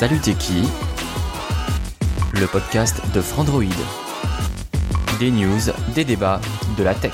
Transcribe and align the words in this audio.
Salut 0.00 0.18
t'es 0.18 0.32
qui? 0.32 0.62
Le 2.32 2.46
podcast 2.46 3.02
de 3.14 3.20
Frandroid. 3.20 3.64
Des 5.18 5.30
news, 5.30 5.60
des 5.94 6.06
débats, 6.06 6.40
de 6.78 6.82
la 6.82 6.94
tech. 6.94 7.12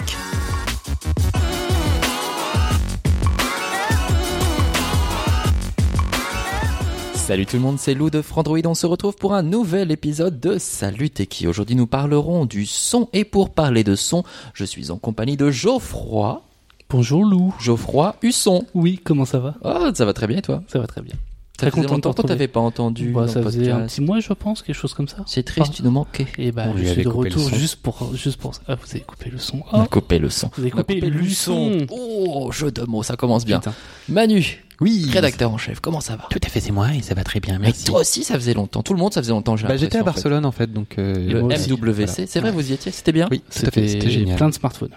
Salut 7.17 7.45
tout 7.45 7.57
le 7.57 7.63
monde, 7.63 7.81
c'est 7.81 7.95
Lou 7.95 8.09
de 8.09 8.23
Frandroid. 8.23 8.61
On 8.67 8.75
se 8.75 8.87
retrouve 8.87 9.17
pour 9.17 9.35
un 9.35 9.43
nouvel 9.43 9.91
épisode 9.91 10.39
de 10.39 10.57
Salut 10.59 11.11
t'es 11.11 11.27
qui? 11.27 11.49
Aujourd'hui 11.49 11.75
nous 11.75 11.89
parlerons 11.89 12.47
du 12.47 12.67
son 12.67 13.09
et 13.13 13.25
pour 13.25 13.51
parler 13.51 13.83
de 13.83 13.97
son, 13.97 14.23
je 14.55 14.65
suis 14.65 14.93
en 14.93 14.97
compagnie 14.99 15.37
de 15.37 15.51
Geoffroy. 15.51 16.41
Bonjour 16.89 17.25
Lou. 17.25 17.53
Geoffroy 17.59 18.15
Husson. 18.23 18.65
Oui, 18.75 19.01
comment 19.03 19.25
ça 19.25 19.41
va? 19.41 19.57
Oh, 19.65 19.91
ça 19.93 20.05
va 20.05 20.13
très 20.13 20.29
bien 20.29 20.39
et 20.39 20.43
toi? 20.43 20.63
Ça 20.69 20.79
va 20.79 20.87
très 20.87 21.03
bien. 21.03 21.17
Très 21.57 21.71
content 21.71 22.13
que 22.13 22.23
t'avais 22.23 22.49
pas 22.49 22.61
entendu 22.61 23.11
Bah, 23.13 23.29
ça 23.29 23.43
faisait 23.43 23.71
un 23.71 23.87
petit 23.87 24.01
mois, 24.01 24.21
je 24.21 24.33
pense, 24.33 24.63
quelque 24.63 24.77
chose 24.77 24.93
comme 24.95 25.09
ça. 25.09 25.19
C'est 25.27 25.43
triste, 25.43 25.73
tu 25.75 25.83
nous 25.83 25.91
manquais. 25.91 26.27
Et 26.39 26.53
bah, 26.53 26.67
je 26.77 26.85
suis 26.85 27.03
de 27.03 27.09
retour 27.09 27.49
juste 27.55 27.77
pour, 27.77 28.15
juste 28.15 28.37
pour 28.39 28.55
ça. 28.55 28.61
Ah, 28.69 28.75
vous 28.75 28.87
avez 28.91 29.01
coupé 29.01 29.31
le 29.31 29.39
son. 29.39 29.63
On 29.73 29.81
a 29.81 29.85
Oh, 29.85 29.89
coupé 29.91 30.19
le 30.19 30.29
son. 30.31 30.51
vous 30.57 30.63
avez 30.63 30.73
a 30.73 30.77
coupé 30.77 31.01
coupé 31.01 31.11
le 31.11 31.29
son. 31.31 31.79
Oh, 31.91 32.51
jeu 32.53 32.71
de 32.71 32.83
mots, 32.83 33.03
ça 33.03 33.17
commence 33.17 33.45
bien. 33.45 33.59
Putain. 33.61 33.75
Manu, 34.09 34.65
Oui. 34.81 35.09
rédacteur 35.13 35.51
en 35.51 35.59
chef, 35.59 35.81
comment 35.81 36.01
ça 36.01 36.17
va? 36.17 36.25
Tout 36.31 36.41
à 36.45 36.49
fait, 36.49 36.61
c'est 36.61 36.73
moi 36.73 36.93
et 36.95 37.01
ça 37.03 37.15
va 37.15 37.25
très 37.25 37.41
bien. 37.41 37.55
Mais 37.59 37.67
Merci. 37.69 37.85
toi 37.85 38.01
aussi, 38.01 38.23
ça 38.25 38.35
faisait 38.35 38.55
longtemps. 38.55 38.83
Tout 38.83 38.93
le 38.93 38.99
monde, 38.99 39.13
ça 39.15 39.23
faisait 39.23 39.33
longtemps. 39.33 39.57
j'ai 39.57 39.67
Bah, 39.67 39.77
j'étais 39.77 39.97
à 39.97 40.01
l'impression, 40.01 40.29
en 40.29 40.31
fait. 40.31 40.31
Barcelone 40.31 40.45
en 40.47 40.53
fait, 40.53 40.73
donc. 40.73 40.99
euh, 40.99 41.15
Le. 41.15 41.43
MWC, 41.43 42.27
c'est 42.27 42.41
vrai, 42.41 42.51
vous 42.51 42.71
y 42.71 42.75
étiez, 42.75 42.93
c'était 42.93 43.13
bien. 43.13 43.29
Oui, 43.31 43.41
tout 43.51 43.67
à 43.67 43.71
fait. 43.71 43.89
C'était 43.89 44.11
génial. 44.11 44.37
plein 44.37 44.49
de 44.49 44.55
smartphones. 44.55 44.91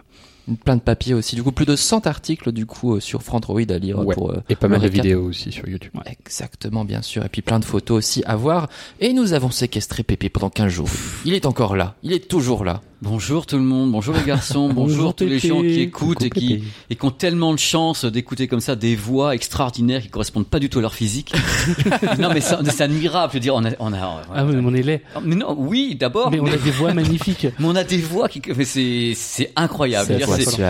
Plein 0.66 0.76
de 0.76 0.82
papiers 0.82 1.14
aussi. 1.14 1.36
Du 1.36 1.44
coup, 1.44 1.52
plus 1.52 1.66
de 1.66 1.76
100 1.76 2.08
articles 2.08 2.52
du 2.52 2.66
coup 2.66 2.96
euh, 2.96 3.00
sur 3.00 3.22
Frandroid 3.24 3.62
à 3.70 3.78
lire 3.78 4.00
Ouais. 4.00 4.16
pour. 4.16 4.32
euh, 4.32 4.42
Et 4.50 4.56
pas 4.56 4.68
mal 4.68 4.80
de 4.82 4.88
vidéos 4.88 5.24
aussi 5.24 5.52
sur 5.52 5.68
YouTube. 5.68 5.92
Exactement, 6.06 6.86
bien 6.86 7.02
sûr. 7.02 7.24
Et 7.26 7.30
puis 7.30 7.42
plein 7.42 7.60
de 7.60 7.66
photos 7.66 7.98
aussi 7.98 8.24
à 8.26 8.36
voir. 8.36 8.70
Et 9.00 9.14
nous 9.14 9.34
avons 9.34 9.52
séquestré 9.52 10.04
Pépé 10.04 10.30
pendant 10.30 10.50
15 10.50 10.70
jours. 10.72 10.90
Il 11.26 11.34
est 11.34 11.46
encore 11.46 11.76
là. 11.76 11.96
Il 12.04 12.14
est 12.14 12.28
toujours 12.28 12.64
là. 12.66 12.82
Bonjour 13.02 13.46
tout 13.46 13.56
le 13.56 13.64
monde, 13.64 13.94
bonjour 13.94 14.14
les 14.14 14.24
garçons, 14.24 14.68
bonjour, 14.74 14.98
Bonjour 14.98 15.16
tous 15.16 15.24
les 15.26 15.40
gens 15.40 15.62
qui 15.62 15.80
écoutent 15.80 16.22
et 16.22 16.30
qui, 16.30 16.66
et 16.90 16.96
qui 16.98 17.06
ont 17.06 17.12
tellement 17.12 17.54
de 17.54 17.60
chance 17.60 18.04
d'écouter 18.04 18.50
comme 18.50 18.60
ça 18.60 18.76
des 18.76 18.98
voix 18.98 19.34
extraordinaires 19.34 20.02
qui 20.02 20.10
correspondent 20.10 20.48
pas 20.48 20.60
du 20.60 20.70
tout 20.70 20.80
à 20.80 20.82
leur 20.82 20.94
physique. 20.94 21.32
non 22.20 22.30
mais 22.34 22.42
ça- 22.42 22.60
c'est 22.66 22.82
admirable, 22.84 23.32
je 23.32 23.38
veux 23.38 23.40
dire, 23.40 23.56
on 23.56 23.64
a, 23.64 23.70
on 23.80 23.94
a, 23.94 24.22
Ah 24.36 24.44
oui, 24.46 24.56
on 24.62 24.74
est 24.74 24.82
laid. 24.84 25.02
mais 25.24 25.36
non, 25.36 25.56
oui 25.58 25.96
d'abord, 25.98 26.30
Mais 26.30 26.42
on 26.42 26.46
a 26.48 26.58
des 26.58 26.72
voix 26.72 26.94
magnifiques. 26.94 27.48
mais 27.58 27.66
on 27.66 27.76
a 27.78 27.86
des 27.86 28.00
voix 28.00 28.28
qui, 28.28 28.42
mais 28.54 28.66
c'est, 28.66 29.14
c'est 29.16 29.54
incroyable. 29.56 30.18
Dire, 30.18 30.28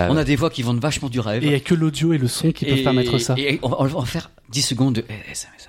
on 0.10 0.16
a 0.16 0.24
des 0.24 0.36
voix 0.36 0.52
qui 0.52 0.62
vendent 0.62 0.82
vachement 0.82 1.10
du 1.10 1.20
rêve. 1.20 1.44
Et 1.44 1.48
il 1.48 1.52
y 1.54 1.56
a 1.56 1.60
que 1.60 1.74
l'audio 1.74 2.14
et 2.14 2.20
le 2.20 2.28
son 2.28 2.52
qui 2.52 2.66
peuvent 2.66 2.84
permettre 2.84 3.18
ça. 3.18 3.34
Et 3.40 3.58
on, 3.64 3.72
on 3.80 3.86
va 3.86 4.06
faire 4.06 4.30
10 4.50 4.62
secondes 4.62 4.94
de 4.96 5.06
eh, 5.10 5.32
SMS. 5.32 5.69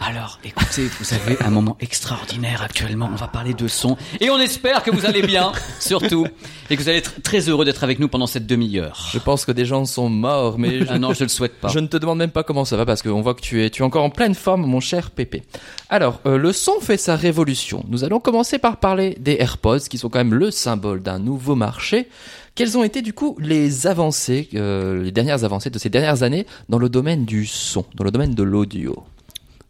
Alors, 0.00 0.38
écoutez, 0.44 0.88
vous 1.00 1.12
avez 1.12 1.36
un 1.42 1.50
moment 1.50 1.76
extraordinaire 1.80 2.62
actuellement. 2.62 3.10
On 3.12 3.16
va 3.16 3.26
parler 3.26 3.52
de 3.52 3.66
son. 3.66 3.96
Et 4.20 4.30
on 4.30 4.38
espère 4.38 4.84
que 4.84 4.92
vous 4.92 5.04
allez 5.06 5.22
bien, 5.22 5.50
surtout. 5.80 6.24
Et 6.70 6.76
que 6.76 6.82
vous 6.82 6.88
allez 6.88 6.98
être 6.98 7.20
très 7.22 7.40
heureux 7.48 7.64
d'être 7.64 7.82
avec 7.82 7.98
nous 7.98 8.06
pendant 8.08 8.28
cette 8.28 8.46
demi-heure. 8.46 9.08
Je 9.12 9.18
pense 9.18 9.44
que 9.44 9.50
des 9.50 9.64
gens 9.64 9.84
sont 9.86 10.08
morts, 10.08 10.56
mais 10.56 10.80
je, 10.80 10.86
Ah 10.88 10.98
non, 11.00 11.14
je 11.14 11.24
le 11.24 11.28
souhaite 11.28 11.54
pas. 11.60 11.68
je 11.68 11.80
ne 11.80 11.88
te 11.88 11.96
demande 11.96 12.18
même 12.18 12.30
pas 12.30 12.44
comment 12.44 12.64
ça 12.64 12.76
va 12.76 12.86
parce 12.86 13.02
qu'on 13.02 13.20
voit 13.22 13.34
que 13.34 13.40
tu 13.40 13.64
es, 13.64 13.70
tu 13.70 13.82
es 13.82 13.84
encore 13.84 14.04
en 14.04 14.10
pleine 14.10 14.34
forme, 14.36 14.64
mon 14.66 14.80
cher 14.80 15.10
Pépé. 15.10 15.42
Alors, 15.88 16.20
euh, 16.26 16.38
le 16.38 16.52
son 16.52 16.78
fait 16.80 16.96
sa 16.96 17.16
révolution. 17.16 17.84
Nous 17.88 18.04
allons 18.04 18.20
commencer 18.20 18.58
par 18.58 18.76
parler 18.76 19.16
des 19.18 19.36
AirPods, 19.40 19.80
qui 19.90 19.98
sont 19.98 20.08
quand 20.08 20.18
même 20.20 20.34
le 20.34 20.52
symbole 20.52 21.02
d'un 21.02 21.18
nouveau 21.18 21.56
marché. 21.56 22.08
Quelles 22.54 22.78
ont 22.78 22.84
été 22.84 23.02
du 23.02 23.12
coup 23.12 23.36
les 23.40 23.88
avancées, 23.88 24.48
euh, 24.54 25.02
les 25.02 25.12
dernières 25.12 25.42
avancées 25.44 25.70
de 25.70 25.78
ces 25.78 25.90
dernières 25.90 26.22
années 26.22 26.46
dans 26.68 26.78
le 26.78 26.88
domaine 26.88 27.24
du 27.24 27.46
son, 27.46 27.84
dans 27.96 28.04
le 28.04 28.10
domaine 28.12 28.34
de 28.34 28.42
l'audio? 28.44 29.04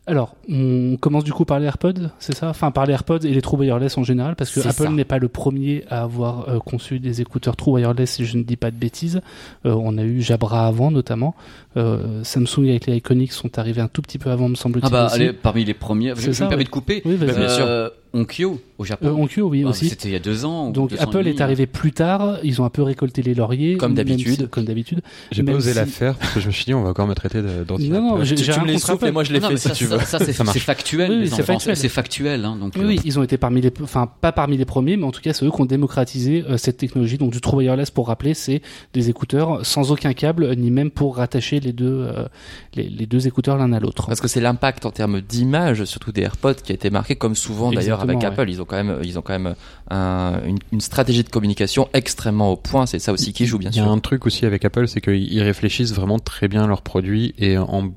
Alors, 0.08 0.36
on 0.48 0.96
commence 0.98 1.22
du 1.22 1.34
coup 1.34 1.44
par 1.44 1.58
les 1.60 1.66
AirPods, 1.66 2.08
c'est 2.18 2.34
ça? 2.34 2.48
Enfin, 2.48 2.70
par 2.70 2.86
les 2.86 2.94
AirPods 2.94 3.18
et 3.18 3.34
les 3.34 3.42
True 3.42 3.58
Wireless 3.58 3.98
en 3.98 4.04
général, 4.04 4.36
parce 4.36 4.50
que 4.50 4.66
Apple 4.66 4.88
n'est 4.94 5.04
pas 5.04 5.18
le 5.18 5.28
premier 5.28 5.84
à 5.90 6.02
avoir 6.02 6.48
euh, 6.48 6.60
conçu 6.60 6.98
des 6.98 7.20
écouteurs 7.20 7.56
True 7.56 7.72
Wireless, 7.72 8.12
si 8.12 8.24
je 8.24 8.38
ne 8.38 8.42
dis 8.42 8.56
pas 8.56 8.70
de 8.70 8.76
bêtises. 8.76 9.20
Euh, 9.66 9.76
on 9.78 9.98
a 9.98 10.02
eu 10.04 10.22
Jabra 10.22 10.66
avant, 10.66 10.90
notamment. 10.90 11.34
Euh, 11.78 12.22
Samsung 12.24 12.68
avec 12.68 12.86
les 12.86 12.96
Iconics 12.96 13.32
sont 13.32 13.58
arrivés 13.58 13.80
un 13.80 13.88
tout 13.88 14.02
petit 14.02 14.18
peu 14.18 14.30
avant, 14.30 14.48
me 14.48 14.54
semble-t-il. 14.56 14.86
Ah 14.86 14.90
bah, 14.90 15.06
aussi. 15.06 15.14
allez, 15.14 15.32
parmi 15.32 15.64
les 15.64 15.74
premiers. 15.74 16.10
Je, 16.16 16.20
C'est 16.20 16.26
je 16.28 16.32
ça, 16.32 16.44
me 16.44 16.48
permets 16.50 16.62
oui. 16.62 16.66
de 16.66 16.70
couper. 16.70 17.02
Oui, 17.04 17.16
vas-y. 17.16 17.36
bien 17.36 17.48
sûr. 17.48 17.64
Euh, 17.66 17.88
Onkyo, 18.14 18.58
au 18.78 18.84
Japon. 18.84 19.06
Euh, 19.08 19.10
Onkyo, 19.22 19.48
oui, 19.50 19.62
Ah, 19.66 19.68
aussi. 19.68 19.90
C'était 19.90 20.08
il 20.08 20.12
y 20.12 20.16
a 20.16 20.18
deux 20.18 20.46
ans. 20.46 20.70
Donc 20.70 20.92
Apple 20.98 21.26
est 21.28 21.42
arrivé 21.42 21.66
plus 21.66 21.92
tard, 21.92 22.38
ils 22.42 22.60
ont 22.62 22.64
un 22.64 22.70
peu 22.70 22.82
récolté 22.82 23.20
les 23.20 23.34
lauriers. 23.34 23.76
Comme 23.76 23.92
d'habitude. 23.92 24.40
si- 24.40 24.48
Comme 24.48 24.64
d'habitude. 24.64 25.02
J'ai 25.30 25.42
pas 25.42 25.52
osé 25.52 25.74
la 25.74 25.84
si- 25.84 25.92
faire 25.92 26.14
parce 26.16 26.32
que 26.32 26.40
je 26.40 26.46
me 26.46 26.52
suis 26.52 26.64
dit, 26.64 26.72
on 26.72 26.82
va 26.84 26.88
encore 26.90 27.06
me 27.06 27.12
traiter 27.14 27.42
d'anti 27.66 27.90
Non, 27.90 28.00
non, 28.00 28.24
j'ai 28.24 28.34
Tu, 28.34 28.50
me 28.60 28.64
les 28.66 28.78
souffles 28.78 29.08
et 29.08 29.10
moi 29.10 29.24
je 29.24 29.32
les 29.34 29.40
Non, 29.40 29.48
fais 29.48 29.54
mais 29.54 29.60
si 29.60 29.68
ça, 29.68 29.74
tu 29.74 29.84
veux. 29.84 29.98
ça, 29.98 30.18
ça, 30.18 30.24
c'est 30.24 30.58
factuel. 30.58 31.10
Oui, 31.20 31.28
c'est 31.28 31.42
factuel. 31.42 31.76
C'est 31.76 31.88
factuel. 31.90 32.46
Hein, 32.46 32.56
donc, 32.58 32.72
Oui, 32.78 32.84
oui, 32.86 33.00
ils 33.04 33.18
ont 33.18 33.22
été 33.22 33.36
parmi 33.36 33.60
les, 33.60 33.70
enfin 33.82 34.10
pas 34.22 34.32
parmi 34.32 34.56
les 34.56 34.64
premiers, 34.64 34.96
mais 34.96 35.04
en 35.04 35.10
tout 35.12 35.20
cas 35.20 35.34
c'est 35.34 35.44
eux 35.44 35.50
qui 35.50 35.60
ont 35.60 35.66
démocratisé 35.66 36.44
euh, 36.48 36.56
cette 36.56 36.78
technologie. 36.78 37.18
Donc 37.18 37.30
du 37.32 37.42
True 37.42 37.58
Wireless, 37.58 37.90
pour 37.90 38.06
rappeler, 38.08 38.32
c'est 38.32 38.62
des 38.94 39.10
écouteurs 39.10 39.66
sans 39.66 39.92
aucun 39.92 40.14
câble, 40.14 40.56
ni 40.56 40.70
même 40.70 40.90
pour 40.90 41.16
rattacher 41.16 41.60
les 41.68 41.72
deux, 41.72 42.08
euh, 42.12 42.26
les, 42.74 42.88
les 42.88 43.06
deux 43.06 43.26
écouteurs 43.26 43.56
l'un 43.56 43.72
à 43.72 43.80
l'autre. 43.80 44.06
Parce 44.06 44.20
que 44.20 44.28
c'est 44.28 44.40
l'impact 44.40 44.84
en 44.86 44.90
termes 44.90 45.20
d'image, 45.20 45.84
surtout 45.84 46.12
des 46.12 46.22
AirPods, 46.22 46.54
qui 46.64 46.72
a 46.72 46.74
été 46.74 46.90
marqué 46.90 47.16
comme 47.16 47.34
souvent 47.34 47.70
d'ailleurs 47.72 48.00
avec 48.02 48.22
Apple. 48.24 48.48
Ils 48.50 48.60
ont 48.60 48.64
quand 48.64 48.76
même, 48.82 48.98
ils 49.04 49.18
ont 49.18 49.22
quand 49.22 49.38
même 49.38 49.54
un- 49.90 50.40
une, 50.44 50.58
une 50.72 50.80
stratégie 50.80 51.22
de 51.24 51.28
communication 51.28 51.88
extrêmement 51.94 52.50
au 52.52 52.56
point. 52.56 52.86
C'est 52.86 52.98
ça 52.98 53.12
aussi 53.12 53.32
qui 53.32 53.46
joue 53.46 53.58
bien 53.58 53.70
Il 53.70 53.76
y 53.76 53.80
a 53.80 53.84
sûr. 53.84 53.92
un 53.92 53.98
truc 54.00 54.26
aussi 54.26 54.44
avec 54.46 54.64
Apple, 54.64 54.88
c'est 54.88 55.00
qu'ils 55.00 55.42
réfléchissent 55.42 55.92
vraiment 55.94 56.18
très 56.18 56.48
bien 56.48 56.66
leurs 56.66 56.82
produits 56.82 57.34
et 57.38 57.58
en 57.58 57.90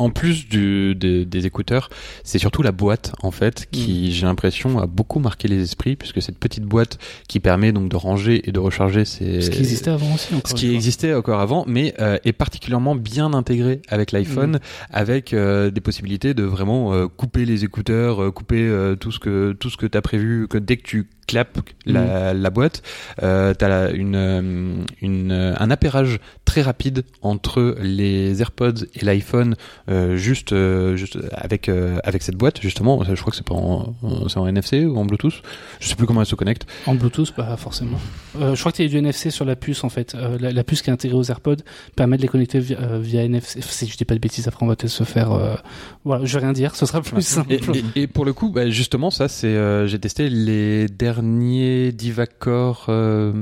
en 0.00 0.10
plus 0.10 0.48
du, 0.48 0.94
des, 0.94 1.24
des 1.26 1.46
écouteurs, 1.46 1.90
c'est 2.24 2.38
surtout 2.38 2.62
la 2.62 2.72
boîte 2.72 3.12
en 3.22 3.30
fait 3.30 3.68
qui, 3.70 4.12
j'ai 4.12 4.26
l'impression, 4.26 4.78
a 4.78 4.86
beaucoup 4.86 5.18
marqué 5.18 5.46
les 5.46 5.62
esprits 5.62 5.94
puisque 5.96 6.22
cette 6.22 6.38
petite 6.38 6.64
boîte 6.64 6.98
qui 7.28 7.38
permet 7.38 7.72
donc 7.72 7.90
de 7.90 7.96
ranger 7.96 8.48
et 8.48 8.52
de 8.52 8.58
recharger 8.58 9.04
ces 9.04 9.42
Ce 9.42 9.50
qui 9.50 9.58
existait 9.58 9.90
avant 9.90 10.14
aussi. 10.14 10.34
Encore 10.34 10.48
ce 10.50 10.54
qui 10.54 10.66
fois. 10.66 10.74
existait 10.74 11.14
encore 11.14 11.40
avant, 11.40 11.64
mais 11.66 11.94
euh, 12.00 12.18
est 12.24 12.32
particulièrement 12.32 12.94
bien 12.94 13.34
intégré 13.34 13.82
avec 13.88 14.12
l'iPhone, 14.12 14.58
avec 14.90 15.34
euh, 15.34 15.70
des 15.70 15.80
possibilités 15.82 16.32
de 16.32 16.44
vraiment 16.44 16.94
euh, 16.94 17.06
couper 17.06 17.44
les 17.44 17.64
écouteurs, 17.64 18.22
euh, 18.22 18.30
couper 18.30 18.62
euh, 18.62 18.96
tout 18.96 19.12
ce 19.12 19.18
que 19.18 19.52
tout 19.52 19.68
ce 19.68 19.76
que 19.76 19.86
t'as 19.86 20.00
prévu, 20.00 20.48
que 20.48 20.58
dès 20.58 20.76
que 20.78 20.82
tu 20.82 21.08
clapes 21.30 21.58
la, 21.86 22.34
la 22.34 22.50
boîte, 22.50 22.82
euh, 23.22 23.54
t'as 23.54 23.90
une, 23.92 24.14
euh, 24.16 24.74
une 25.00 25.32
euh, 25.32 25.54
un 25.58 25.70
appairage 25.70 26.18
très 26.44 26.62
rapide 26.62 27.04
entre 27.22 27.76
les 27.80 28.40
AirPods 28.40 28.84
et 28.94 29.04
l'iPhone, 29.04 29.54
euh, 29.88 30.16
juste 30.16 30.54
juste 30.96 31.18
avec 31.32 31.68
euh, 31.68 31.98
avec 32.04 32.22
cette 32.22 32.36
boîte 32.36 32.60
justement. 32.60 33.02
Je 33.04 33.14
crois 33.20 33.30
que 33.30 33.36
c'est 33.36 33.46
pas 33.46 33.54
en, 33.54 33.94
en- 34.02 34.46
NFC 34.46 34.84
ou 34.84 34.96
en 34.98 35.04
Bluetooth. 35.04 35.42
Je 35.80 35.88
sais 35.88 35.94
plus 35.94 36.06
comment 36.06 36.20
elle 36.20 36.26
se 36.26 36.34
connecte. 36.34 36.66
En 36.86 36.94
Bluetooth, 36.94 37.32
pas 37.32 37.56
forcément. 37.56 37.98
Euh, 38.40 38.54
je 38.54 38.60
crois 38.60 38.72
qu'il 38.72 38.84
y 38.84 38.88
a 38.88 38.90
du 38.90 38.98
NFC 38.98 39.30
sur 39.30 39.44
la 39.44 39.54
puce 39.56 39.84
en 39.84 39.88
fait. 39.88 40.16
La, 40.40 40.50
la 40.52 40.64
puce 40.64 40.82
qui 40.82 40.90
est 40.90 40.92
intégrée 40.92 41.16
aux 41.16 41.24
AirPods 41.30 41.62
permet 41.96 42.16
de 42.16 42.22
les 42.22 42.28
connecter 42.28 42.58
via, 42.58 42.78
via 42.98 43.22
NFC. 43.22 43.60
Si 43.62 43.86
je 43.86 43.96
dis 43.96 44.04
pas 44.04 44.14
de 44.14 44.20
bêtises, 44.20 44.48
après 44.48 44.64
on 44.64 44.68
va 44.68 44.76
peut-être 44.76 44.90
se 44.90 45.04
faire. 45.04 45.30
Voilà, 46.04 46.24
je 46.24 46.32
vais 46.38 46.44
rien 46.44 46.52
dire. 46.52 46.74
Ce 46.74 46.86
sera 46.86 47.00
plus 47.02 47.22
simple. 47.22 47.52
Et, 47.52 47.60
et- 47.96 48.02
et 48.02 48.06
pour 48.06 48.24
le 48.24 48.32
coup, 48.32 48.50
bah, 48.50 48.68
justement, 48.70 49.10
ça, 49.10 49.28
c'est, 49.28 49.86
j'ai 49.86 49.98
testé 49.98 50.28
les 50.30 50.86
derniers 50.88 51.19
Divacore. 51.92 52.86
Euh, 52.88 53.32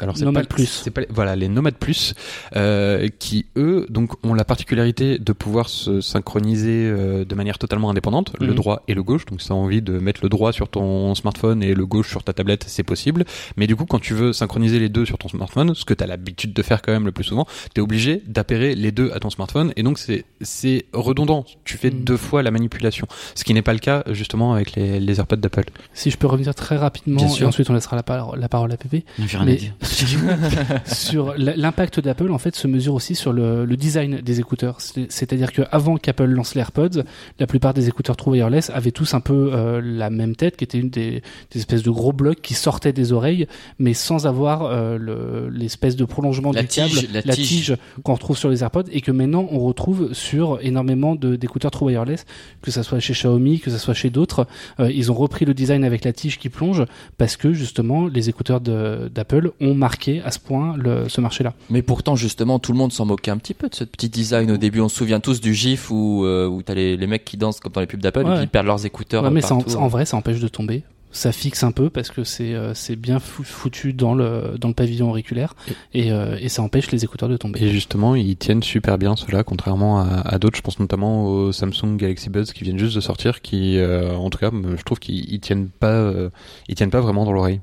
alors 0.00 0.16
c'est 0.16 0.24
Nomad 0.24 0.44
pas, 0.48 0.54
Plus. 0.54 0.66
C'est 0.84 0.90
pas, 0.90 1.02
voilà, 1.10 1.36
les 1.36 1.48
Nomad 1.48 1.74
Plus, 1.74 2.14
euh, 2.56 3.08
qui 3.18 3.46
eux, 3.56 3.86
donc, 3.90 4.12
ont 4.24 4.34
la 4.34 4.44
particularité 4.44 5.18
de 5.18 5.32
pouvoir 5.32 5.68
se 5.68 6.00
synchroniser 6.00 6.84
euh, 6.86 7.24
de 7.24 7.34
manière 7.34 7.58
totalement 7.58 7.90
indépendante, 7.90 8.32
le 8.40 8.48
Mhm. 8.48 8.54
droit 8.54 8.82
et 8.88 8.94
le 8.94 9.02
gauche. 9.02 9.26
Donc, 9.26 9.40
si 9.40 9.48
t'as 9.48 9.54
envie 9.54 9.82
de 9.82 9.98
mettre 9.98 10.20
le 10.22 10.28
droit 10.28 10.52
sur 10.52 10.68
ton 10.68 11.14
smartphone 11.14 11.62
et 11.62 11.74
le 11.74 11.86
gauche 11.86 12.08
sur 12.08 12.22
ta 12.22 12.32
tablette, 12.32 12.64
c'est 12.66 12.82
possible. 12.82 13.24
Mais 13.56 13.66
du 13.66 13.76
coup, 13.76 13.84
quand 13.86 13.98
tu 14.00 14.14
veux 14.14 14.32
synchroniser 14.32 14.78
les 14.78 14.88
deux 14.88 15.04
sur 15.04 15.18
ton 15.18 15.28
smartphone, 15.28 15.74
ce 15.74 15.84
que 15.84 15.94
t'as 15.94 16.06
l'habitude 16.06 16.52
de 16.52 16.62
faire 16.62 16.82
quand 16.82 16.92
même 16.92 17.06
le 17.06 17.12
plus 17.12 17.24
souvent, 17.24 17.46
t'es 17.74 17.80
obligé 17.80 18.22
d'appairer 18.26 18.74
les 18.74 18.92
deux 18.92 19.10
à 19.14 19.20
ton 19.20 19.30
smartphone. 19.30 19.72
Et 19.76 19.82
donc, 19.82 19.98
c'est, 19.98 20.24
c'est 20.40 20.84
redondant. 20.92 21.44
Tu 21.64 21.76
fais 21.76 21.90
Mhm. 21.90 22.04
deux 22.04 22.16
fois 22.16 22.42
la 22.42 22.50
manipulation. 22.50 23.06
Ce 23.34 23.44
qui 23.44 23.54
n'est 23.54 23.62
pas 23.62 23.72
le 23.72 23.78
cas, 23.78 24.02
justement, 24.10 24.52
avec 24.54 24.74
les, 24.74 25.00
les 25.00 25.18
AirPods 25.20 25.36
d'Apple. 25.36 25.64
Si 25.94 26.10
je 26.10 26.16
peux 26.16 26.26
revenir 26.26 26.54
très 26.54 26.76
rapidement 26.76 27.07
rapidement, 27.08 27.20
Bien 27.20 27.28
et 27.34 27.36
sûr. 27.36 27.48
ensuite 27.48 27.70
on 27.70 27.74
laissera 27.74 27.96
la, 27.96 28.02
par- 28.02 28.36
la 28.36 28.48
parole 28.48 28.72
à 28.72 28.76
Pépé. 28.76 29.04
À 29.18 29.44
dire. 29.44 29.72
sur 30.86 31.34
l'impact 31.36 32.00
d'Apple, 32.00 32.30
en 32.32 32.38
fait, 32.38 32.54
se 32.54 32.66
mesure 32.66 32.94
aussi 32.94 33.14
sur 33.14 33.32
le, 33.32 33.64
le 33.64 33.76
design 33.76 34.20
des 34.20 34.40
écouteurs. 34.40 34.80
C'est- 34.80 35.10
C'est-à-dire 35.10 35.52
que 35.52 35.62
avant 35.70 35.96
qu'Apple 35.96 36.24
lance 36.24 36.54
les 36.54 36.60
AirPods, 36.60 37.02
la 37.38 37.46
plupart 37.46 37.74
des 37.74 37.88
écouteurs 37.88 38.16
True 38.16 38.32
Wireless 38.32 38.70
avaient 38.70 38.90
tous 38.92 39.14
un 39.14 39.20
peu 39.20 39.50
euh, 39.52 39.80
la 39.82 40.10
même 40.10 40.36
tête, 40.36 40.56
qui 40.56 40.64
était 40.64 40.78
une 40.78 40.90
des, 40.90 41.22
des 41.52 41.58
espèces 41.58 41.82
de 41.82 41.90
gros 41.90 42.12
blocs 42.12 42.40
qui 42.40 42.54
sortaient 42.54 42.92
des 42.92 43.12
oreilles, 43.12 43.46
mais 43.78 43.94
sans 43.94 44.26
avoir 44.26 44.62
euh, 44.64 44.98
le- 44.98 45.48
l'espèce 45.50 45.96
de 45.96 46.04
prolongement 46.04 46.52
La 46.52 46.62
du 46.62 46.68
tige, 46.68 47.06
câble, 47.06 47.20
la 47.24 47.34
tige. 47.34 47.76
qu'on 48.02 48.14
retrouve 48.14 48.36
sur 48.36 48.48
les 48.50 48.62
AirPods, 48.62 48.84
et 48.92 49.00
que 49.00 49.10
maintenant 49.12 49.46
on 49.50 49.58
retrouve 49.60 50.12
sur 50.12 50.58
énormément 50.62 51.14
d'écouteurs 51.14 51.70
True 51.70 51.86
Wireless, 51.86 52.24
que 52.62 52.70
ça 52.70 52.82
soit 52.82 53.00
chez 53.00 53.12
Xiaomi, 53.12 53.60
que 53.60 53.70
ça 53.70 53.78
soit 53.78 53.94
chez 53.94 54.10
d'autres. 54.10 54.46
Euh, 54.80 54.90
ils 54.90 55.10
ont 55.10 55.14
repris 55.14 55.44
le 55.44 55.54
design 55.54 55.84
avec 55.84 56.04
la 56.04 56.12
tige 56.12 56.38
qui 56.38 56.48
plonge 56.48 56.84
parce 57.16 57.36
que 57.36 57.52
justement 57.52 58.06
les 58.06 58.28
écouteurs 58.28 58.60
d'Apple 58.60 59.50
ont 59.60 59.74
marqué 59.74 60.20
à 60.22 60.30
ce 60.30 60.38
point 60.38 60.76
le, 60.76 61.08
ce 61.08 61.20
marché-là. 61.20 61.54
Mais 61.70 61.82
pourtant, 61.82 62.16
justement, 62.16 62.58
tout 62.58 62.72
le 62.72 62.78
monde 62.78 62.92
s'en 62.92 63.04
moquait 63.06 63.30
un 63.30 63.36
petit 63.38 63.54
peu 63.54 63.68
de 63.68 63.74
ce 63.74 63.84
petit 63.84 64.08
design 64.08 64.50
au 64.50 64.56
début. 64.56 64.80
On 64.80 64.88
se 64.88 64.96
souvient 64.96 65.20
tous 65.20 65.40
du 65.40 65.54
gif 65.54 65.90
où, 65.90 66.24
euh, 66.24 66.46
où 66.46 66.62
t'as 66.62 66.74
les, 66.74 66.96
les 66.96 67.06
mecs 67.06 67.24
qui 67.24 67.36
dansent 67.36 67.60
comme 67.60 67.72
dans 67.72 67.80
les 67.80 67.86
pubs 67.86 68.00
d'Apple 68.00 68.20
Ouais, 68.24 68.30
et 68.30 68.34
qui 68.34 68.40
ouais. 68.40 68.46
perdent 68.46 68.66
leurs 68.66 68.84
écouteurs. 68.86 69.22
Ouais, 69.24 69.30
mais 69.30 69.40
ça 69.40 69.54
en, 69.54 69.58
partout. 69.58 69.76
en 69.78 69.88
vrai, 69.88 70.04
ça 70.04 70.16
empêche 70.16 70.40
de 70.40 70.48
tomber. 70.48 70.82
Ça 71.10 71.32
fixe 71.32 71.62
un 71.64 71.72
peu 71.72 71.88
parce 71.90 72.10
que 72.10 72.22
c'est 72.24 72.54
euh, 72.54 72.72
bien 72.98 73.18
fou- 73.18 73.42
foutu 73.44 73.92
dans 73.92 74.14
le 74.14 74.56
dans 74.60 74.68
le 74.68 74.74
pavillon 74.74 75.08
auriculaire 75.10 75.54
et, 75.94 76.12
euh, 76.12 76.36
et 76.40 76.48
ça 76.48 76.62
empêche 76.62 76.90
les 76.90 77.04
écouteurs 77.04 77.28
de 77.28 77.36
tomber. 77.36 77.62
Et 77.62 77.70
justement, 77.70 78.14
ils 78.14 78.36
tiennent 78.36 78.62
super 78.62 78.98
bien 78.98 79.16
cela, 79.16 79.42
contrairement 79.42 80.00
à, 80.00 80.38
d'autres. 80.38 80.56
Je 80.56 80.62
pense 80.62 80.78
notamment 80.78 81.24
aux 81.26 81.52
Samsung 81.52 81.96
Galaxy 81.96 82.28
Buds 82.30 82.44
qui 82.44 82.64
viennent 82.64 82.78
juste 82.78 82.94
de 82.94 83.00
sortir, 83.00 83.40
qui, 83.40 83.78
euh, 83.78 84.14
en 84.16 84.28
tout 84.30 84.38
cas, 84.38 84.50
je 84.52 84.82
trouve 84.82 84.98
qu'ils 84.98 85.32
ils 85.32 85.40
tiennent 85.40 85.68
pas, 85.68 85.92
euh, 85.92 86.30
ils 86.68 86.74
tiennent 86.74 86.90
pas 86.90 87.00
vraiment 87.00 87.24
dans 87.24 87.32
l'oreille. 87.32 87.60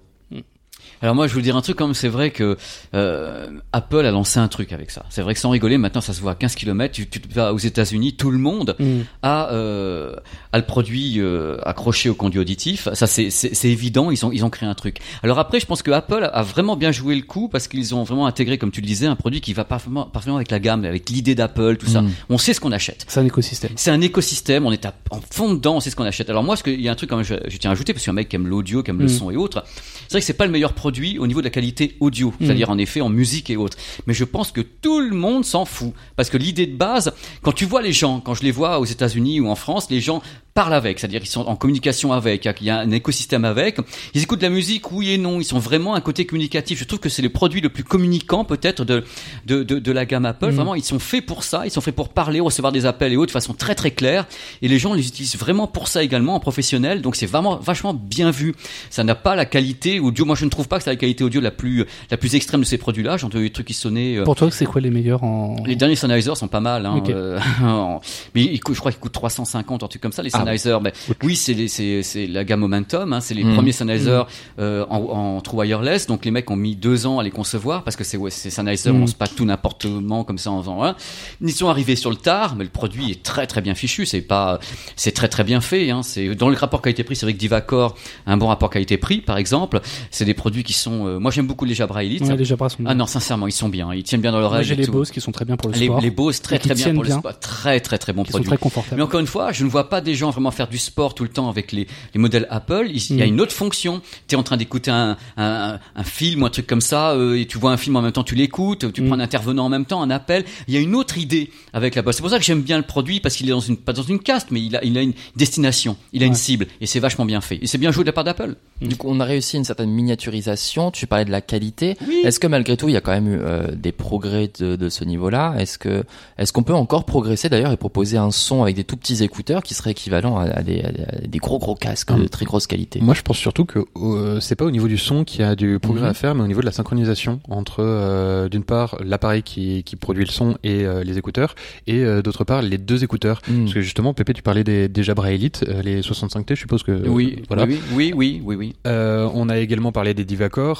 Alors 1.05 1.13
moi, 1.13 1.27
je 1.27 1.35
veux 1.35 1.43
dire 1.43 1.55
un 1.55 1.61
truc, 1.61 1.75
comme 1.77 1.93
c'est 1.93 2.07
vrai 2.07 2.31
que 2.31 2.57
euh, 2.95 3.45
Apple 3.73 4.03
a 4.07 4.09
lancé 4.09 4.39
un 4.39 4.47
truc 4.47 4.73
avec 4.73 4.89
ça. 4.89 5.05
C'est 5.11 5.21
vrai 5.21 5.35
que 5.35 5.39
sans 5.39 5.51
rigoler, 5.51 5.77
maintenant 5.77 6.01
ça 6.01 6.13
se 6.13 6.19
voit 6.21 6.31
à 6.31 6.35
15 6.35 6.55
km. 6.55 6.91
Tu, 6.95 7.07
tu 7.07 7.21
vas 7.31 7.53
aux 7.53 7.59
États-Unis, 7.59 8.13
tout 8.15 8.31
le 8.31 8.39
monde 8.39 8.75
Mm. 8.79 9.01
a, 9.21 9.51
euh, 9.51 10.15
a 10.51 10.57
le 10.57 10.65
produit 10.65 11.19
euh, 11.19 11.57
accroché 11.63 12.09
au 12.09 12.15
conduit 12.15 12.39
auditif. 12.39 12.87
Ça, 12.93 13.05
c'est, 13.05 13.29
évident. 13.65 14.09
Ils 14.09 14.25
ont, 14.25 14.31
ils 14.31 14.43
ont 14.43 14.49
créé 14.49 14.67
un 14.67 14.73
truc. 14.73 14.97
Alors 15.21 15.37
après, 15.37 15.59
je 15.59 15.67
pense 15.67 15.83
que 15.83 15.91
Apple 15.91 16.27
a 16.33 16.41
vraiment 16.41 16.75
bien 16.75 16.91
joué 16.91 17.15
le 17.15 17.21
coup 17.21 17.49
parce 17.49 17.67
qu'ils 17.67 17.93
ont 17.93 18.03
vraiment 18.03 18.25
intégré, 18.25 18.57
comme 18.57 18.71
tu 18.71 18.81
le 18.81 18.87
disais, 18.87 19.05
un 19.05 19.15
produit 19.15 19.41
qui 19.41 19.53
va 19.53 19.63
parfaitement, 19.63 20.05
parfaitement 20.05 20.37
avec 20.37 20.49
la 20.49 20.59
gamme, 20.59 20.85
avec 20.85 21.07
l'idée 21.11 21.35
d'Apple, 21.35 21.77
tout 21.77 21.85
ça. 21.85 22.01
Mm. 22.01 22.11
On 22.29 22.39
sait 22.39 22.53
ce 22.55 22.59
qu'on 22.59 22.71
achète. 22.71 23.05
C'est 23.07 23.19
un 23.19 23.25
écosystème. 23.25 23.71
C'est 23.75 23.91
un 23.91 24.01
écosystème, 24.01 24.65
on 24.65 24.71
est 24.71 24.85
à- 24.87 24.95
en 25.11 25.19
fond 25.31 25.53
dedans, 25.53 25.75
on 25.75 25.79
sait 25.81 25.91
ce 25.91 25.95
qu'on 25.95 26.03
achète. 26.03 26.31
Alors 26.31 26.43
moi, 26.43 26.55
ce 26.57 26.63
il 26.67 26.81
y 26.81 26.89
a 26.89 26.91
un 26.91 26.95
truc 26.95 27.11
quand 27.11 27.17
même, 27.17 27.25
je, 27.25 27.35
je 27.47 27.57
tiens 27.57 27.69
à 27.69 27.73
ajouter, 27.73 27.93
parce 27.93 28.03
qu'il 28.03 28.09
y 28.09 28.11
a 28.11 28.13
un 28.13 28.15
mec 28.15 28.29
qui 28.29 28.35
aime 28.35 28.47
l'audio, 28.47 28.81
qui 28.81 28.89
aime 28.89 28.97
le 28.99 29.05
Mm. 29.05 29.09
son 29.09 29.29
et 29.29 29.35
autres. 29.35 29.63
C'est 30.07 30.13
vrai 30.13 30.19
que 30.21 30.25
c'est 30.25 30.33
pas 30.33 30.45
le 30.47 30.51
meilleur 30.51 30.73
produit 30.73 30.94
au 31.19 31.27
niveau 31.27 31.41
de 31.41 31.45
la 31.45 31.51
qualité 31.51 31.95
audio, 31.99 32.29
Mm. 32.29 32.45
c'est-à-dire 32.45 32.69
en 32.69 32.77
effet 32.77 33.01
en 33.01 33.09
musique 33.09 33.49
et 33.49 33.57
autres. 33.57 33.77
Mais 34.07 34.13
je 34.13 34.23
pense 34.23 34.51
que 34.51 34.61
tout 34.61 34.99
le 35.01 35.15
monde 35.15 35.45
s'en 35.45 35.65
fout, 35.65 35.93
parce 36.15 36.29
que 36.29 36.37
l'idée 36.37 36.65
de 36.67 36.75
base, 36.75 37.13
quand 37.41 37.51
tu 37.51 37.65
vois 37.65 37.81
les 37.81 37.93
gens, 37.93 38.19
quand 38.19 38.33
je 38.33 38.43
les 38.43 38.51
vois 38.51 38.79
aux 38.79 38.85
États-Unis 38.85 39.39
ou 39.39 39.47
en 39.49 39.55
France, 39.55 39.87
les 39.89 40.01
gens 40.01 40.21
parlent 40.53 40.73
avec, 40.73 40.99
c'est-à-dire 40.99 41.19
qu'ils 41.19 41.29
sont 41.29 41.41
en 41.41 41.57
communication 41.57 42.13
avec, 42.13 42.47
il 42.61 42.67
y 42.67 42.69
a 42.69 42.79
un 42.79 42.91
écosystème 42.91 43.43
avec. 43.43 43.77
Ils 44.13 44.23
écoutent 44.23 44.39
de 44.39 44.45
la 44.45 44.49
musique, 44.49 44.89
oui 44.93 45.11
et 45.11 45.17
non. 45.17 45.41
Ils 45.41 45.43
sont 45.43 45.59
vraiment 45.59 45.95
un 45.95 46.01
côté 46.01 46.25
communicatif. 46.25 46.79
Je 46.79 46.85
trouve 46.85 46.99
que 46.99 47.09
c'est 47.09 47.21
le 47.21 47.27
produit 47.29 47.59
le 47.59 47.67
plus 47.67 47.83
communicant 47.83 48.45
peut-être 48.45 48.85
de, 48.85 49.03
de, 49.45 49.63
de, 49.63 49.79
de 49.79 49.91
la 49.91 50.05
gamme 50.05 50.25
Apple. 50.25 50.47
Mm. 50.47 50.55
Vraiment, 50.55 50.75
ils 50.75 50.83
sont 50.83 50.99
faits 50.99 51.25
pour 51.25 51.43
ça. 51.43 51.65
Ils 51.65 51.71
sont 51.71 51.81
faits 51.81 51.93
pour 51.93 52.07
parler, 52.07 52.39
recevoir 52.39 52.71
des 52.71 52.85
appels 52.85 53.11
et 53.11 53.17
autres 53.17 53.27
de 53.27 53.31
façon 53.31 53.53
très 53.53 53.75
très 53.75 53.91
claire. 53.91 54.27
Et 54.61 54.69
les 54.69 54.79
gens 54.79 54.93
les 54.93 55.05
utilisent 55.05 55.35
vraiment 55.35 55.67
pour 55.67 55.89
ça 55.89 56.03
également 56.03 56.35
en 56.35 56.39
professionnel. 56.39 57.01
Donc 57.01 57.17
c'est 57.17 57.25
vraiment 57.25 57.57
vachement 57.57 57.93
bien 57.93 58.31
vu. 58.31 58.55
Ça 58.89 59.03
n'a 59.03 59.15
pas 59.15 59.35
la 59.35 59.45
qualité 59.45 59.99
audio. 59.99 60.23
Moi, 60.23 60.37
je 60.37 60.45
ne 60.45 60.49
trouve 60.49 60.69
pas 60.69 60.74
que 60.77 60.83
c'est 60.83 60.89
la 60.91 60.95
qualité 60.95 61.23
audio 61.23 61.41
la 61.41 61.51
plus 61.51 61.85
la 62.11 62.17
plus 62.17 62.35
extrême 62.35 62.61
de 62.61 62.65
ces 62.65 62.77
produits-là. 62.77 63.17
J'ai 63.17 63.25
entendu 63.25 63.43
des 63.45 63.51
trucs 63.51 63.67
qui 63.67 63.73
sonnaient. 63.73 64.17
euh, 64.17 64.23
Pour 64.23 64.35
toi, 64.35 64.49
c'est 64.51 64.65
quoi 64.65 64.81
les 64.81 64.89
meilleurs 64.89 65.23
en 65.23 65.55
les 65.65 65.75
derniers 65.75 65.95
Sennheiser 65.95 66.35
sont 66.35 66.47
pas 66.47 66.59
mal, 66.59 66.85
hein, 66.85 67.01
euh, 67.09 67.39
mais 68.35 68.43
ils 68.43 68.59
coûtent- 68.59 68.75
je 68.75 68.79
crois 68.79 68.91
qu'ils 68.91 68.99
coûtent 69.01 69.11
350, 69.11 69.83
un 69.83 69.87
truc 69.87 70.01
comme 70.01 70.11
ça, 70.11 70.23
les 70.23 70.29
Ah, 70.33 70.39
Sennheiser. 70.39 70.77
Mais 70.81 70.93
oui, 71.23 71.35
c'est 71.35 71.53
les- 71.53 71.67
c'est 71.67 72.03
c'est 72.03 72.27
la 72.27 72.43
gamme 72.43 72.59
Momentum, 72.61 73.13
hein, 73.13 73.21
c'est 73.21 73.33
les 73.33 73.43
Mm. 73.43 73.55
premiers 73.55 73.71
Sennheiser 73.71 74.21
euh, 74.59 74.85
en, 74.89 74.97
en 75.37 75.41
true 75.41 75.57
wireless. 75.57 76.07
Donc 76.07 76.25
les 76.25 76.31
mecs 76.31 76.49
ont 76.51 76.55
mis 76.55 76.75
deux 76.75 77.05
ans 77.05 77.19
à 77.19 77.23
les 77.23 77.31
concevoir 77.31 77.83
parce 77.83 77.95
que 77.95 78.03
c'est 78.03 78.17
ouais, 78.17 78.31
c'est 78.31 78.49
Sennheiser, 78.49 78.91
Mm. 78.91 78.95
on 78.95 78.99
lance 78.99 79.13
pas 79.13 79.27
tout 79.27 79.45
n'importe 79.45 79.83
comment 79.83 80.23
comme 80.23 80.37
ça 80.37 80.51
en 80.51 80.61
faisant 80.61 80.83
un. 80.83 80.95
Ils 81.41 81.51
sont 81.51 81.67
arrivés 81.69 81.95
sur 81.95 82.09
le 82.09 82.15
tard, 82.15 82.55
mais 82.55 82.63
le 82.63 82.69
produit 82.69 83.11
est 83.11 83.23
très 83.23 83.47
très 83.47 83.61
bien 83.61 83.75
fichu. 83.75 84.05
C'est 84.05 84.21
pas, 84.21 84.59
c'est 84.95 85.11
très 85.11 85.27
très 85.27 85.43
bien 85.43 85.61
fait. 85.61 85.89
Hein, 85.91 86.01
c'est 86.03 86.35
dans 86.35 86.49
le 86.49 86.55
rapport 86.57 86.81
qualité-prix, 86.81 87.15
c'est 87.15 87.25
vrai 87.25 87.33
que 87.33 87.39
Divacor 87.39 87.95
a 88.25 88.31
un 88.33 88.37
bon 88.37 88.47
rapport 88.47 88.69
qualité-prix, 88.69 89.21
par 89.21 89.37
exemple. 89.37 89.79
C'est 90.11 90.25
des 90.25 90.33
produits 90.33 90.63
qui 90.65 90.73
sont. 90.73 91.07
euh, 91.07 91.19
moi 91.19 91.31
j'aime 91.31 91.47
beaucoup 91.47 91.63
les 91.65 91.73
Jabra 91.73 92.03
Elite. 92.03 92.23
Ouais, 92.23 92.35
les 92.35 92.43
Jabra 92.45 92.67
sont 92.69 92.83
bien. 92.83 92.91
Ah 92.91 92.95
non, 92.95 93.05
sincèrement, 93.05 93.47
ils 93.47 93.51
sont 93.53 93.69
bien. 93.69 93.93
Ils 93.93 94.03
tiennent 94.03 94.19
bien 94.21 94.31
dans 94.33 94.39
l'oreille. 94.41 94.65
j'ai 94.65 94.75
les. 94.75 94.87
Bose 94.87 95.11
qui 95.11 95.21
sont 95.21 95.31
très 95.31 95.45
bien 95.45 95.55
pour 95.57 95.69
le 95.69 95.77
Les, 95.77 95.85
sport, 95.85 96.01
les 96.01 96.11
Bose, 96.11 96.41
très 96.41 96.59
très 96.59 96.73
bien 96.75 96.93
pour 96.93 97.03
le 97.03 97.07
bien. 97.09 97.19
sport. 97.19 97.39
Très 97.39 97.79
très 97.79 97.97
très 97.97 98.11
bon 98.13 98.23
qui 98.23 98.31
sont 98.31 98.39
produit. 98.39 98.49
très 98.49 98.57
confortables. 98.57 98.97
Mais 98.97 99.03
encore 99.03 99.19
une 99.21 99.27
fois, 99.27 99.51
je 99.51 99.63
ne 99.63 99.69
vois 99.69 99.89
pas 99.89 100.01
des 100.01 100.15
gens 100.15 100.29
vraiment 100.31 100.51
faire 100.51 100.67
du 100.67 100.77
sport 100.77 101.15
tout 101.15 101.23
le 101.23 101.29
temps 101.29 101.47
avec 101.49 101.71
les, 101.71 101.87
les 102.13 102.19
modèles 102.19 102.47
Apple. 102.49 102.87
Il 102.89 103.15
y 103.17 103.21
a 103.21 103.25
Mm. 103.25 103.29
une 103.29 103.41
autre 103.41 103.53
fonction. 103.53 104.01
Tu 104.27 104.35
es 104.35 104.37
en 104.37 104.43
train 104.43 104.57
d'écouter 104.57 104.91
un, 104.91 105.15
un, 105.37 105.79
un 105.95 106.03
film 106.03 106.43
ou 106.43 106.45
un 106.45 106.49
truc 106.49 106.67
comme 106.67 106.81
ça, 106.81 107.11
euh, 107.11 107.39
et 107.39 107.45
tu 107.45 107.57
vois 107.57 107.71
un 107.71 107.77
film 107.77 107.95
en 107.95 108.01
même 108.01 108.11
temps, 108.11 108.23
tu 108.23 108.35
l'écoutes, 108.35 108.91
tu 108.91 109.01
Mm. 109.01 109.05
prends 109.07 109.15
un 109.15 109.19
intervenant 109.19 109.65
en 109.65 109.69
même 109.69 109.85
temps, 109.85 110.01
un 110.01 110.09
appel. 110.09 110.43
Il 110.67 110.73
y 110.73 110.77
a 110.77 110.79
une 110.79 110.95
autre 110.95 111.17
idée 111.17 111.51
avec 111.73 111.95
l'Apple. 111.95 112.13
C'est 112.13 112.21
pour 112.21 112.29
ça 112.31 112.39
que 112.39 112.45
j'aime 112.45 112.61
bien 112.61 112.77
le 112.77 112.83
produit, 112.83 113.19
parce 113.19 113.35
qu'il 113.35 113.47
est 113.47 113.51
dans 113.51 113.59
une, 113.59 113.77
pas 113.77 113.93
dans 113.93 114.03
une 114.03 114.19
caste, 114.19 114.47
mais 114.51 114.61
il 114.61 114.75
a, 114.75 114.83
il 114.83 114.97
a 114.97 115.01
une 115.01 115.13
destination, 115.35 115.97
il 116.13 116.23
a 116.23 116.25
une 116.25 116.35
cible, 116.35 116.67
et 116.81 116.85
c'est 116.85 116.99
vachement 116.99 117.25
bien 117.25 117.41
fait. 117.41 117.59
Et 117.61 117.67
c'est 117.67 117.77
bien 117.77 117.91
joué 117.91 118.03
de 118.03 118.09
la 118.09 118.13
part 118.13 118.23
d'Apple. 118.23 118.55
Du 118.81 118.95
coup, 118.97 119.07
on 119.09 119.19
a 119.19 119.25
réussi 119.25 119.57
une 119.57 119.63
certaine 119.63 119.89
miniaturisation. 119.89 120.54
Tu 120.91 121.07
parlais 121.07 121.25
de 121.25 121.31
la 121.31 121.41
qualité. 121.41 121.97
Oui. 122.07 122.21
Est-ce 122.23 122.39
que 122.39 122.47
malgré 122.47 122.77
tout, 122.77 122.87
il 122.89 122.93
y 122.93 122.97
a 122.97 123.01
quand 123.01 123.11
même 123.11 123.27
eu 123.27 123.39
euh, 123.39 123.67
des 123.75 123.91
progrès 123.91 124.49
de, 124.59 124.75
de 124.75 124.89
ce 124.89 125.03
niveau-là? 125.03 125.55
Est-ce 125.59 125.77
que 125.77 126.03
est-ce 126.37 126.53
qu'on 126.53 126.63
peut 126.63 126.73
encore 126.73 127.05
progresser? 127.05 127.49
D'ailleurs 127.49 127.71
et 127.71 127.77
proposer 127.77 128.17
un 128.17 128.31
son 128.31 128.63
avec 128.63 128.75
des 128.75 128.83
tout 128.83 128.97
petits 128.97 129.23
écouteurs 129.23 129.63
qui 129.63 129.73
seraient 129.73 129.91
équivalents 129.91 130.37
à, 130.37 130.43
à 130.43 130.63
des, 130.63 130.81
à 130.83 131.27
des 131.27 131.37
gros 131.39 131.59
gros 131.59 131.75
casques 131.75 132.13
de 132.15 132.27
très 132.27 132.45
grosse 132.45 132.67
qualité 132.67 132.99
Moi, 133.01 133.13
je 133.13 133.21
pense 133.21 133.37
surtout 133.37 133.65
que 133.65 133.79
euh, 133.97 134.39
c'est 134.39 134.55
pas 134.55 134.65
au 134.65 134.71
niveau 134.71 134.87
du 134.87 134.97
son 134.97 135.23
qu'il 135.23 135.41
y 135.41 135.43
a 135.43 135.55
du 135.55 135.79
progrès 135.79 136.03
Mhm. 136.03 136.09
à 136.09 136.13
faire, 136.13 136.35
mais 136.35 136.43
au 136.43 136.47
niveau 136.47 136.59
de 136.61 136.65
la 136.65 136.71
synchronisation 136.71 137.39
entre, 137.49 137.77
euh, 137.79 138.49
d'une 138.49 138.63
part, 138.63 138.97
l'appareil 139.03 139.43
qui, 139.43 139.83
qui 139.83 139.95
produit 139.95 140.25
le 140.25 140.29
son 140.31 140.57
et 140.63 140.85
euh, 140.85 141.03
les 141.03 141.17
écouteurs, 141.17 141.55
et 141.87 142.03
euh, 142.03 142.21
d'autre 142.21 142.43
part, 142.43 142.61
les 142.61 142.77
deux 142.77 143.03
écouteurs. 143.03 143.41
Hmm. 143.47 143.61
Parce 143.63 143.73
que 143.73 143.81
justement, 143.81 144.13
Pépé, 144.13 144.33
tu 144.33 144.41
parlais 144.41 144.63
des, 144.63 144.87
des 144.89 145.03
Jabra 145.03 145.31
Elite, 145.31 145.65
euh, 145.67 145.81
les 145.81 146.01
65T, 146.01 146.43
je 146.49 146.55
suppose 146.55 146.83
que. 146.83 147.07
oui, 147.07 147.43
voilà. 147.47 147.63
oui, 147.65 147.79
oui, 147.93 148.13
oui, 148.15 148.41
oui, 148.43 148.55
oui. 148.55 148.75
Euh, 148.87 149.29
on 149.33 149.49
a 149.49 149.57
également 149.57 149.91
parlé 149.91 150.13
des 150.13 150.25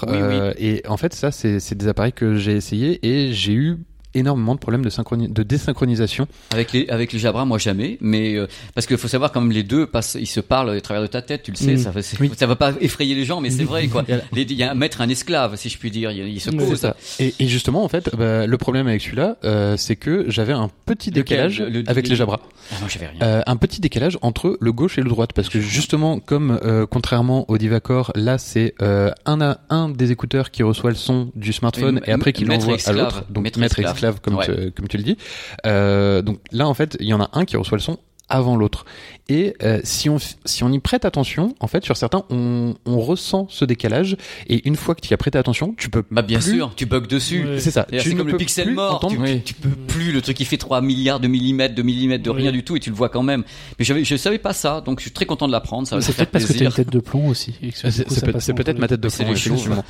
Oui, 0.08 0.18
euh, 0.20 0.54
Et 0.58 0.84
en 0.88 0.98
fait, 0.98 1.14
ça, 1.14 1.32
c'est 1.32 1.60
c'est 1.60 1.76
des 1.76 1.88
appareils 1.88 2.14
que 2.14 2.36
j'ai 2.36 2.54
essayé 2.54 3.00
et 3.06 3.34
j'ai 3.34 3.54
eu 3.54 3.78
énormément 4.16 4.56
de 4.56 4.60
problèmes 4.60 4.84
de, 4.84 4.90
synchroni- 4.90 5.32
de 5.32 5.44
désynchronisation. 5.44 6.28
Avec 6.52 6.72
les 6.74 6.88
avec 6.90 7.14
les 7.14 7.20
Jabra, 7.20 7.46
moi 7.46 7.58
jamais, 7.58 7.98
mais 8.02 8.36
euh, 8.36 8.48
parce 8.74 8.88
qu'il 8.88 8.98
faut 8.98 9.08
savoir 9.08 9.32
quand 9.32 9.42
même 9.42 9.52
les 9.52 9.64
deux 9.64 9.86
passent, 9.88 10.18
ils 10.20 10.26
se 10.28 10.40
parlent 10.40 10.70
à 10.72 10.82
travers 10.82 11.02
de 11.02 11.08
ta 11.08 11.22
tête, 11.22 11.44
tu 11.44 11.52
le 11.52 11.58
sais, 11.58 11.74
Mm. 11.76 11.78
ça 11.78 11.92
Oui. 12.20 12.32
ça 12.38 12.48
va 12.48 12.56
pas 12.56 12.74
effrayer 12.82 13.16
les 13.16 13.26
gens, 13.26 13.42
mais 13.42 13.50
c'est 13.50 13.64
vrai 13.74 13.88
quoi. 13.88 14.04
Il 14.36 14.52
y 14.54 14.64
a 14.64 14.72
un 14.72 14.76
maître, 14.76 15.02
un 15.02 15.10
esclave, 15.10 15.56
si 15.58 15.70
je 15.70 15.78
puis 15.78 15.92
dire, 15.92 16.12
il, 16.12 16.28
il 16.28 16.40
se 16.40 16.50
pose. 16.50 16.80
Ça. 16.80 16.96
Et, 17.20 17.34
et 17.40 17.48
justement, 17.48 17.84
en 17.84 17.88
fait, 17.90 18.10
bah, 18.16 18.48
le 18.48 18.58
problème 18.58 18.88
avec 18.88 19.02
celui-là, 19.02 19.38
euh, 19.44 19.76
c'est 19.78 19.96
que 19.96 20.26
j'avais 20.30 20.54
un 20.54 20.70
petit 20.86 21.12
décalage 21.12 21.60
Le- 21.60 21.70
le- 21.70 21.84
avec 21.88 22.06
le- 22.06 22.12
les 22.12 22.16
Jabra. 22.16 22.40
Ah 22.72 22.76
non, 22.82 22.88
j'avais 22.88 23.08
rien. 23.08 23.20
Euh, 23.22 23.42
un 23.46 23.56
petit 23.58 23.82
décalage 23.82 24.18
entre 24.22 24.58
le 24.60 24.72
gauche 24.72 24.98
et 24.98 25.02
le 25.02 25.10
droite 25.10 25.32
parce 25.34 25.50
que 25.50 25.60
justement 25.60 26.20
comme 26.20 26.60
contrairement 26.90 27.50
au 27.50 27.58
Divacor 27.58 28.12
là 28.16 28.38
c'est 28.38 28.74
un 28.82 29.42
à 29.42 29.58
un 29.70 29.90
des 29.90 30.12
écouteurs 30.12 30.52
qui 30.52 30.64
reçoit 30.64 30.90
le 30.90 30.96
son 30.96 31.32
du 31.36 31.54
smartphone 31.54 32.02
Et 32.06 32.10
et, 32.10 32.14
après 32.14 32.34
qui 32.34 32.46
l'envoie 32.46 32.78
à 32.86 32.92
l'autre 32.94 33.24
donc 33.30 33.44
Maître 33.44 33.60
maître, 33.60 33.80
esclave. 33.80 33.94
Esclave, 34.08 34.22
comme, 34.22 34.36
Ouais. 34.36 34.46
tu, 34.46 34.72
comme 34.72 34.88
tu 34.88 34.98
le 34.98 35.04
dis 35.04 35.18
euh, 35.66 36.22
donc 36.22 36.40
là 36.52 36.68
en 36.68 36.74
fait 36.74 36.98
il 37.00 37.08
y 37.08 37.14
en 37.14 37.22
a 37.22 37.30
un 37.34 37.46
qui 37.46 37.58
reçoit 37.58 37.78
le 37.78 37.82
son 37.82 37.98
avant 38.30 38.56
l'autre 38.56 38.86
et 39.30 39.56
euh, 39.64 39.80
si 39.84 40.10
on 40.10 40.18
si 40.46 40.64
on 40.64 40.72
y 40.72 40.80
prête 40.80 41.06
attention 41.06 41.56
en 41.60 41.68
fait 41.68 41.84
sur 41.84 41.96
certains 41.98 42.24
on, 42.30 42.76
on 42.86 43.00
ressent 43.00 43.48
ce 43.50 43.66
décalage 43.66 44.18
et 44.48 44.68
une 44.68 44.76
fois 44.76 44.96
que 44.96 45.02
tu 45.02 45.10
y 45.10 45.14
as 45.14 45.18
prêté 45.18 45.38
attention 45.38 45.74
tu 45.78 45.90
peux 45.90 46.04
Bah 46.12 46.22
bien 46.22 46.40
plus- 46.40 46.56
sûr, 46.56 46.72
tu 46.76 46.86
bugs 46.86 47.02
dessus. 47.02 47.46
C'est 47.60 47.72
ça 47.72 47.86
C'est 47.92 48.16
comme 48.16 48.28
le 48.28 48.34
peux 48.34 48.38
pixel 48.38 48.66
plus 48.68 48.76
mort, 48.76 49.06
tu, 49.10 49.18
Oui. 49.18 49.42
tu 49.44 49.54
peux 49.54 49.70
plus 49.70 50.12
le 50.12 50.22
truc 50.22 50.38
qui 50.38 50.46
fait 50.46 50.58
3 50.58 50.82
milliards 50.82 51.20
de 51.20 51.28
millimètres, 51.28 51.76
de 51.76 51.82
millimètres, 51.82 52.24
de 52.24 52.30
Oui. 52.32 52.42
rien 52.44 52.52
du 52.52 52.64
tout 52.64 52.76
et 52.76 52.80
tu 52.80 52.90
le 52.90 52.96
vois 52.96 53.10
quand 53.10 53.24
même. 53.24 53.44
Mais 53.80 53.86
j'avais, 53.86 54.04
je 54.04 54.16
savais 54.16 54.38
pas 54.40 54.54
ça, 54.54 54.82
donc 54.82 55.00
je 55.00 55.04
suis 55.04 55.12
très 55.12 55.26
content 55.26 55.48
de 55.48 55.52
l'apprendre, 55.52 55.88
ça 55.88 56.00
C'est 56.02 56.14
peut-être 56.16 56.32
parce 56.32 56.46
que 56.46 56.54
t'as 56.54 56.66
une 56.66 56.72
tête 56.72 56.92
de 56.92 57.00
plomb 57.00 57.28
aussi. 57.28 57.54
c'est 57.74 57.92
c'est 57.92 58.26
peut- 58.26 58.40
c'est 58.40 58.54
peut-être 58.54 58.80
ma 58.80 58.88
tête 58.88 59.02
de 59.02 59.10
C'est 59.10 59.24
plomb 59.24 59.34
les 59.34 59.40
chauves. 59.40 59.54
effectivement. 59.54 59.84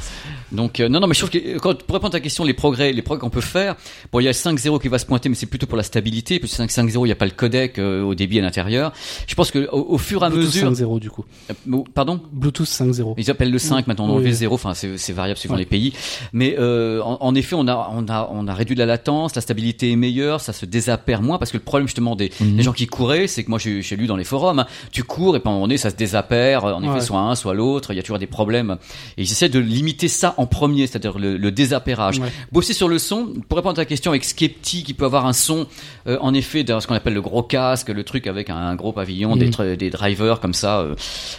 Donc 0.52 0.80
euh, 0.80 0.90
non 0.90 1.00
non 1.00 1.08
mais 1.08 1.14
je 1.14 1.20
trouve 1.20 1.30
que 1.32 1.58
quand 1.60 1.82
pour 1.84 1.96
répondre 1.96 2.14
à 2.16 2.18
ta 2.18 2.22
question 2.22 2.44
les 2.44 2.54
progrès 2.54 2.92
les 2.94 3.02
progrès 3.02 3.22
qu'on 3.22 3.30
peut 3.30 3.42
faire 3.42 3.76
bon 4.12 4.20
il 4.20 4.24
y 4.24 4.28
a 4.28 4.32
le 4.32 4.36
5.0 4.36 4.80
qui 4.82 4.88
va 4.88 5.00
se 5.00 5.06
pointer 5.06 5.28
mais 5.30 5.36
c'est 5.36 5.46
plutôt 5.48 5.66
pour 5.68 5.78
la 5.78 5.84
stabilité 5.84 6.40
puis 6.40 6.48
5.0 6.50 7.00
il 7.02 7.04
n'y 7.06 7.12
a 7.12 7.16
pas 7.16 7.26
le 7.26 7.32
codec 7.32 7.80
euh, 7.80 8.02
au 8.04 8.14
début 8.16 8.25
débit 8.26 8.40
à 8.40 8.42
l'intérieur. 8.42 8.92
Je 9.28 9.36
pense 9.36 9.52
que 9.52 9.68
au, 9.72 9.94
au 9.94 9.98
fur 9.98 10.24
et 10.24 10.26
à 10.26 10.30
Bluetooth 10.30 10.64
mesure, 10.64 10.72
5.0 10.72 11.00
du 11.00 11.10
coup. 11.10 11.26
Euh, 11.50 11.78
pardon. 11.94 12.20
Bluetooth 12.32 12.68
5.0. 12.68 13.14
Ils 13.18 13.30
appellent 13.32 13.52
le 13.52 13.60
5 13.60 13.88
maintenant, 13.88 14.08
on 14.10 14.18
Oui, 14.18 14.24
le 14.26 14.32
0, 14.32 14.54
enfin 14.56 14.74
c'est 14.74 15.12
variable 15.14 15.38
suivant 15.38 15.56
Ouais. 15.56 15.62
les 15.62 15.66
pays. 15.66 15.94
Mais 16.34 16.56
euh, 16.60 17.02
en, 17.02 17.18
en 17.22 17.36
effet, 17.36 17.56
on 17.58 17.68
a, 17.68 17.90
on, 17.94 18.08
a, 18.10 18.30
on 18.32 18.48
a 18.48 18.54
réduit 18.54 18.76
la 18.76 18.86
latence, 18.86 19.36
la 19.36 19.42
stabilité 19.42 19.92
est 19.92 19.96
meilleure, 19.96 20.42
ça 20.42 20.54
se 20.54 20.66
désappare 20.66 21.22
moins, 21.22 21.38
parce 21.38 21.52
que 21.52 21.58
le 21.58 21.64
problème 21.64 21.88
justement 21.88 22.16
des, 22.16 22.32
Mhm. 22.40 22.56
des 22.58 22.64
gens 22.64 22.74
qui 22.74 22.88
couraient, 22.88 23.28
c'est 23.28 23.44
que 23.44 23.50
moi 23.50 23.60
j'ai 23.60 23.96
lu 23.96 24.08
dans 24.08 24.16
les 24.18 24.24
forums, 24.24 24.60
hein, 24.60 24.68
tu 24.92 25.04
cours 25.04 25.36
et 25.36 25.40
pendant 25.40 25.56
un 25.56 25.60
moment 25.60 25.68
donné 25.68 25.78
ça 25.78 25.90
se 25.90 25.96
désappare, 25.96 26.64
en 26.66 26.82
effet 26.84 26.92
Ouais. 26.94 27.02
soit 27.02 27.20
un, 27.20 27.36
soit 27.36 27.54
l'autre, 27.54 27.92
il 27.94 27.96
y 27.98 28.00
a 28.00 28.04
toujours 28.04 28.20
des 28.20 28.28
problèmes. 28.28 28.78
Et 29.18 29.22
ils 29.24 29.32
essaient 29.32 29.50
de 29.50 29.60
limiter 29.60 30.08
ça 30.08 30.34
en 30.38 30.46
premier, 30.48 30.88
c'est-à-dire 30.88 31.18
le, 31.20 31.38
le 31.38 31.52
désappairage. 31.52 32.20
Ouais. 32.20 32.32
Bosser 32.52 32.74
sur 32.74 32.88
le 32.88 33.00
son, 33.00 33.34
pour 33.48 33.58
répondre 33.58 33.74
à 33.80 33.84
ta 33.84 33.86
question 33.86 34.12
avec 34.12 34.24
Skepti 34.24 34.84
qui 34.84 34.94
peut 34.94 35.06
avoir 35.06 35.26
un 35.26 35.34
son, 35.34 35.68
euh, 36.08 36.18
en 36.22 36.34
effet, 36.34 36.64
de 36.64 36.80
ce 36.80 36.88
qu'on 36.88 36.96
appelle 36.96 37.14
le 37.14 37.22
gros 37.22 37.44
casque, 37.44 37.90
le 37.90 38.04
truc 38.04 38.15
avec 38.28 38.50
un, 38.50 38.56
un 38.56 38.76
gros 38.76 38.92
pavillon, 38.94 39.36
des, 39.36 39.50
tr- 39.50 39.76
des 39.76 39.90
drivers 39.90 40.40
comme 40.40 40.54
ça. 40.54 40.80
euh. 40.80 40.96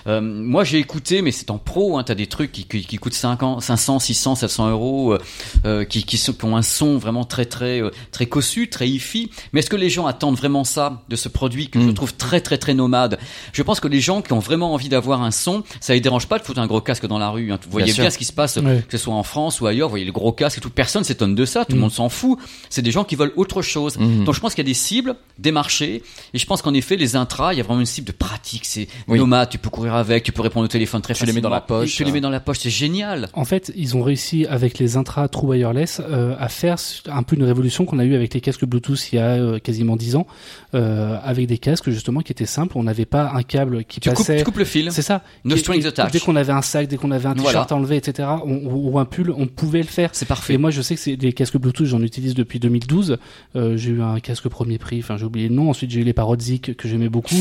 Euh, 0.06 0.20
moi 0.20 0.64
j'ai 0.64 0.78
écouté, 0.78 1.22
mais 1.22 1.32
c'est 1.32 1.50
en 1.50 1.58
pro, 1.58 1.98
hein, 1.98 2.02
t'as 2.04 2.14
des 2.14 2.26
trucs 2.26 2.52
qui, 2.52 2.64
qui, 2.64 2.84
qui 2.84 2.96
coûtent 2.98 3.14
500, 3.14 3.60
500, 3.60 3.98
600, 3.98 4.34
700 4.36 4.70
euros, 4.70 5.16
euh, 5.64 5.84
qui, 5.84 6.04
qui, 6.04 6.16
sont- 6.18 6.32
qui 6.32 6.44
ont 6.44 6.56
un 6.56 6.62
son 6.62 6.98
vraiment 6.98 7.24
très 7.24 7.44
très 7.46 7.80
très 8.12 8.26
cossu, 8.26 8.68
très 8.68 8.88
hi-fi. 8.88 9.30
Mais 9.52 9.60
est-ce 9.60 9.70
que 9.70 9.76
les 9.76 9.90
gens 9.90 10.06
attendent 10.06 10.36
vraiment 10.36 10.64
ça 10.64 11.02
de 11.08 11.16
ce 11.16 11.28
produit 11.28 11.68
que 11.68 11.80
je 11.80 11.86
Mm. 11.86 11.94
trouve 11.94 12.14
très 12.14 12.40
très 12.40 12.58
très 12.58 12.74
nomade? 12.74 13.18
Je 13.52 13.62
pense 13.62 13.80
que 13.80 13.88
les 13.88 14.00
gens 14.00 14.22
qui 14.22 14.32
ont 14.32 14.38
vraiment 14.38 14.72
envie 14.74 14.88
d'avoir 14.88 15.22
un 15.22 15.30
son, 15.30 15.62
ça 15.80 15.94
les 15.94 16.00
dérange 16.00 16.26
pas 16.28 16.38
de 16.38 16.44
foutre 16.44 16.60
un 16.60 16.66
gros 16.66 16.80
casque 16.80 17.06
dans 17.06 17.18
la 17.18 17.30
rue. 17.30 17.52
hein. 17.52 17.58
Vous 17.64 17.70
voyez 17.70 17.92
bien 17.92 18.10
ce 18.10 18.18
qui 18.18 18.24
se 18.24 18.32
passe, 18.32 18.54
que 18.54 18.60
ce 18.90 18.98
soit 18.98 19.14
en 19.14 19.22
France 19.22 19.60
ou 19.60 19.66
ailleurs. 19.66 19.88
Vous 19.88 19.92
voyez 19.92 20.04
le 20.04 20.12
gros 20.12 20.32
casque 20.32 20.58
et 20.58 20.60
tout. 20.60 20.70
Personne 20.70 21.04
s'étonne 21.04 21.34
de 21.34 21.44
ça. 21.44 21.64
Tout 21.64 21.72
le 21.72 21.78
Mm. 21.78 21.80
monde 21.82 21.92
s'en 21.92 22.08
fout. 22.08 22.38
C'est 22.70 22.82
des 22.82 22.90
gens 22.90 23.04
qui 23.04 23.16
veulent 23.16 23.32
autre 23.36 23.62
chose. 23.62 23.96
Donc 23.96 24.34
je 24.34 24.40
pense 24.40 24.54
qu'il 24.54 24.64
y 24.64 24.66
a 24.66 24.70
des 24.70 24.74
cibles, 24.74 25.16
des 25.38 25.52
marchés, 25.52 26.02
et 26.34 26.38
je 26.38 26.46
pense 26.46 26.62
qu'en 26.66 26.74
effet 26.74 26.96
les 26.96 27.16
intras, 27.16 27.54
il 27.54 27.56
y 27.56 27.60
a 27.60 27.64
vraiment 27.64 27.80
une 27.80 27.86
cible 27.86 28.08
de 28.08 28.12
pratique. 28.12 28.64
C'est 28.64 28.88
Oui. 29.08 29.18
nomade, 29.18 29.48
tu 29.48 29.58
peux 29.58 29.70
courir 29.70 29.94
avec, 29.94 30.22
tu 30.24 30.32
peux 30.32 30.42
répondre 30.42 30.64
au 30.64 30.68
téléphone 30.68 31.00
très 31.00 31.14
Tu 31.14 31.20
les 31.24 31.26
mets 31.26 31.32
facilement. 31.40 31.48
dans 31.48 31.54
la 31.54 31.60
poche, 31.60 31.94
Tu 31.96 32.04
les 32.04 32.12
mets 32.12 32.20
dans 32.20 32.30
la 32.30 32.40
poche, 32.40 32.58
c'est 32.60 32.70
génial. 32.70 33.28
En 33.32 33.44
fait, 33.44 33.72
ils 33.76 33.96
ont 33.96 34.02
réussi 34.02 34.46
avec 34.46 34.78
les 34.78 34.96
intra 34.96 35.28
True 35.28 35.46
Wireless 35.48 36.00
euh, 36.00 36.34
à 36.38 36.48
faire 36.48 36.76
un 37.06 37.22
peu 37.22 37.36
une 37.36 37.44
révolution 37.44 37.84
qu'on 37.86 37.98
a 37.98 38.04
eu 38.04 38.14
avec 38.14 38.34
les 38.34 38.40
casques 38.40 38.64
Bluetooth 38.64 39.12
il 39.12 39.16
y 39.16 39.18
a 39.18 39.30
euh, 39.36 39.58
quasiment 39.58 39.96
10 39.96 40.16
ans, 40.16 40.26
euh, 40.74 41.16
avec 41.22 41.46
des 41.46 41.58
casques 41.58 41.90
justement 41.90 42.20
qui 42.20 42.32
étaient 42.32 42.46
simples. 42.46 42.76
On 42.76 42.82
n'avait 42.82 43.04
pas 43.06 43.30
un 43.34 43.42
câble 43.42 43.84
qui 43.84 44.00
Tu 44.00 44.08
coupes, 44.08 44.18
passait. 44.18 44.38
tu 44.38 44.44
coupes 44.44 44.58
le 44.58 44.64
fil. 44.64 44.90
C'est 44.92 45.02
ça. 45.02 45.22
No 45.44 45.54
Qui- 45.54 45.60
strings 45.60 45.86
attached. 45.86 46.12
Dès 46.12 46.20
qu'on 46.20 46.36
avait 46.36 46.52
un 46.52 46.62
sac, 46.62 46.88
dès 46.88 46.96
qu'on 46.96 47.10
avait 47.10 47.26
un 47.28 47.34
t-shirt 47.34 47.52
Voilà. 47.52 47.66
à 47.70 47.74
enlever, 47.74 47.96
etc., 47.96 48.28
on- 48.44 48.66
ou, 48.66 48.98
un 48.98 49.04
pull, 49.04 49.30
on 49.36 49.46
pouvait 49.46 49.80
le 49.80 49.86
faire. 49.86 50.10
C'est 50.12 50.26
parfait. 50.26 50.54
Et 50.54 50.58
moi, 50.58 50.70
je 50.70 50.82
sais 50.82 50.94
que 50.94 51.00
c'est 51.00 51.16
des 51.16 51.32
casques 51.32 51.56
Bluetooth, 51.58 51.86
j'en 51.86 52.02
utilise 52.02 52.34
depuis 52.34 52.58
2012. 52.58 53.18
Euh, 53.54 53.76
j'ai 53.76 53.90
eu 53.90 54.02
un 54.02 54.18
casque 54.20 54.48
premier 54.48 54.78
prix, 54.78 54.98
enfin 55.00 55.16
j'ai 55.16 55.24
oublié 55.24 55.48
le 55.48 55.54
nom. 55.54 55.70
Ensuite, 55.70 55.90
j'ai 55.90 56.00
eu 56.00 56.04
les 56.04 56.12
Parodic 56.58 56.76
que 56.76 56.88
j'aimais 56.88 57.08
beaucoup, 57.08 57.34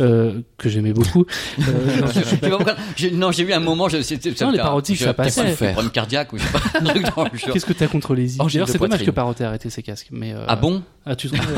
euh, 0.00 0.40
que 0.58 0.68
j'aimais 0.68 0.92
beaucoup. 0.92 1.26
Euh, 1.60 2.00
non, 2.48 2.58
Je- 2.96 3.08
non, 3.08 3.32
j'ai 3.32 3.42
eu 3.44 3.52
un 3.52 3.60
moment, 3.60 3.88
je, 3.88 4.00
c'était- 4.02 4.30
Non, 4.44 4.50
les 4.50 4.58
je- 4.94 5.04
ça 5.04 5.14
passait. 5.14 5.40
un 5.68 5.72
problème 5.72 5.90
cardiaque 5.90 6.32
ou 6.32 6.38
je 6.38 6.42
sais 6.44 6.52
pas. 6.52 7.24
Qu'est-ce 7.52 7.66
que 7.66 7.72
t'as 7.72 7.86
contre 7.86 8.14
les 8.14 8.40
Angine 8.40 8.58
D'ailleurs, 8.60 8.68
c'est 8.68 8.78
dommage 8.78 9.04
que 9.04 9.10
Parrot 9.10 9.34
ait 9.40 9.44
arrêté 9.44 9.70
ses 9.70 9.82
casques. 9.82 10.08
Mais 10.10 10.32
euh, 10.32 10.44
Ah 10.48 10.56
bon? 10.56 10.82
Ah, 11.06 11.16
tu 11.16 11.28
trouves 11.28 11.40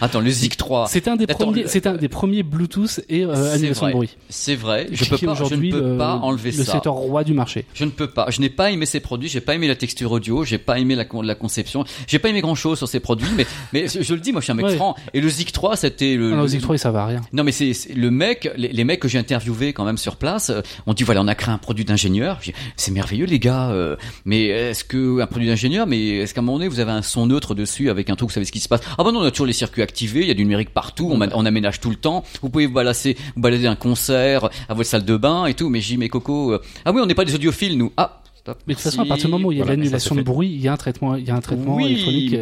Attends, 0.00 0.20
le 0.20 0.30
Zik 0.30 0.56
3. 0.56 0.86
C'était 0.88 1.10
un 1.10 1.16
des 1.16 1.24
Attends, 1.24 1.46
premiers, 1.46 1.62
le- 1.62 1.68
c'était 1.68 1.88
un 1.88 1.96
des 1.96 2.08
premiers 2.08 2.42
Bluetooth 2.42 3.00
et 3.08 3.24
euh, 3.24 3.34
C'est 3.34 3.52
annulation 3.54 3.82
vrai. 3.86 3.92
de 3.92 3.96
bruit. 3.96 4.10
C'est 4.28 4.54
vrai, 4.54 4.86
je 4.92 5.04
Qui 5.04 5.10
peux 5.10 5.16
est 5.16 5.26
pas, 5.26 5.34
je 5.34 5.54
ne 5.54 5.70
peux 5.70 5.90
le- 5.92 5.96
pas 5.98 6.14
enlever 6.16 6.50
le 6.52 6.64
ça. 6.64 6.72
secteur 6.72 6.94
roi 6.94 7.24
du 7.24 7.34
marché. 7.34 7.64
Je 7.74 7.84
ne 7.84 7.90
peux 7.90 8.06
pas. 8.08 8.26
Je 8.30 8.40
n'ai 8.40 8.48
pas 8.50 8.70
aimé 8.70 8.86
ces 8.86 9.00
produits. 9.00 9.28
J'ai 9.28 9.40
pas 9.40 9.54
aimé 9.54 9.68
la 9.68 9.76
texture 9.76 10.12
audio. 10.12 10.44
J'ai 10.44 10.58
pas 10.58 10.78
aimé 10.78 10.94
la, 10.94 11.04
la 11.22 11.34
conception. 11.34 11.84
J'ai 12.06 12.18
pas 12.18 12.28
aimé 12.28 12.40
grand 12.40 12.54
chose 12.54 12.78
sur 12.78 12.88
ces 12.88 13.00
produits. 13.00 13.28
Mais, 13.36 13.46
mais 13.72 13.88
je, 13.88 14.02
je 14.02 14.14
le 14.14 14.20
dis, 14.20 14.32
moi, 14.32 14.40
je 14.40 14.44
suis 14.44 14.52
un 14.52 14.56
mec 14.56 14.66
Ouais. 14.66 14.76
franc. 14.76 14.94
Et 15.14 15.20
le 15.20 15.28
Zik 15.28 15.52
3, 15.52 15.76
c'était 15.76 16.14
le. 16.16 16.32
Ah 16.32 16.36
non, 16.36 16.42
le- 16.42 16.48
Zik 16.48 16.60
3, 16.62 16.78
ça 16.78 16.90
va 16.90 17.02
à 17.02 17.06
rien. 17.06 17.20
Non 17.32 17.44
mais 17.44 17.52
c'est 17.52 17.72
c'est- 17.74 17.94
le 17.94 18.10
mec, 18.10 18.50
les, 18.56 18.68
les 18.68 18.84
mecs 18.84 19.00
que 19.00 19.08
j'ai 19.08 19.18
interviewés 19.18 19.72
quand 19.72 19.84
même 19.84 19.98
sur 19.98 20.16
place, 20.16 20.50
euh, 20.50 20.60
on 20.86 20.94
dit 20.94 21.02
voilà 21.04 21.20
on 21.22 21.28
a 21.28 21.34
créé 21.34 21.52
un 21.52 21.58
produit 21.58 21.84
d'ingénieur. 21.84 22.40
C'est 22.76 22.90
merveilleux 22.92 23.26
les 23.26 23.38
gars, 23.38 23.70
euh, 23.70 23.96
mais 24.24 24.46
est-ce 24.46 24.84
que 24.84 25.20
un 25.20 25.26
produit 25.26 25.48
d'ingénieur, 25.48 25.86
mais 25.86 26.18
est-ce 26.18 26.34
qu'à 26.34 26.40
un 26.40 26.44
moment 26.44 26.58
donné 26.58 26.68
vous 26.68 26.80
avez 26.80 26.92
un 26.92 27.02
son 27.02 27.26
neutre 27.26 27.54
dessus 27.54 27.90
avec 27.90 28.10
un 28.10 28.16
truc, 28.16 28.28
vous 28.30 28.34
savez 28.34 28.46
ce 28.46 28.52
qui 28.52 28.60
se 28.60 28.68
passe? 28.68 28.80
Ah 28.98 29.04
bah 29.04 29.12
non, 29.12 29.20
on 29.20 29.24
a 29.24 29.30
toujours 29.30 29.46
les 29.46 29.52
circuits 29.52 29.82
il 30.00 30.28
y 30.28 30.30
a 30.30 30.34
du 30.34 30.42
numérique 30.42 30.70
partout, 30.70 31.10
on, 31.10 31.46
aménage 31.46 31.80
tout 31.80 31.90
le 31.90 31.96
temps. 31.96 32.24
Vous 32.42 32.48
pouvez 32.50 32.66
vous 32.66 32.74
balader, 32.74 33.16
balader 33.36 33.66
un 33.66 33.76
concert 33.76 34.48
à 34.68 34.74
votre 34.74 34.88
salle 34.88 35.04
de 35.04 35.16
bain 35.16 35.46
et 35.46 35.54
tout. 35.54 35.68
Mais 35.68 35.80
dit, 35.80 35.96
mais 35.96 36.08
Coco, 36.08 36.52
euh, 36.52 36.62
ah 36.84 36.92
oui 36.92 37.00
on 37.02 37.06
n'est 37.06 37.14
pas 37.14 37.24
des 37.24 37.34
audiophiles 37.34 37.76
nous. 37.76 37.92
Ah 37.96 38.22
stop. 38.38 38.58
Mais 38.66 38.74
de 38.74 38.78
toute 38.78 38.84
façon, 38.84 39.02
à 39.02 39.06
partir 39.06 39.26
du 39.26 39.32
moment 39.32 39.48
où 39.48 39.52
il 39.52 39.58
y 39.58 39.60
a 39.60 39.64
Voilà, 39.64 39.76
l'annulation 39.76 40.14
de 40.14 40.22
bruit, 40.22 40.48
il 40.48 40.60
y 40.60 40.68
a 40.68 40.72
un 40.72 40.76
traitement, 40.76 41.14
il 41.16 41.26
y 41.26 41.30
a 41.30 41.34
un 41.34 41.40
traitement 41.40 41.76
Oui, 41.76 41.84
électronique, 41.86 42.32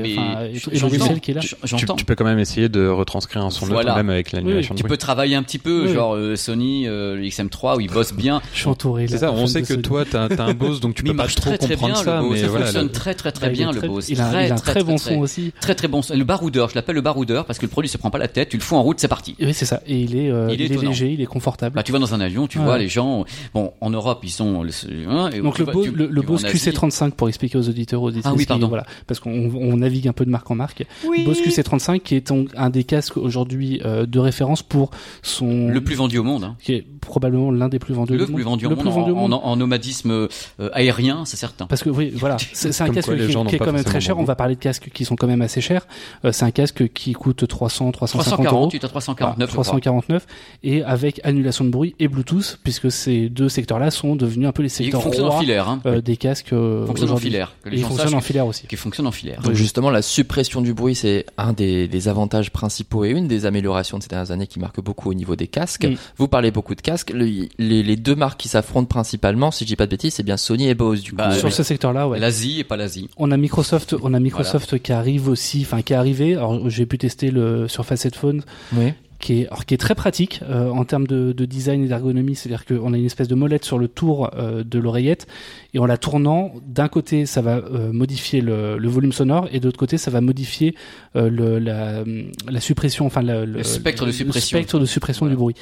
logiciel 0.81 1.21
qui 1.21 1.31
est 1.31 1.35
là. 1.35 1.41
Tu, 1.41 1.55
J'entends. 1.65 1.95
tu 1.97 2.05
peux 2.05 2.15
quand 2.15 2.25
même 2.25 2.38
essayer 2.38 2.69
de 2.69 2.87
retranscrire 2.88 3.45
un 3.45 3.50
son 3.50 3.67
Voilà. 3.67 3.95
même 3.97 4.11
avec 4.11 4.33
l'annulation 4.33 4.75
Oui, 4.75 4.79
de 4.79 4.83
Tu 4.83 4.88
peux 4.88 4.97
travailler 4.97 5.35
un 5.37 5.43
petit 5.43 5.59
peu, 5.59 5.87
Oui. 5.87 5.93
genre 5.95 6.15
euh, 6.15 6.37
Sony, 6.37 6.87
euh, 6.87 7.17
le 7.17 7.23
XM3 7.25 7.76
où 7.76 7.81
ils 7.81 7.91
bossent 7.91 8.15
bien. 8.15 8.41
Je 8.53 8.59
suis 8.61 8.69
entouré. 8.69 9.07
C'est 9.09 9.19
ça, 9.19 9.33
on 9.33 9.47
sait 9.47 9.62
que 9.62 9.69
Sony. 9.69 9.83
toi 9.83 10.05
t'as 10.05 10.26
as 10.26 10.43
un 10.43 10.55
Bose 10.55 10.81
donc 10.81 10.95
tu 10.95 11.03
Mais 11.03 11.11
peux 11.12 11.17
pas 11.17 11.26
trop 11.26 11.41
très 11.50 11.59
très 11.59 11.75
comprendre 11.75 11.95
bien 11.95 12.03
ça, 12.05 12.23
mais 12.23 12.37
Ça 12.38 12.47
voilà. 12.49 12.65
fonctionne 12.67 12.91
très 12.91 13.15
très 13.15 13.33
très 13.33 13.47
Ah, 13.47 13.50
est 13.50 13.53
bien 13.53 13.73
le 13.73 13.81
Bose. 13.81 14.09
Il 14.11 14.21
a, 14.21 14.29
un 14.29 14.55
très, 14.57 14.83
bon 14.85 14.99
son 14.99 15.17
aussi. 15.19 15.53
Très 15.61 15.75
très 15.75 15.88
bon 15.88 16.03
son. 16.03 16.15
Le 16.17 16.25
baroudeur, 16.25 16.69
je 16.71 16.75
l'appelle 16.75 16.95
le 16.95 17.00
baroudeur 17.00 17.45
parce 17.45 17.59
que 17.59 17.67
le 17.67 17.71
produit 17.71 17.88
se 17.88 17.97
prend 17.99 18.11
pas 18.11 18.19
la 18.19 18.29
tête, 18.29 18.49
tu 18.50 18.57
le 18.57 18.62
fous 18.62 18.76
en 18.76 18.83
route, 18.83 19.00
c'est 19.00 19.09
parti. 19.09 19.35
Oui, 19.41 19.55
c'est 19.55 19.65
ça. 19.67 19.81
Et 19.87 19.99
il 20.00 20.17
est, 20.17 20.31
euh, 20.31 20.49
léger, 20.49 21.12
il 21.12 21.21
est 21.21 21.26
confortable. 21.26 21.75
Bah, 21.76 21.83
tu 21.83 21.93
vas 21.93 21.99
dans 21.99 22.15
un 22.15 22.21
avion, 22.21 22.47
tu 22.47 22.59
vois 22.59 22.79
les 22.79 22.88
gens. 22.88 23.25
Bon, 23.55 23.73
en 23.81 23.91
Europe, 23.91 24.21
ils 24.23 24.31
sont. 24.31 24.65
hein, 25.09 25.31
Donc 25.43 25.59
le 25.59 25.96
le, 25.97 26.07
le 26.09 26.23
Bose 26.23 26.45
en 26.45 26.49
Asie. 26.49 26.71
QC35 26.71 27.11
pour 27.12 27.29
expliquer 27.29 27.59
aux 27.59 27.69
auditeurs 27.69 28.03
aux 28.03 28.09
auditrices 28.09 28.33
Ah 28.33 28.37
oui, 28.37 28.47
pardon. 28.47 28.69
voilà 28.69 28.85
parce 29.07 29.21
qu'on 29.21 29.50
on 29.55 29.76
navigue 29.79 30.09
un 30.09 30.12
peu 30.12 30.25
de 30.25 30.31
marque 30.31 30.50
en 30.50 30.55
marque. 30.55 30.85
Oui. 31.07 31.25
Bose 31.25 31.41
QC35 31.41 32.00
qui 32.00 32.15
est 32.17 32.29
donc 32.29 32.49
un 32.57 32.71
des 32.71 32.85
casques 32.85 33.17
aujourd'hui 33.17 33.81
euh, 33.85 34.07
de 34.07 34.19
référence 34.19 34.62
pour 34.62 34.91
son 35.23 35.69
Le 35.69 35.81
plus 35.83 35.95
vendu 35.97 36.19
au 36.19 36.23
monde. 36.25 36.45
hein. 36.45 36.57
qui 36.61 36.73
est 36.75 36.85
probablement 37.00 37.50
l'un 37.50 37.69
des 37.69 37.79
plus 37.79 37.95
vendus 37.95 38.15
Le 38.17 38.25
au 38.25 38.26
monde. 38.26 38.35
plus 38.35 38.45
vendu 38.45 38.67
au 38.67 38.71
Le 38.71 38.75
monde, 38.76 38.85
plus 38.85 38.93
vendu 38.93 39.11
au 39.12 39.17
en, 39.17 39.21
monde. 39.29 39.35
en- 39.35 39.43
en 39.45 39.57
nomadisme 39.57 40.11
euh, 40.11 40.29
aérien, 40.73 41.25
c'est 41.25 41.37
certain. 41.37 41.67
Parce 41.67 41.83
que 41.83 41.91
oui, 41.91 42.12
voilà, 42.15 42.37
c'est 42.53 42.69
un 42.81 42.88
casque 42.91 43.07
quoi, 43.09 43.17
qui, 43.47 43.55
est 43.57 43.59
quand 43.59 43.73
même 43.73 43.85
très 43.85 44.00
cher. 44.00 44.19
On 44.19 44.25
va 44.25 44.35
parler 44.35 44.55
de 44.57 44.61
casques 44.61 44.91
qui 44.93 45.05
sont 45.05 45.17
quand 45.17 45.26
même 45.29 45.43
assez 45.43 45.61
chers. 45.61 45.87
Euh, 46.25 46.33
c'est 46.33 46.45
un 46.45 46.50
casque 46.50 46.93
qui 46.93 47.12
coûte 47.12 47.47
300, 47.47 47.93
350 47.93 48.31
euros. 48.47 48.67
348 48.69 48.85
à 48.85 48.88
349, 48.88 49.49
je 49.49 49.53
crois. 49.53 49.65
349 49.65 50.26
et 50.65 50.83
avec 50.83 51.21
annulation 51.25 51.65
de 51.65 51.71
bruit 51.71 51.95
et 52.00 52.09
Bluetooth 52.09 52.59
puisque 52.65 52.91
ces 52.91 53.29
deux 53.29 53.49
secteurs-là 53.49 53.91
sont 53.91 54.17
devenus 54.17 54.49
un 54.49 54.53
peu 54.53 54.62
les 54.62 54.69
Il 54.81 54.91
secteurs 54.93 55.03
rois 55.03 55.38
filaire. 55.41 55.69
Hein. 55.69 55.75
Euh, 55.87 56.00
des 56.00 56.16
casques 56.16 56.52
euh, 56.52 56.87
fonctionne 56.87 57.11
en 57.11 57.16
filaire. 57.16 57.54
Que 57.62 57.68
Et 57.68 57.73
les 57.73 57.76
il 57.78 57.80
gens 57.83 57.88
fonctionne 57.88 58.09
sachent 58.11 58.16
en 58.16 58.21
filaire 58.21 58.47
aussi. 58.47 58.66
qu'il 58.66 58.78
fonctionne 58.78 59.06
en 59.06 59.11
filaire. 59.12 59.40
Donc 59.42 59.54
justement, 59.54 59.90
la 59.90 60.02
suppression 60.02 60.61
du 60.62 60.73
bruit, 60.75 60.95
c'est 60.95 61.26
un 61.38 61.52
des, 61.52 61.88
des 61.88 62.09
avantages 62.09 62.50
principaux 62.50 63.04
et 63.04 63.11
une 63.11 63.28
des 63.28 63.47
améliorations 63.47 63.99
de 63.99 64.02
ces 64.02 64.09
dernières 64.09 64.30
années 64.30 64.47
qui 64.47 64.59
marque 64.59 64.80
beaucoup 64.80 65.11
au 65.11 65.14
niveau 65.14 65.37
des 65.37 65.47
casques. 65.49 65.85
Mm. 65.87 65.95
Vous 66.16 66.28
parlez 66.28 66.50
beaucoup 66.50 66.75
de 66.75 66.80
casques. 66.80 67.11
Le- 67.12 67.26
les, 67.59 67.83
les 67.83 67.97
deux 67.97 68.14
marques 68.14 68.40
qui 68.40 68.49
s'affrontent 68.49 68.87
principalement, 68.87 69.50
si 69.50 69.64
je 69.64 69.68
dis 69.68 69.76
pas 69.76 69.87
de 69.87 69.90
bêtises, 69.90 70.14
c'est 70.14 70.23
bien 70.23 70.37
Sony 70.37 70.68
et 70.68 70.75
Bose 70.75 71.02
du 71.02 71.11
coup. 71.11 71.16
Bah, 71.16 71.33
Sur 71.33 71.47
oui. 71.47 71.52
ce 71.52 71.62
secteur-là, 71.62 72.09
ouais. 72.09 72.18
L'Asie 72.18 72.61
et 72.61 72.64
pas 72.64 72.76
l'Asie. 72.76 73.09
On 73.16 73.30
a 73.30 73.37
Microsoft, 73.37 73.95
on 74.02 74.14
a 74.14 74.21
Microsoft 74.21 74.78
qui 74.80 74.92
arrive 74.92 75.28
aussi, 75.28 75.62
enfin 75.62 75.83
qui 75.83 75.92
est 75.92 75.97
arrivé. 75.97 76.35
Alors 76.35 76.68
j'ai 76.71 76.87
pu 76.87 76.99
tester 76.99 77.30
le 77.30 77.68
Surface 77.68 78.04
Headphone 78.06 78.42
Oui. 78.76 78.92
Qui 79.26 79.40
est, 79.42 79.47
alors, 79.49 79.66
qui 79.66 79.75
est 79.75 79.78
très 79.78 79.97
pratique 79.97 80.40
euh, 80.49 80.68
en 80.71 80.85
termes 80.85 81.06
de, 81.09 81.33
de 81.33 81.45
design 81.47 81.83
et 81.83 81.88
d'ergonomie. 81.88 82.37
C'est-à-dire 82.37 82.64
qu'on 82.64 82.92
a 82.92 82.97
une 82.97 83.04
espèce 83.06 83.26
de 83.26 83.35
molette 83.35 83.64
sur 83.64 83.76
le 83.78 83.88
tour 83.88 84.30
euh, 84.37 84.62
de 84.62 84.78
l'oreillette 84.78 85.26
et 85.75 85.80
en 85.80 85.87
la 85.87 85.97
tournant, 85.99 86.52
d'un 86.64 86.87
côté, 86.87 87.26
ça 87.26 87.42
va 87.42 87.56
euh, 87.56 87.92
modifier 87.92 88.40
le, 88.40 88.78
le 88.78 88.88
volume 88.88 89.11
sonore 89.12 89.49
et 89.50 89.59
de 89.59 89.66
l'autre 89.66 89.78
côté, 89.78 89.99
ça 89.99 90.12
va 90.12 90.21
modifier 90.21 90.76
le, 91.14 91.59
la, 91.59 92.04
la 92.49 92.61
suppression, 92.61 93.04
enfin 93.06 93.23
le, 93.23 93.45
Le 93.45 93.62
spectre 93.64 94.06
de 94.06 94.12
suppression. 94.12 94.59
le 94.59 94.62
spectre 94.62 94.78
de 94.78 94.85
suppression 94.87 95.26
Voilà. 95.26 95.35
du 95.35 95.38
bruit. 95.40 95.54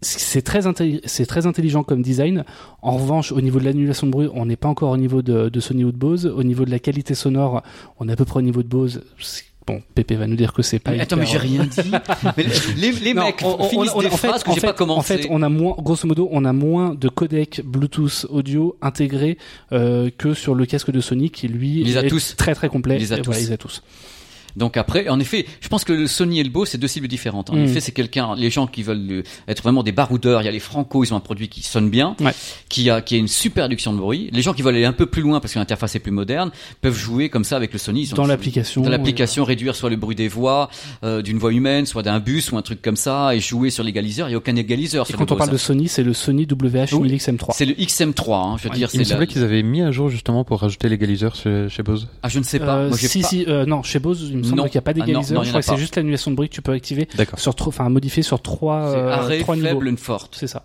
C'est 0.00 0.42
très, 0.42 0.60
c'est 1.06 1.26
très 1.26 1.46
intelligent 1.46 1.82
comme 1.84 2.02
design. 2.02 2.44
En 2.82 2.96
revanche, 2.96 3.30
au 3.32 3.40
niveau 3.40 3.58
de 3.60 3.64
l'annulation 3.64 4.06
de 4.06 4.12
bruit, 4.12 4.28
on 4.32 4.46
n'est 4.46 4.56
pas 4.56 4.68
encore 4.68 4.90
au 4.90 4.96
niveau 4.96 5.22
de, 5.22 5.48
de 5.48 5.60
Sony 5.60 5.84
ou 5.84 5.90
de 5.92 5.96
Bose. 5.96 6.26
Au 6.26 6.42
niveau 6.44 6.64
de 6.64 6.70
la 6.70 6.78
qualité 6.78 7.14
sonore, 7.14 7.62
on 7.98 8.08
est 8.08 8.12
à 8.12 8.16
peu 8.16 8.24
près 8.24 8.38
au 8.38 8.42
niveau 8.42 8.62
de 8.62 8.68
Bose. 8.68 9.02
Bon, 9.68 9.82
Pépé 9.94 10.16
va 10.16 10.26
nous 10.26 10.34
dire 10.34 10.54
que 10.54 10.62
c'est 10.62 10.78
pas. 10.78 10.92
Mais 10.92 11.00
attends, 11.00 11.16
mais 11.16 11.26
j'ai 11.26 11.36
rien 11.38 11.64
dit. 11.64 11.90
mais 12.38 12.44
les, 12.76 12.90
les 12.90 13.12
Non, 13.14 13.26
mecs 13.26 13.42
on- 13.44 13.56
on- 13.60 13.68
finissent 13.68 13.90
on- 13.94 14.00
des 14.00 14.06
en 14.06 14.10
fait- 14.16 14.42
que 14.42 14.50
en 14.50 14.54
j'ai 14.54 14.60
fait- 14.60 14.66
pas 14.66 14.72
commencé. 14.72 15.14
En 15.14 15.16
fait, 15.18 15.26
on 15.30 15.42
a 15.42 15.50
moins, 15.50 15.76
grosso 15.78 16.08
modo, 16.08 16.26
on 16.32 16.46
a 16.46 16.54
moins 16.54 16.94
de 16.94 17.08
codecs 17.10 17.60
Bluetooth 17.64 18.24
audio 18.30 18.76
intégrés 18.80 19.36
euh, 19.72 20.08
que 20.16 20.32
sur 20.32 20.54
le 20.54 20.64
casque 20.64 20.90
de 20.90 21.00
Sony 21.00 21.28
qui 21.30 21.48
lui 21.48 21.96
a 21.98 22.02
est 22.02 22.08
tous. 22.08 22.34
très 22.36 22.54
très 22.54 22.68
complet. 22.70 22.98
Les 22.98 23.12
a 23.12 23.18
Et 23.18 23.20
voilà, 23.20 23.38
tous. 23.38 23.44
il 23.44 23.48
les 23.48 23.52
a 23.52 23.56
tous. 23.58 23.82
Donc 24.58 24.76
après, 24.76 25.08
en 25.08 25.18
effet, 25.20 25.46
je 25.60 25.68
pense 25.68 25.84
que 25.84 25.92
le 25.92 26.06
Sony 26.06 26.40
et 26.40 26.44
le 26.44 26.50
Bose, 26.50 26.68
c'est 26.68 26.78
deux 26.78 26.88
cibles 26.88 27.08
différentes. 27.08 27.50
En 27.50 27.54
Mm. 27.56 27.64
effet, 27.64 27.80
c'est 27.80 27.92
quelqu'un, 27.92 28.34
les 28.36 28.50
gens 28.50 28.66
qui 28.66 28.82
veulent 28.82 29.06
euh, 29.10 29.22
être 29.46 29.62
vraiment 29.62 29.82
des 29.82 29.92
baroudeurs. 29.92 30.42
Il 30.42 30.44
y 30.44 30.48
a 30.48 30.50
les 30.50 30.58
Franco, 30.60 31.04
ils 31.04 31.14
ont 31.14 31.16
un 31.16 31.20
produit 31.20 31.48
qui 31.48 31.62
sonne 31.62 31.88
bien, 31.90 32.16
Ouais. 32.20 32.32
qui 32.68 32.90
a 32.90 33.00
qui 33.00 33.14
a 33.14 33.18
une 33.18 33.28
super 33.28 33.64
réduction 33.64 33.92
de 33.92 33.98
bruit. 33.98 34.28
Les 34.32 34.42
gens 34.42 34.52
qui 34.52 34.62
veulent 34.62 34.74
aller 34.74 34.84
un 34.84 34.92
peu 34.92 35.06
plus 35.06 35.22
loin 35.22 35.40
parce 35.40 35.54
que 35.54 35.58
l'interface 35.58 35.94
est 35.94 36.00
plus 36.00 36.10
moderne, 36.12 36.50
peuvent 36.80 36.96
jouer 36.98 37.28
comme 37.28 37.44
ça 37.44 37.56
avec 37.56 37.72
le 37.72 37.78
Sony. 37.78 38.02
Ils 38.02 38.14
Dans 38.14 38.26
l'application, 38.26 38.82
Dans 38.82 38.90
l'application, 38.90 39.44
réduire 39.44 39.76
soit 39.76 39.90
le 39.90 39.96
bruit 39.96 40.16
des 40.16 40.28
voix, 40.28 40.68
euh, 41.04 41.22
d'une 41.22 41.38
voix 41.38 41.52
humaine, 41.52 41.86
soit 41.86 42.02
d'un 42.02 42.18
bus 42.18 42.50
ou 42.52 42.56
un 42.58 42.62
truc 42.62 42.82
comme 42.82 42.96
ça, 42.96 43.34
et 43.34 43.40
jouer 43.40 43.70
sur 43.70 43.84
l'égaliseur. 43.84 44.26
Il 44.28 44.32
n'y 44.32 44.34
a 44.34 44.38
aucun 44.38 44.56
égaliseur 44.56 45.04
Et 45.04 45.10
sur 45.10 45.18
quand 45.18 45.30
le 45.30 45.34
on 45.34 45.38
parle 45.38 45.50
de. 45.50 45.56
Sony, 45.56 45.86
c'est 45.88 46.02
le 46.02 46.12
Sony 46.14 46.46
WH 46.50 46.92
Oui. 46.94 47.08
1000XM3. 47.10 47.52
C'est 47.54 47.64
le 47.66 47.74
XM3, 47.74 48.34
hein, 48.34 48.56
je 48.58 48.64
veux 48.64 48.70
Ouais, 48.70 48.76
dire. 48.76 48.88
Il 48.92 48.98
me 48.98 49.04
c'est 49.04 49.10
la- 49.10 49.16
semblait 49.16 49.26
qu'ils 49.26 49.42
avaient 49.44 49.62
mis 49.62 49.82
à 49.82 49.90
jour 49.92 50.08
justement 50.08 50.44
pour 50.44 50.60
rajouter 50.60 50.88
l'égaliseur 50.88 51.34
chez, 51.36 51.68
chez 51.68 51.82
Bose. 51.82 52.08
Ah, 52.22 52.28
je 52.28 52.38
ne 52.38 52.44
sais 52.44 52.58
pas. 52.58 52.76
Euh, 52.78 52.88
Moi, 52.88 52.98
si, 52.98 53.20
pas- 53.20 53.28
si, 53.28 53.44
euh, 53.46 53.64
non, 53.66 53.82
chez 53.82 53.98
Bose, 53.98 54.28
il 54.30 54.38
me 54.38 54.42
Non, 54.50 54.56
semble 54.62 54.70
qu'il 54.70 54.78
n'y 54.78 54.82
a 54.82 54.82
pas 54.82 54.90
Ah 54.90 54.94
d'égaliseur. 54.94 55.44
je 55.44 55.48
crois 55.50 55.60
que 55.60 55.66
c'est 55.66 55.76
juste 55.76 55.96
l'annulation 55.96 56.30
de 56.30 56.36
bruit 56.36 56.48
que 56.48 56.54
tu 56.54 56.62
peux 56.62 56.72
activer 56.72 57.08
D'accord. 57.16 57.38
sur 57.38 57.54
trois, 57.54 57.68
enfin 57.68 57.88
modifier 57.88 58.22
sur 58.22 58.40
trois, 58.42 58.76
euh, 58.94 59.10
arrêt 59.12 59.40
trois 59.40 59.56
niveaux. 59.56 59.68
faible, 59.68 59.88
une 59.88 59.96
forte. 59.98 60.36
C'est 60.38 60.46
ça. 60.46 60.62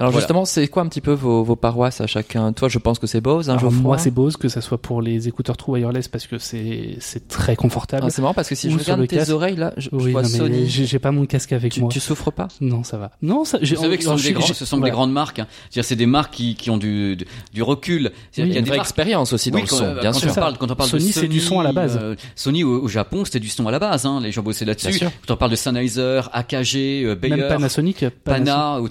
Alors 0.00 0.12
Voilà. 0.12 0.20
justement, 0.22 0.44
c'est 0.44 0.68
quoi 0.68 0.82
un 0.82 0.86
petit 0.86 1.00
peu 1.00 1.12
vos, 1.12 1.42
vos 1.42 1.56
paroisses 1.56 2.00
à 2.00 2.06
chacun? 2.06 2.52
Toi, 2.52 2.68
je 2.68 2.78
pense 2.78 2.98
que 3.00 3.06
c'est 3.08 3.20
Bose, 3.20 3.50
hein, 3.50 3.56
Alors, 3.58 3.72
moi, 3.72 3.98
c'est 3.98 4.12
Bose, 4.12 4.36
que 4.36 4.48
ça 4.48 4.60
soit 4.60 4.78
pour 4.78 5.02
les 5.02 5.26
écouteurs 5.26 5.56
True 5.56 5.72
Wireless 5.72 6.06
parce 6.08 6.26
que 6.28 6.38
c'est 6.38 6.96
c'est 7.00 7.26
très 7.26 7.56
confortable. 7.56 8.04
Ah, 8.06 8.10
c'est 8.10 8.22
marrant 8.22 8.34
parce 8.34 8.48
que 8.48 8.54
si 8.54 8.68
Ou 8.68 8.72
je 8.72 8.78
regarde 8.78 9.00
le 9.00 9.08
tes 9.08 9.16
casque. 9.16 9.32
oreilles 9.32 9.56
là, 9.56 9.72
je, 9.76 9.88
je 9.90 9.96
oui, 9.96 10.12
vois 10.12 10.22
non, 10.22 10.28
Sony. 10.28 10.66
j'ai 10.68 10.98
pas 11.00 11.10
mon 11.10 11.26
casque 11.26 11.52
avec 11.52 11.72
Tu, 11.72 11.80
moi. 11.80 11.90
tu 11.90 11.98
souffres 12.00 12.30
pas? 12.30 12.46
Non, 12.60 12.84
ça 12.84 12.96
va. 12.96 13.10
Non, 13.22 13.44
ça. 13.44 13.58
j'ai- 13.60 13.74
Vous 13.74 13.82
savez 13.82 13.96
que 13.98 14.04
ce 14.04 14.10
sont, 14.10 14.16
des, 14.16 14.32
grands- 14.32 14.46
ce 14.46 14.64
sont 14.64 14.78
des 14.78 14.90
grandes 14.90 15.12
marques. 15.12 15.40
hein. 15.40 15.46
C'est-à-dire, 15.70 15.88
c'est 15.88 15.96
des 15.96 16.06
marques 16.06 16.34
qui, 16.34 16.54
qui 16.54 16.70
ont 16.70 16.76
du, 16.78 17.16
du, 17.16 17.26
du 17.52 17.62
recul. 17.62 18.12
C'est-à-dire 18.30 18.52
Il 18.52 18.54
y 18.54 18.56
a 18.56 18.58
une 18.60 18.64
des 18.64 18.68
vraie 18.70 18.76
marques- 18.78 18.88
expérience 18.88 19.32
aussi 19.32 19.50
dans 19.50 19.56
Oui, 19.58 19.62
le 19.62 19.68
son, 19.68 19.94
bien 19.94 20.12
quand 20.12 20.18
sûr. 20.18 20.30
On 20.30 20.34
parle, 20.34 20.58
quand 20.58 20.70
on 20.70 20.76
parle 20.76 20.90
Sony, 20.90 21.10
c'est 21.12 21.26
du 21.26 21.40
son 21.40 21.58
à 21.58 21.64
la 21.64 21.72
base. 21.72 21.98
euh, 22.00 22.14
Sony 22.36 22.62
au, 22.62 22.86
Japon, 22.86 23.24
c'était 23.24 23.40
du 23.40 23.48
son 23.48 23.66
à 23.66 23.72
la 23.72 23.78
base. 23.80 24.06
Hein. 24.06 24.20
Les 24.22 24.30
gens 24.30 24.42
bossaient 24.42 24.64
Bien 24.64 24.74
là-dessus. 24.74 24.92
sûr. 24.98 25.10
Quand 25.26 25.34
on 25.34 25.36
parle 25.36 25.50
de 25.50 25.56
Sennheiser, 25.56 26.20
AKG, 26.32 26.76
euh, 27.04 27.14
Bayer, 27.16 27.34
Même 27.36 27.48
Panasonic. 27.48 28.04
Panasonic. 28.24 28.24
Pana 28.24 28.80
ou 28.80 28.88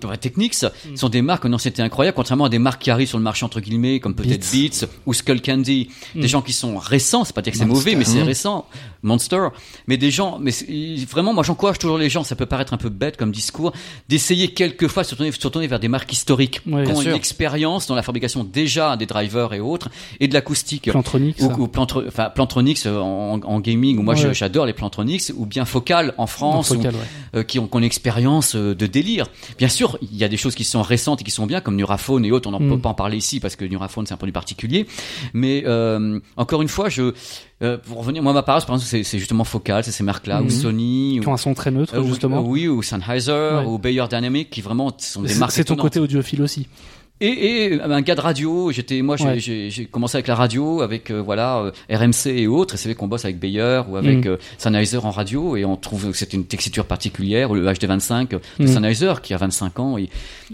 Technics 0.97 1.01
sont 1.01 1.09
des 1.09 1.21
marques, 1.21 1.45
non, 1.45 1.57
c'était 1.59 1.81
incroyable, 1.83 2.15
contrairement 2.15 2.45
à 2.45 2.49
des 2.49 2.59
marques 2.59 2.81
qui 2.81 2.89
arrivent 2.91 3.07
sur 3.07 3.17
le 3.19 3.23
marché 3.23 3.45
entre 3.45 3.59
guillemets, 3.59 3.99
comme 3.99 4.15
peut-être 4.15 4.49
Beats. 4.51 4.87
ou 5.05 5.13
Skull 5.13 5.41
Candy, 5.41 5.89
des 6.15 6.21
Mm. 6.23 6.27
gens 6.27 6.41
qui 6.41 6.53
sont 6.53 6.77
récents, 6.77 7.23
c'est 7.23 7.35
pas 7.35 7.41
dire 7.41 7.53
que 7.53 7.59
c'est 7.59 7.65
mauvais, 7.65 7.95
mais 7.95 8.03
c'est 8.03 8.19
Mm. 8.21 8.27
récent, 8.27 8.65
Monster, 9.03 9.49
mais 9.87 9.97
des 9.97 10.09
gens, 10.11 10.39
mais 10.41 10.51
vraiment, 11.09 11.33
moi 11.33 11.43
j'encourage 11.43 11.77
toujours 11.77 11.97
les 11.99 12.09
gens, 12.09 12.23
ça 12.23 12.35
peut 12.35 12.45
paraître 12.47 12.73
un 12.73 12.77
peu 12.77 12.89
bête 12.89 13.15
comme 13.15 13.31
discours, 13.31 13.71
d'essayer 14.09 14.49
quelquefois 14.49 15.03
de 15.03 15.07
se 15.07 15.15
tourner, 15.15 15.31
se 15.31 15.37
tourner 15.47 15.67
vers 15.67 15.79
des 15.79 15.87
marques 15.87 16.11
historiques, 16.11 16.61
Ouais, 16.65 16.83
qui 16.83 16.91
ont 16.91 16.95
sûr. 17.01 17.11
une 17.11 17.15
expérience 17.15 17.87
dans 17.87 17.95
la 17.95 18.01
fabrication 18.01 18.43
déjà 18.43 18.97
des 18.97 19.05
drivers 19.05 19.53
et 19.53 19.59
autres, 19.59 19.89
et 20.19 20.27
de 20.27 20.33
l'acoustique. 20.33 20.89
Plantronic. 20.89 21.37
Ou, 21.39 21.47
ça. 21.47 21.59
ou 21.59 21.67
Plantro- 21.67 22.07
enfin, 22.07 22.29
Plantronics 22.33 22.85
euh, 22.85 22.99
en, 22.99 23.39
en 23.41 23.59
gaming, 23.59 23.97
ou 23.99 24.01
moi 24.01 24.15
Ouais. 24.15 24.33
j'adore 24.33 24.65
les 24.65 24.73
Plantronics, 24.73 25.31
ou 25.35 25.45
bien 25.45 25.63
Focal 25.65 26.13
en 26.17 26.27
France, 26.27 26.71
ou- 26.71 26.77
ouais. 26.79 26.89
euh, 27.35 27.43
qui 27.43 27.59
ont, 27.59 27.67
qui 27.67 27.75
ont 27.75 27.79
une 27.79 27.85
expérience 27.85 28.55
euh, 28.55 28.73
de 28.75 28.87
délire. 28.87 29.27
Bien 29.57 29.69
sûr, 29.69 29.97
il 30.01 30.17
y 30.17 30.23
a 30.23 30.27
des 30.27 30.37
choses 30.37 30.55
qui 30.55 30.63
sont 30.63 30.81
récentes 30.87 31.21
et 31.21 31.23
qui 31.23 31.31
sont 31.31 31.45
bien, 31.45 31.61
comme 31.61 31.75
Nuraphone 31.75 32.25
et 32.25 32.31
autres. 32.31 32.47
On 32.49 32.51
n'en 32.51 32.59
Mm. 32.59 32.69
peut 32.69 32.79
pas 32.79 32.89
en 32.89 32.93
parler 32.95 33.17
ici 33.17 33.39
parce 33.39 33.55
que 33.55 33.65
Nuraphone 33.65 34.05
c'est 34.07 34.13
un 34.13 34.17
produit 34.17 34.31
particulier. 34.33 34.87
Mais 35.33 35.63
euh, 35.67 36.19
encore 36.37 36.61
une 36.61 36.67
fois, 36.67 36.89
je 36.89 37.13
euh, 37.63 37.77
pour 37.77 37.97
revenir, 37.99 38.21
moi 38.21 38.33
ma 38.33 38.43
paroisse 38.43 38.65
par 38.65 38.75
exemple, 38.75 39.03
c'est 39.03 39.17
justement 39.19 39.43
Focal, 39.43 39.83
c'est 39.83 39.91
ces 39.91 40.03
marques-là, 40.03 40.41
ou 40.41 40.45
Mhm. 40.45 40.49
Sony, 40.51 41.19
Qui 41.21 41.27
ou, 41.27 41.29
ont 41.31 41.33
un 41.33 41.37
son 41.37 41.53
très 41.55 41.71
neutre, 41.71 41.95
euh, 41.95 42.03
justement. 42.03 42.41
oui, 42.41 42.67
ou 42.67 42.81
Sennheiser, 42.83 43.31
Ouais. 43.31 43.65
ou 43.65 43.79
Bayer 43.79 44.05
Dynamic, 44.09 44.49
qui 44.51 44.61
vraiment 44.61 44.91
sont 44.97 45.21
des 45.23 45.33
marques. 45.35 45.51
c'est 45.53 45.63
ton 45.63 45.75
côté 45.75 45.99
audiophile 45.99 46.41
aussi. 46.43 46.67
Et, 47.19 47.73
et 47.73 47.81
un 47.81 48.01
gars 48.01 48.13
de 48.13 48.21
radio, 48.21 48.71
j'étais 48.71 49.01
moi 49.01 49.17
j'ai 49.17 49.25
Ouais. 49.25 49.39
j'ai- 49.39 49.69
j'ai 49.71 49.85
commencé 49.85 50.17
avec 50.17 50.27
la 50.27 50.35
radio, 50.35 50.81
avec 50.81 51.09
euh, 51.09 51.19
voilà 51.19 51.57
euh, 51.57 51.71
RMC 51.89 52.27
et 52.27 52.45
autres, 52.45 52.75
et 52.75 52.77
c'est 52.77 52.89
vrai 52.89 52.95
qu'on 52.95 53.07
bosse 53.07 53.25
avec 53.25 53.39
Bayer 53.39 53.81
ou 53.89 53.95
avec 53.95 54.25
Mm. 54.25 54.27
euh, 54.29 54.37
Sennheiser 54.59 54.97
en 54.97 55.09
radio, 55.09 55.55
et 55.57 55.65
on 55.65 55.75
trouve 55.77 56.11
que 56.11 56.17
c'est 56.17 56.33
une 56.33 56.45
texture 56.45 56.85
particulière, 56.85 57.49
ou 57.49 57.55
le 57.55 57.65
HD25 57.65 58.29
de 58.29 58.39
Mm. 58.59 58.67
Sennheiser 58.67 59.13
qui 59.23 59.33
a 59.33 59.37
25 59.37 59.79
ans 59.79 59.97
et, 59.97 60.03
et, 60.03 60.09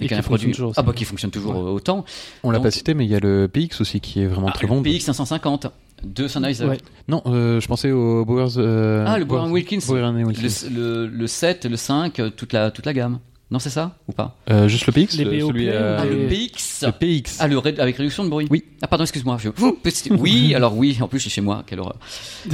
Et 0.05 0.08
qui 0.08 0.13
a 0.13 0.17
un 0.20 0.22
produit 0.22 0.46
fonctionne 0.48 0.51
toujours 0.53 0.74
ah 0.77 0.84
bah 0.84 0.93
qui 0.96 1.03
fonctionne 1.03 1.32
toujours 1.32 1.51
Ouais. 1.55 1.70
euh, 1.70 1.74
autant. 1.74 2.05
On 2.43 2.51
l'a 2.51 2.62
pas 2.62 2.72
cité, 2.72 2.93
mais 2.93 3.03
il 3.05 3.12
y 3.12 3.15
a 3.15 3.20
le 3.20 3.50
PX 3.51 3.82
aussi 3.82 4.00
qui 4.00 4.22
est 4.22 4.27
vraiment 4.27 4.48
Ah, 4.48 4.53
très 4.53 4.65
le 4.65 4.74
bon. 4.74 4.82
PX 4.82 5.01
550 5.01 5.67
de 6.05 6.27
Sennheiser. 6.29 6.65
Ouais. 6.65 6.77
Non, 7.10 7.22
euh, 7.25 7.60
je 7.60 7.67
pensais 7.67 7.91
au 7.91 8.24
Bowers. 8.24 8.58
euh, 8.58 9.03
Ah 9.05 9.20
le 9.20 9.25
Bowers 9.25 9.50
Wilkins, 9.51 9.79
Wilkins. 9.89 10.70
le, 10.70 11.08
le, 11.08 11.08
le 11.08 11.27
7, 11.27 11.65
le 11.65 11.75
5, 11.77 12.20
euh, 12.20 12.29
toute 12.29 12.53
la 12.53 12.72
toute 12.72 12.86
la 12.86 12.93
gamme. 12.93 13.20
Non 13.53 13.60
c'est 13.60 13.69
ça 13.69 13.95
ou 14.07 14.13
pas 14.13 14.36
Euh, 14.50 14.67
juste 14.67 14.88
le 14.88 14.93
PX 14.93 15.15
Les 15.17 15.25
le- 15.25 15.39
celui, 15.45 15.69
euh, 15.69 16.00
Ah 16.01 16.05
le 16.05 16.27
PX. 16.27 16.83
le 16.88 16.91
PX. 16.91 17.38
Ah, 17.39 17.48
le 17.48 17.60
ré- 17.60 17.75
avec 17.77 17.95
réduction 17.98 18.24
de 18.25 18.29
bruit 18.29 18.48
Oui. 18.50 18.63
Ah, 18.81 18.88
pardon, 18.88 19.03
excuse-moi. 19.03 19.38
Je... 19.39 19.50
Ouh, 19.50 19.74
petit- 19.74 20.12
Oui, 20.12 20.55
alors 20.55 20.75
oui, 20.75 20.98
en 21.01 21.07
plus, 21.07 21.19
je 21.19 21.24
suis 21.25 21.29
chez 21.31 21.41
moi. 21.41 21.63
Quelle 21.67 21.79
horreur. 21.79 21.98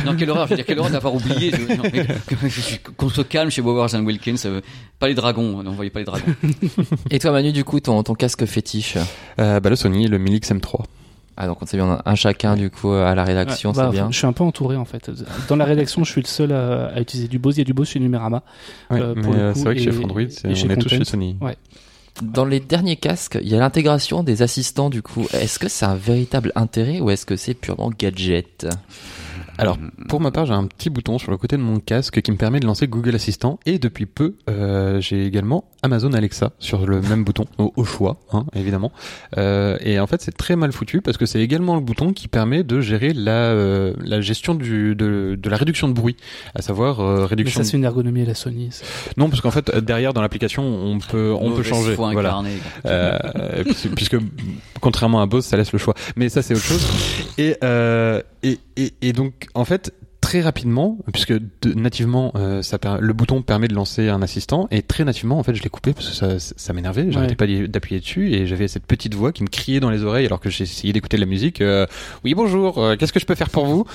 Non, 0.06 0.13
quelle 0.18 0.29
horreur. 0.29 0.46
Je 0.48 0.50
veux 0.50 0.56
dire, 0.58 0.65
quelle 0.65 0.77
horreur 0.77 0.91
d'avoir 0.91 1.15
oublié. 1.15 1.51
Je- 1.51 1.74
non, 1.77 1.84
mais- 1.94 2.06
je 2.50 2.60
suis- 2.62 2.79
Qu'on 2.79 3.08
se 3.10 3.22
calme 3.22 3.50
chez 3.50 3.62
Bowers 3.62 3.96
and 3.96 4.03
Wilkins. 4.03 4.36
euh, 4.46 4.60
Pas 5.00 5.08
les 5.08 5.13
dragons. 5.15 5.63
Non, 5.63 5.70
vous 5.70 5.75
voyez 5.77 5.89
pas 5.89 6.00
les 6.00 6.06
dragons. 6.06 6.36
Et 7.12 7.20
toi, 7.20 7.32
Manu, 7.32 7.53
du 7.53 7.63
coup, 7.63 7.79
ton, 7.79 8.03
ton 8.03 8.13
casque 8.13 8.46
fétiche 8.46 8.98
Euh, 9.39 9.62
bah, 9.62 9.70
le 9.70 9.77
Sony, 9.77 10.08
le 10.08 10.18
Milix 10.18 10.51
M3. 10.51 10.84
Ah, 11.41 11.48
donc 11.48 11.62
on 11.62 11.65
sait 11.65 11.77
bien, 11.77 11.86
on 11.88 11.91
a 11.93 12.01
un 12.05 12.15
chacun, 12.15 12.58
du 12.58 12.69
coup, 12.69 12.91
à 12.91 13.15
la 13.15 13.24
rédaction, 13.24 13.69
Ouais, 13.72 13.77
bah, 13.77 13.86
c'est 13.86 13.91
bien. 13.98 14.12
Je 14.12 14.17
suis 14.17 14.27
un 14.27 14.34
peu 14.34 14.43
entouré 14.43 14.75
en 14.75 14.84
fait. 14.84 15.10
Dans 15.48 15.55
la 15.55 15.63
rédaction, 15.63 16.03
je 16.03 16.12
suis 16.12 16.22
le 16.22 16.27
seul 16.27 16.51
à, 16.51 16.88
à 16.88 17.00
utiliser 17.00 17.29
du 17.29 17.39
Bose. 17.39 17.55
Il 17.55 17.60
y 17.60 17.62
a 17.62 17.63
du 17.65 17.74
Bose 17.74 17.88
chez 17.88 18.00
Numérama. 18.01 18.43
Ouais, 18.89 19.00
Euh, 19.00 19.15
euh, 19.17 19.53
c'est 19.55 19.63
vrai 19.63 19.75
que 19.75 19.81
chez 19.81 19.91
chez 19.91 20.00
on 20.67 20.69
est 20.69 20.75
tous 20.75 20.89
chez 20.89 21.05
Sony. 21.05 21.38
Ouais. 21.39 21.55
Dans 22.22 22.46
les 22.46 22.60
derniers 22.60 22.98
casques, 22.98 23.38
il 23.42 23.48
y 23.50 23.56
a 23.56 23.60
l'intégration 23.60 24.24
des 24.24 24.42
assistants, 24.42 24.90
du 24.90 25.02
coup. 25.02 25.26
Est-ce 25.34 25.58
que 25.60 25.70
c'est 25.70 25.86
un 25.86 25.96
véritable 25.96 26.52
intérêt 26.56 27.00
ou 27.00 27.10
est-ce 27.10 27.26
que 27.26 27.36
c'est 27.36 27.54
purement 27.54 27.92
gadget? 27.98 28.68
Alors, 29.58 29.78
pour 30.08 30.22
ma 30.22 30.32
part, 30.32 30.46
j'ai 30.46 30.54
un 30.54 30.68
petit 30.68 30.90
bouton 30.90 31.18
sur 31.18 31.32
le 31.32 31.38
côté 31.38 31.58
de 31.58 31.62
mon 31.62 31.80
casque 31.82 32.22
qui 32.22 32.32
me 32.32 32.38
permet 32.38 32.62
de 32.62 32.66
lancer 32.66 32.88
Google 32.88 33.16
Assistant 33.16 33.60
et 33.66 33.78
depuis 33.78 34.06
peu, 34.06 34.36
euh, 34.50 35.02
j'ai 35.02 35.26
également 35.26 35.65
Amazon 35.84 36.13
Alexa 36.13 36.52
sur 36.60 36.86
le 36.88 37.02
même 37.02 37.26
bouton, 37.26 37.43
au, 37.58 37.74
au 37.76 37.84
choix, 37.84 38.22
hein, 38.32 38.46
évidemment. 38.56 38.93
Euh, 39.38 39.78
et 39.82 40.00
en 40.00 40.08
fait, 40.08 40.22
c'est 40.22 40.32
très 40.38 40.56
mal 40.56 40.72
foutu 40.72 41.02
parce 41.02 41.17
que 41.17 41.26
c'est 41.26 41.41
également 41.41 41.76
le 41.76 41.82
bouton 41.82 42.13
qui 42.13 42.30
permet 42.30 42.63
de 42.63 42.80
gérer 42.80 43.12
la, 43.13 43.32
euh, 43.32 43.93
la 44.02 44.22
gestion 44.22 44.56
du, 44.56 44.96
de, 44.96 45.38
de 45.38 45.50
la 45.50 45.58
réduction 45.58 45.89
de 45.89 45.93
bruit, 45.93 46.15
à 46.56 46.62
savoir 46.62 47.02
euh, 47.02 47.17
Mais 47.20 47.26
réduction. 47.26 47.62
ça, 47.62 47.70
c'est 47.70 47.76
une 47.76 47.84
ergonomie 47.84 48.22
à 48.22 48.26
la 48.28 48.36
Sony. 48.36 48.70
ça. 48.72 48.86
Non, 49.17 49.28
parce 49.30 49.41
qu'en 49.41 49.52
fait, 49.52 49.76
derrière 49.78 50.13
dans 50.13 50.22
l'application, 50.22 50.63
on 50.63 51.00
peut 51.00 51.36
on 51.38 51.52
peut 51.52 51.63
changer. 51.63 51.96
foi 51.96 52.09
Voilà. 52.13 52.30
incarnée. 52.30 52.58
Euh, 52.86 53.19
puisque, 53.63 53.89
puisque, 53.95 54.17
contrairement 54.82 55.22
à 55.22 55.26
Bose, 55.26 55.45
ça 55.45 55.58
laisse 55.58 55.72
le 55.72 55.80
choix. 55.80 55.93
Mais 56.15 56.30
ça, 56.30 56.41
c'est 56.41 56.54
autre 56.54 56.63
chose. 56.65 56.86
Et, 57.38 57.56
euh, 57.63 58.22
et, 58.43 58.60
et, 58.78 58.93
et 59.02 59.13
donc, 59.13 59.48
en 59.54 59.65
fait, 59.65 59.93
très 60.30 60.42
rapidement, 60.42 61.00
puisque 61.12 61.34
de- 61.34 61.74
nativement, 61.74 62.32
euh, 62.36 62.62
ça 62.62 62.78
per- 62.78 62.98
le 63.00 63.13
bouton 63.13 63.42
permet 63.42 63.68
de 63.68 63.74
lancer 63.74 64.10
un 64.10 64.22
assistant, 64.22 64.68
et 64.70 64.84
très 64.84 65.04
nativement, 65.04 65.39
en 65.39 65.44
fait, 65.44 65.56
je 65.56 65.63
l'ai 65.63 65.70
coupé 65.70 65.92
parce 65.92 66.08
que 66.08 66.13
ça, 66.13 66.38
ça 66.39 66.72
m'énervait. 66.72 67.12
J'arrêtais 67.12 67.32
Ouais. 67.42 67.63
pas 67.63 67.68
d'appuyer 67.68 68.00
dessus, 68.00 68.32
et 68.32 68.46
j'avais 68.46 68.68
cette 68.68 68.86
petite 68.86 69.15
voix 69.15 69.32
qui 69.32 69.42
me 69.42 69.48
criait 69.48 69.80
dans 69.80 69.89
les 69.89 70.04
oreilles 70.04 70.28
alors 70.28 70.39
que 70.39 70.52
j'essayais 70.52 70.94
d'écouter 70.94 71.18
de 71.18 71.22
la 71.22 71.26
musique. 71.28 71.62
euh, 71.62 71.88
oui, 72.24 72.36
bonjour. 72.36 72.78
euh, 72.78 72.96
Qu'est-ce 72.96 73.12
que 73.12 73.20
je 73.20 73.26
peux 73.26 73.34
faire 73.34 73.50
pour 73.50 73.65
vous? 73.65 73.86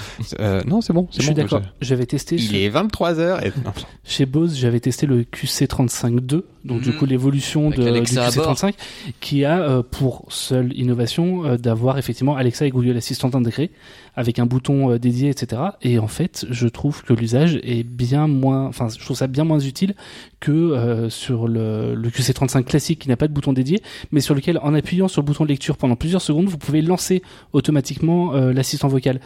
Euh, 0.41 0.61
Non, 0.67 0.81
c'est 0.81 0.93
bon. 0.93 1.07
Je 1.13 1.19
C'est 1.19 1.23
suis 1.23 1.31
bon. 1.35 1.37
d'accord. 1.43 1.63
J'avais 1.81 2.07
testé 2.07 2.35
Il 2.35 2.43
chez, 2.43 2.65
est 2.65 2.69
23 2.69 3.13
h 3.15 3.47
Et... 3.47 3.53
non. 3.65 3.73
chez 4.03 4.27
Bose, 4.27 4.57
j'avais 4.59 4.81
testé 4.81 5.07
le 5.07 5.23
QC35-2, 5.23 6.43
donc 6.65 6.81
du 6.83 6.89
Mhm. 6.91 6.97
coup 6.97 7.07
l'évolution 7.07 7.71
du 7.71 7.81
Alexa 7.87 8.27
à 8.27 8.31
bord. 8.33 8.47
QC35, 8.57 8.75
qui 9.21 9.45
a 9.45 9.61
euh, 9.61 9.83
pour 9.89 10.27
seule 10.31 10.73
innovation 10.77 11.45
euh, 11.47 11.57
d'avoir 11.59 11.97
effectivement 11.97 12.35
Alexa 12.37 12.67
et 12.67 12.71
Google 12.71 12.97
Assistant 12.97 13.31
intégrés, 13.35 13.71
avec 14.17 14.39
un 14.39 14.47
bouton 14.47 14.91
euh, 14.91 14.99
dédié, 14.99 15.31
etc. 15.31 15.63
Et 15.83 15.99
en 15.99 16.07
fait, 16.07 16.47
je 16.51 16.69
trouve 16.69 17.03
que 17.03 17.13
l'usage 17.13 17.59
est 17.63 17.85
bien 17.85 18.27
moins, 18.29 18.67
enfin, 18.67 18.89
je 18.89 19.05
trouve 19.05 19.17
ça 19.17 19.27
bien 19.27 19.45
moins 19.45 19.61
utile 19.61 19.95
que 20.41 20.53
euh, 20.53 21.11
sur 21.11 21.49
le, 21.49 21.95
le 21.95 22.09
QC35 22.11 22.65
classique 22.65 23.01
qui 23.01 23.09
n'a 23.09 23.17
pas 23.17 23.29
de 23.29 23.33
bouton 23.33 23.53
dédié, 23.53 23.83
mais 24.13 24.21
sur 24.21 24.35
lequel, 24.35 24.59
en 24.59 24.75
appuyant 24.75 25.09
sur 25.09 25.23
le 25.23 25.27
bouton 25.27 25.45
de 25.45 25.49
lecture 25.49 25.77
pendant 25.77 25.97
plusieurs 25.97 26.23
secondes, 26.23 26.47
vous 26.47 26.59
pouvez 26.59 26.83
lancer 26.83 27.23
automatiquement 27.53 28.35
euh, 28.35 28.53
l'assistant 28.53 28.89
vocal. 28.89 29.21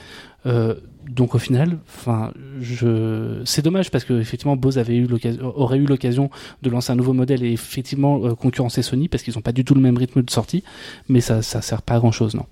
Euh, 0.47 0.75
donc 1.09 1.35
au 1.35 1.39
final, 1.39 1.79
enfin, 1.89 2.33
je, 2.61 3.41
c'est 3.45 3.63
dommage 3.63 3.91
parce 3.91 4.05
que 4.05 4.21
effectivement 4.21 4.57
Bose 4.57 4.79
avait 4.79 4.97
eu 4.97 5.09
aurait 5.43 5.79
eu 5.79 5.87
l'occasion 5.87 6.31
de 6.63 6.71
lancer 6.71 6.93
un 6.93 6.97
nouveau 6.97 7.15
modèle 7.15 7.43
et 7.43 7.53
effectivement 7.53 8.25
euh, 8.25 8.35
concurrencer 8.35 8.83
Sony 8.83 9.09
parce 9.09 9.23
qu'ils 9.23 9.35
n'ont 9.35 9.43
pas 9.43 9.53
du 9.53 9.65
tout 9.65 9.75
le 9.75 9.81
même 9.81 9.97
rythme 9.97 10.23
de 10.23 10.31
sortie, 10.31 10.63
mais 11.09 11.21
ça, 11.21 11.43
ça 11.43 11.63
sert 11.63 11.83
pas 11.83 11.95
à 11.95 11.99
grand 11.99 12.13
chose, 12.13 12.35
non. 12.35 12.45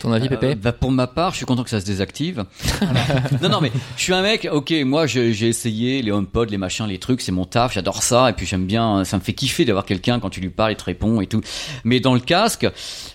Ton 0.00 0.12
avis, 0.12 0.26
Euh, 0.26 0.30
Pépé 0.30 0.54
bah, 0.54 0.72
pour 0.72 0.90
ma 0.92 1.06
part, 1.06 1.32
je 1.32 1.36
suis 1.38 1.46
content 1.46 1.64
que 1.64 1.70
ça 1.70 1.80
se 1.80 1.86
désactive. 1.86 2.44
non, 3.42 3.48
non, 3.48 3.60
mais 3.60 3.72
je 3.96 4.02
suis 4.02 4.12
un 4.14 4.22
mec. 4.22 4.48
Ok, 4.50 4.72
moi, 4.84 5.06
j'ai 5.06 5.48
essayé 5.48 6.02
les 6.02 6.10
HomePod, 6.12 6.50
les 6.50 6.58
machins, 6.58 6.86
les 6.86 6.98
trucs, 6.98 7.20
c'est 7.20 7.32
mon 7.32 7.44
taf, 7.44 7.74
j'adore 7.74 8.02
ça, 8.02 8.30
et 8.30 8.32
puis 8.32 8.46
j'aime 8.46 8.66
bien. 8.66 9.04
Ça 9.04 9.16
me 9.16 9.22
fait 9.22 9.32
kiffer 9.32 9.64
d'avoir 9.64 9.84
quelqu'un 9.84 10.20
quand 10.20 10.30
tu 10.30 10.40
lui 10.40 10.50
parles, 10.50 10.72
il 10.72 10.76
te 10.76 10.84
répond 10.84 11.20
et 11.20 11.26
tout. 11.26 11.40
Mais 11.84 12.00
dans 12.00 12.14
le 12.14 12.20
casque, 12.20 12.66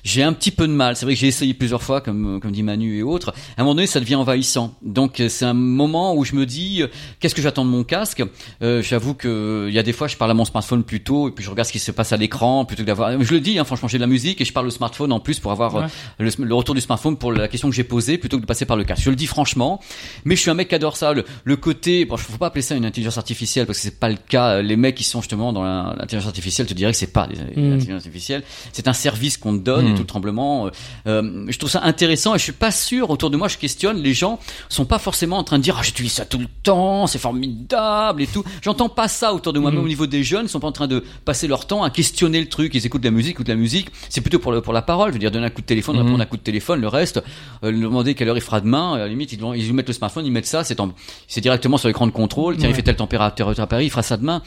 j'ai 0.04 0.24
un 0.24 0.34
petit 0.34 0.52
peu 0.52 0.68
de 0.68 0.74
mal. 0.74 0.96
C'est 0.96 1.06
vrai 1.06 1.14
que 1.16 1.20
j'ai 1.20 1.28
essayé 1.28 1.54
plusieurs 1.54 1.84
fois, 1.84 2.02
comme 2.02 2.40
comme 2.42 2.52
dit 2.52 2.64
Manu 2.64 2.98
et 3.00 3.04
autres. 3.04 3.34
À 3.58 3.62
un 3.62 3.64
moment 3.64 3.76
donné, 3.76 3.88
ça 3.88 4.00
devient 4.00 4.16
envahissant. 4.16 4.76
Donc 4.82 5.22
c'est 5.30 5.46
un 5.46 5.54
moment 5.54 6.16
où 6.16 6.26
je 6.26 6.36
me 6.36 6.46
dis, 6.46 6.82
euh, 6.82 6.88
qu'est-ce 7.20 7.36
que 7.36 7.42
j'attends 7.42 7.66
de 7.66 7.70
mon 7.70 7.84
casque? 7.84 8.24
Euh, 8.62 8.82
J'avoue 8.82 9.14
que 9.14 9.66
il 9.70 9.74
y 9.74 9.80
a 9.80 9.84
des 9.84 9.94
fois, 9.94 10.08
je 10.08 10.18
parle 10.18 10.32
à 10.32 10.34
mon 10.34 10.46
smartphone 10.46 10.84
plutôt, 10.84 11.30
et 11.30 11.32
puis 11.32 11.44
je 11.44 11.50
regarde 11.50 11.68
ce 11.68 11.72
qui 11.74 11.80
se 11.80 11.92
passe 11.92 12.12
à 12.12 12.18
l'écran 12.18 12.66
plutôt 12.66 12.84
que 12.84 12.88
d'avoir. 12.88 13.22
Je 13.22 13.34
le 13.34 13.40
dis, 13.40 13.58
hein, 13.60 13.64
franchement, 13.64 13.88
j'ai 13.88 13.98
de 13.98 14.02
la 14.04 14.08
musique 14.08 14.42
et 14.42 14.46
je 14.46 14.54
parle 14.54 14.68
au 14.68 14.72
smartphone 14.72 15.12
en 15.12 15.20
plus 15.20 15.40
pour 15.40 15.52
avoir 15.52 15.76
euh, 15.76 15.82
Ouais. 15.84 15.88
le, 16.20 16.46
le 16.46 16.54
retour 16.56 16.73
du 16.74 16.82
smartphone 16.82 17.18
pour 17.18 17.32
la 17.32 17.48
question 17.48 17.70
que 17.70 17.76
j'ai 17.76 17.84
posée 17.84 18.18
plutôt 18.18 18.38
que 18.38 18.42
de 18.42 18.46
passer 18.48 18.66
par 18.66 18.78
le 18.78 18.84
casque. 18.84 19.04
Je 19.04 19.10
le 19.10 19.16
dis 19.16 19.28
franchement, 19.28 19.80
mais 20.26 20.36
je 20.36 20.42
suis 20.42 20.50
un 20.52 20.54
mec 20.54 20.70
qui 20.70 20.76
adore 20.76 20.98
ça. 20.98 21.14
Le, 21.14 21.26
le 21.44 21.56
côté, 21.56 22.06
bon, 22.06 22.18
faut 22.18 22.38
pas 22.38 22.48
appeler 22.48 22.62
ça 22.62 22.76
une 22.76 22.86
intelligence 22.86 23.18
artificielle 23.18 23.66
parce 23.66 23.78
que 23.80 23.84
c'est 23.84 24.00
pas 24.00 24.10
le 24.10 24.18
cas. 24.28 24.62
Les 24.62 24.76
mecs 24.76 24.96
qui 24.96 25.04
sont 25.04 25.22
justement 25.22 25.54
dans 25.54 25.64
l'intelligence 25.64 26.28
artificielle 26.28 26.68
te 26.68 26.74
diraient 26.74 26.92
que 26.92 26.98
c'est 26.98 27.08
pas 27.08 27.28
Mm. 27.28 27.70
l'intelligence 27.70 28.06
artificielle. 28.06 28.44
C'est 28.72 28.88
un 28.88 28.94
service 28.94 29.38
qu'on 29.38 29.58
te 29.58 29.64
donne 29.64 29.88
et 29.88 29.92
Mm. 29.92 29.96
tout 29.96 30.02
le 30.02 30.08
tremblement. 30.08 30.68
euh, 30.68 30.70
euh, 31.08 31.46
je 31.50 31.58
trouve 31.58 31.70
ça 31.70 31.82
intéressant 31.84 32.36
et 32.36 32.38
je 32.38 32.44
suis 32.44 32.52
pas 32.52 32.72
sûr 32.72 33.10
autour 33.10 33.30
de 33.30 33.38
moi. 33.38 33.48
Je 33.48 33.58
questionne. 33.58 34.02
Les 34.02 34.14
gens 34.14 34.40
sont 34.70 34.86
pas 34.86 35.00
forcément 35.00 35.38
en 35.38 35.44
train 35.44 35.58
de 35.58 35.64
dire 35.64 35.76
ah 35.80 35.84
j'utilise 35.84 36.12
ça 36.14 36.26
tout 36.26 36.38
le 36.40 36.48
temps, 36.64 37.08
c'est 37.08 37.20
formidable 37.20 38.22
et 38.22 38.28
tout. 38.28 38.44
J'entends 38.62 38.90
pas 38.90 39.08
ça 39.08 39.34
autour 39.34 39.54
de 39.54 39.60
moi. 39.60 39.72
Mm. 39.72 39.76
Même 39.76 39.84
au 39.84 39.88
niveau 39.88 40.08
des 40.08 40.24
jeunes, 40.24 40.46
ils 40.46 40.50
sont 40.50 40.60
pas 40.60 40.68
en 40.68 40.72
train 40.72 40.88
de 40.88 41.04
passer 41.26 41.48
leur 41.48 41.68
temps 41.68 41.84
à 41.84 41.90
questionner 41.90 42.40
le 42.40 42.48
truc. 42.50 42.74
Ils 42.76 42.86
écoutent 42.86 43.02
de 43.02 43.08
la 43.08 43.12
musique, 43.12 43.32
écoutent 43.34 43.48
de 43.48 43.52
la 43.54 43.58
musique. 43.58 43.88
C'est 44.10 44.22
plutôt 44.22 44.40
pour 44.40 44.52
le, 44.52 44.62
pour 44.62 44.74
la 44.74 44.82
parole. 44.82 45.10
Je 45.10 45.14
veux 45.14 45.20
dire 45.20 45.32
donner 45.32 45.46
un 45.46 45.50
coup 45.50 45.62
de 45.62 45.66
téléphone, 45.66 45.98
répondre 45.98 46.20
à 46.20 46.24
un 46.24 46.26
coup 46.26 46.38
de 46.38 46.42
téléphone, 46.42 46.63
le 46.70 46.88
reste, 46.88 47.22
euh, 47.64 47.72
lui 47.72 47.82
demander 47.82 48.16
quelle 48.16 48.30
heure 48.30 48.38
il 48.38 48.42
fera 48.42 48.62
demain, 48.62 48.94
à 48.94 48.98
la 49.00 49.08
limite, 49.08 49.32
ils, 49.34 49.40
vont- 49.40 49.54
ils 49.54 49.66
lui 49.66 49.74
mettent 49.74 49.88
le 49.88 49.94
smartphone, 49.94 50.26
ils 50.26 50.32
mettent 50.32 50.46
ça, 50.46 50.64
c'est 50.64 50.80
en- 50.80 50.92
c'est 51.28 51.42
directement 51.42 51.78
sur 51.78 51.88
l'écran 51.88 52.08
de 52.08 52.12
contrôle, 52.12 52.58
tiens, 52.58 52.70
il 52.70 52.76
fait 52.76 52.82
telle 52.84 52.96
température 52.96 53.50
à 53.60 53.68
Paris, 53.68 53.86
il 53.86 53.90
fera 53.90 54.04
ça 54.04 54.18
demain. 54.18 54.42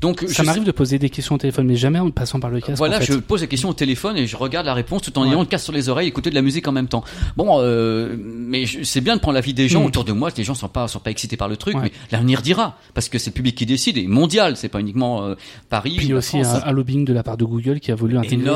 Donc, 0.00 0.24
Ça 0.28 0.42
m'arrive 0.44 0.64
de 0.64 0.70
poser 0.70 0.98
des 0.98 1.10
questions 1.10 1.34
au 1.34 1.38
téléphone, 1.38 1.66
mais 1.66 1.74
jamais 1.76 1.98
en 1.98 2.10
passant 2.10 2.38
par 2.38 2.50
le 2.50 2.60
casque. 2.60 2.78
voilà, 2.78 2.96
en 2.98 3.00
fait. 3.00 3.12
je 3.12 3.18
pose 3.18 3.40
la 3.40 3.46
question 3.48 3.68
au 3.68 3.74
téléphone 3.74 4.16
et 4.16 4.26
je 4.26 4.36
regarde 4.36 4.66
la 4.66 4.74
réponse 4.74 5.02
tout 5.02 5.18
en 5.18 5.22
Ouais. 5.22 5.28
ayant 5.28 5.40
le 5.40 5.46
casque 5.46 5.64
sur 5.64 5.72
les 5.72 5.88
oreilles, 5.88 6.06
écouter 6.08 6.30
de 6.30 6.34
la 6.36 6.42
musique 6.42 6.68
en 6.68 6.72
même 6.72 6.86
temps. 6.88 7.02
Bon, 7.36 7.58
euh, 7.60 8.16
mais 8.18 8.64
c'est 8.84 9.00
bien 9.00 9.16
de 9.16 9.20
prendre 9.20 9.34
l'avis 9.34 9.54
des 9.54 9.68
gens 9.68 9.82
Mm. 9.82 9.86
autour 9.86 10.04
de 10.04 10.12
moi. 10.12 10.30
Les 10.36 10.44
gens 10.44 10.54
sont 10.54 10.68
pas 10.68 10.86
sont 10.88 11.00
pas 11.00 11.10
excités 11.10 11.36
par 11.36 11.48
le 11.48 11.56
truc, 11.56 11.74
Ouais. 11.74 11.82
mais 11.84 11.92
l'avenir 12.12 12.42
dira 12.42 12.76
parce 12.94 13.08
que 13.08 13.18
c'est 13.18 13.30
le 13.30 13.34
public 13.34 13.56
qui 13.56 13.66
décide 13.66 13.96
et 13.98 14.06
mondial, 14.06 14.56
c'est 14.56 14.68
pas 14.68 14.78
uniquement 14.80 15.24
euh, 15.24 15.34
Paris. 15.68 15.94
Puis 15.96 16.06
il 16.06 16.10
y 16.10 16.12
ou 16.12 16.12
a 16.12 16.14
la 16.14 16.18
aussi 16.18 16.36
un, 16.38 16.72
lobbying 16.72 17.04
de 17.04 17.12
la 17.12 17.22
part 17.24 17.36
de 17.36 17.44
Google 17.44 17.80
qui 17.80 17.90
a 17.90 17.94
voulu 17.96 18.16
intégrer 18.16 18.52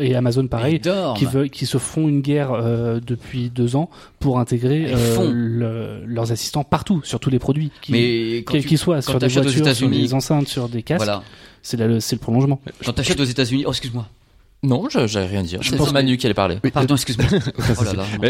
et 0.00 0.14
Amazon 0.16 0.46
pareil, 0.48 0.80
Énorme. 0.84 1.16
qui 1.16 1.24
veulent, 1.24 1.50
qui 1.50 1.66
se 1.66 1.78
font 1.78 2.08
une 2.08 2.20
guerre 2.20 2.52
euh, 2.52 2.98
depuis 3.06 3.48
deux 3.50 3.76
ans 3.76 3.90
pour 4.18 4.38
intégrer 4.40 4.86
euh, 4.88 5.30
le- 5.32 6.04
leurs 6.06 6.32
assistants 6.32 6.64
partout, 6.64 7.00
sur 7.04 7.20
tous 7.20 7.30
les 7.30 7.38
produits, 7.38 7.70
qui, 7.80 7.92
mais 7.92 8.36
quand 8.38 8.52
quels 8.54 8.64
qu'ils 8.66 8.78
soient, 8.78 8.96
quand 8.96 9.02
sur 9.02 9.18
des 9.18 9.28
voitures, 9.28 9.74
sur 9.74 9.88
des 9.88 10.14
enceintes, 10.14 10.48
sur 10.48 10.68
des 10.68 10.79
casques. 10.82 11.04
voilà, 11.04 11.22
C'est 11.62 11.76
le 11.78 12.18
prolongement. 12.18 12.60
quand 12.84 12.92
t'achètes 12.92 13.20
aux 13.20 13.24
États-Unis, 13.24 13.64
oh 13.66 13.70
excuse-moi, 13.70 14.06
Non, 14.62 14.88
je 14.90 15.06
j'allais 15.06 15.26
rien 15.26 15.42
dire. 15.42 15.62
Je 15.62 15.70
C'est 15.70 15.76
pense 15.76 15.92
Manu 15.92 16.16
qui 16.16 16.26
allait 16.26 16.34
parler. 16.34 16.58
pardon, 16.72 16.94
excuse-moi. 16.94 17.26
Oh 17.58 17.84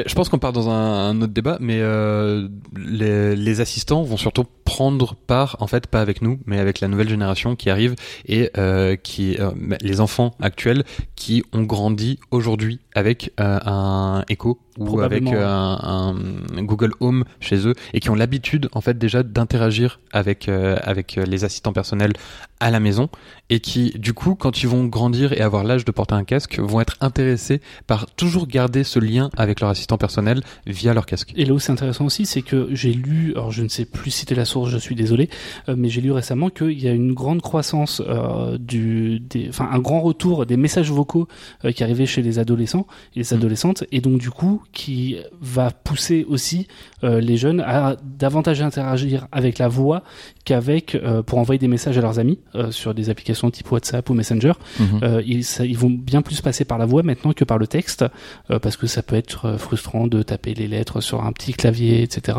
je 0.07 0.15
pense 0.15 0.29
qu'on 0.29 0.39
part 0.39 0.53
dans 0.53 0.69
un, 0.71 1.11
un 1.11 1.23
autre 1.23 1.33
débat, 1.33 1.57
mais 1.61 1.79
euh, 1.81 2.49
les, 2.77 3.35
les 3.37 3.61
assistants 3.61 4.03
vont 4.03 4.17
surtout 4.17 4.45
prendre 4.71 5.17
part, 5.17 5.57
en 5.59 5.67
fait, 5.67 5.89
pas 5.89 6.01
avec 6.01 6.23
nous, 6.23 6.39
mais 6.47 6.61
avec 6.61 6.79
la 6.79 6.87
nouvelle 6.87 7.09
génération 7.09 7.57
qui 7.57 7.71
arrive 7.71 7.97
et 8.25 8.51
euh, 8.57 8.95
qui 8.95 9.37
euh, 9.41 9.51
les 9.81 10.01
enfants 10.01 10.37
actuels 10.41 10.85
qui 11.17 11.43
ont 11.53 11.65
grandi 11.65 12.21
aujourd'hui 12.31 12.79
avec 12.95 13.33
euh, 13.41 13.59
un 13.67 14.25
Echo 14.29 14.61
ou 14.79 15.01
avec 15.01 15.27
un, 15.27 16.15
un 16.57 16.63
Google 16.63 16.93
Home 17.01 17.25
chez 17.41 17.67
eux 17.67 17.75
et 17.95 17.99
qui 17.99 18.11
ont 18.11 18.15
l'habitude, 18.15 18.69
en 18.73 18.81
fait, 18.81 18.97
déjà 18.97 19.25
d'interagir 19.25 19.99
avec 20.13 20.49
avec 20.49 21.17
les 21.17 21.45
assistants 21.45 21.73
personnels 21.73 22.13
à 22.61 22.71
la 22.71 22.79
maison 22.79 23.09
et 23.49 23.61
qui, 23.61 23.91
du 23.99 24.13
coup, 24.13 24.37
quand 24.37 24.63
ils 24.63 24.69
vont 24.69 24.85
grandir 24.85 25.33
et 25.33 25.41
avoir 25.41 25.65
l'âge 25.65 25.85
de 25.85 25.91
porter 25.91 26.15
un 26.15 26.25
casque, 26.25 26.59
vont 26.61 26.81
être 26.81 26.97
intéressés 27.01 27.61
par 27.87 28.07
toujours 28.07 28.47
garder 28.47 28.85
ce 28.85 28.99
lien 28.99 29.31
avec 29.37 29.61
leur 29.61 29.71
assistant 29.71 29.99
personnel 29.99 30.43
via 30.67 30.95
leur 30.95 31.07
casque. 31.07 31.33
Et 31.37 31.45
là 31.45 31.55
où 31.55 31.59
c'est 31.59 31.73
intéressant 31.73 32.05
aussi, 32.05 32.27
c'est 32.27 32.43
que 32.43 32.69
j'ai 32.73 32.93
lu, 32.93 33.33
alors 33.33 33.51
je 33.51 33.63
ne 33.63 33.69
sais 33.69 33.87
plus 33.87 34.11
citer 34.11 34.35
la 34.35 34.45
source, 34.45 34.60
je 34.69 34.79
suis 34.79 34.95
désolé, 34.95 35.29
euh, 35.69 35.75
mais 35.77 35.89
j'ai 35.89 36.01
lu 36.01 36.13
récemment 36.13 36.51
qu'il 36.51 36.81
y 36.81 36.89
a 36.89 36.93
une 36.93 37.13
grande 37.13 37.43
croissance 37.43 38.03
euh, 38.07 38.59
du, 38.59 39.23
enfin 39.49 39.69
un 39.73 39.79
grand 39.79 40.01
retour 40.01 40.47
des 40.47 40.57
messages 40.57 40.91
vocaux 40.91 41.29
euh, 41.65 41.73
qui 41.73 41.83
arrivaient 41.85 42.07
chez 42.07 42.23
les 42.23 42.39
adolescents 42.39 42.87
et 43.17 43.21
les 43.21 43.31
Mm. 43.31 43.35
adolescentes, 43.39 43.85
et 43.93 44.01
donc 44.01 44.19
du 44.21 44.31
coup 44.31 44.63
qui 44.73 45.17
va 45.41 45.71
pousser 45.71 46.25
aussi 46.29 46.67
les 47.03 47.37
jeunes 47.37 47.61
à 47.61 47.97
davantage 48.19 48.61
interagir 48.61 49.27
avec 49.33 49.59
la 49.59 49.69
voix 49.69 50.03
qu'avec 50.45 50.97
pour 51.27 51.39
envoyer 51.39 51.59
des 51.59 51.69
messages 51.69 51.97
à 51.97 52.01
leurs 52.03 52.19
amis 52.19 52.39
sur 52.71 52.93
des 52.95 53.09
applications 53.11 53.51
type 53.51 53.71
WhatsApp 53.71 54.09
ou 54.11 54.15
Messenger. 54.15 54.53
Mhm. 54.79 55.01
Euh, 55.03 55.23
ils, 55.27 55.45
ça- 55.45 55.65
ils 55.65 55.79
vont 55.79 55.91
bien 55.91 56.23
plus 56.23 56.41
passer 56.41 56.65
par 56.65 56.77
la 56.79 56.87
voix 56.87 57.03
maintenant 57.03 57.33
que 57.33 57.45
par 57.45 57.59
le 57.59 57.67
texte, 57.67 58.05
parce 58.49 58.77
que 58.77 58.87
ça 58.87 59.03
peut 59.03 59.17
être 59.17 59.57
frustrant 59.59 60.07
de 60.07 60.23
taper 60.23 60.55
les 60.55 60.67
lettres 60.69 61.01
sur 61.01 61.23
un 61.25 61.33
petit 61.33 61.53
clavier, 61.53 62.03
etc. 62.03 62.39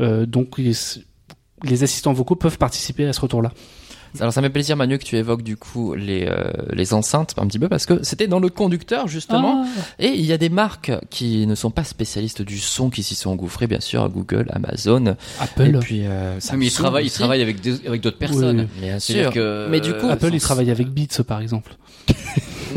Euh, 0.00 0.26
donc 0.26 0.58
les 1.64 1.82
assistants 1.82 2.12
vocaux 2.12 2.34
peuvent 2.36 2.58
participer 2.58 3.06
à 3.06 3.12
ce 3.12 3.20
retour-là. 3.20 3.52
Alors 4.20 4.30
ça 4.30 4.42
me 4.42 4.46
fait 4.48 4.52
plaisir 4.52 4.76
Manu 4.76 4.98
que 4.98 5.04
tu 5.04 5.16
évoques 5.16 5.40
du 5.42 5.56
coup 5.56 5.94
les 5.94 6.26
euh, 6.26 6.50
les 6.74 6.92
enceintes 6.92 7.32
un 7.38 7.46
petit 7.46 7.58
peu 7.58 7.70
parce 7.70 7.86
que 7.86 8.02
c'était 8.04 8.26
dans 8.26 8.40
le 8.40 8.50
conducteur 8.50 9.08
justement 9.08 9.64
et 9.98 10.08
il 10.08 10.26
y 10.26 10.34
a 10.34 10.36
des 10.36 10.50
marques 10.50 10.92
qui 11.08 11.46
ne 11.46 11.54
sont 11.54 11.70
pas 11.70 11.82
spécialistes 11.82 12.42
du 12.42 12.58
son 12.58 12.90
qui 12.90 13.02
s'y 13.02 13.14
sont 13.14 13.30
engouffrées 13.30 13.66
bien 13.66 13.80
sûr 13.80 14.06
Google, 14.10 14.48
Amazon 14.52 15.16
Apple, 15.40 15.62
et 15.76 15.78
puis 15.78 16.02
euh, 16.04 16.38
Ah, 16.50 16.56
mais 16.58 16.66
ils 16.66 16.72
travaillent, 16.72 17.06
ils 17.06 17.10
travaillent 17.10 17.40
avec 17.40 17.62
des- 17.62 17.86
avec 17.86 18.02
d'autres 18.02 18.18
personnes. 18.18 18.68
bien 18.82 18.98
sûr. 18.98 19.32
que, 19.32 19.66
Mais 19.70 19.80
du 19.80 19.94
coup, 19.94 20.10
Apple, 20.10 20.28
ils 20.34 20.40
travaillent 20.42 20.70
avec 20.70 20.88
Beats 20.90 21.22
par 21.26 21.40
exemple. 21.40 21.74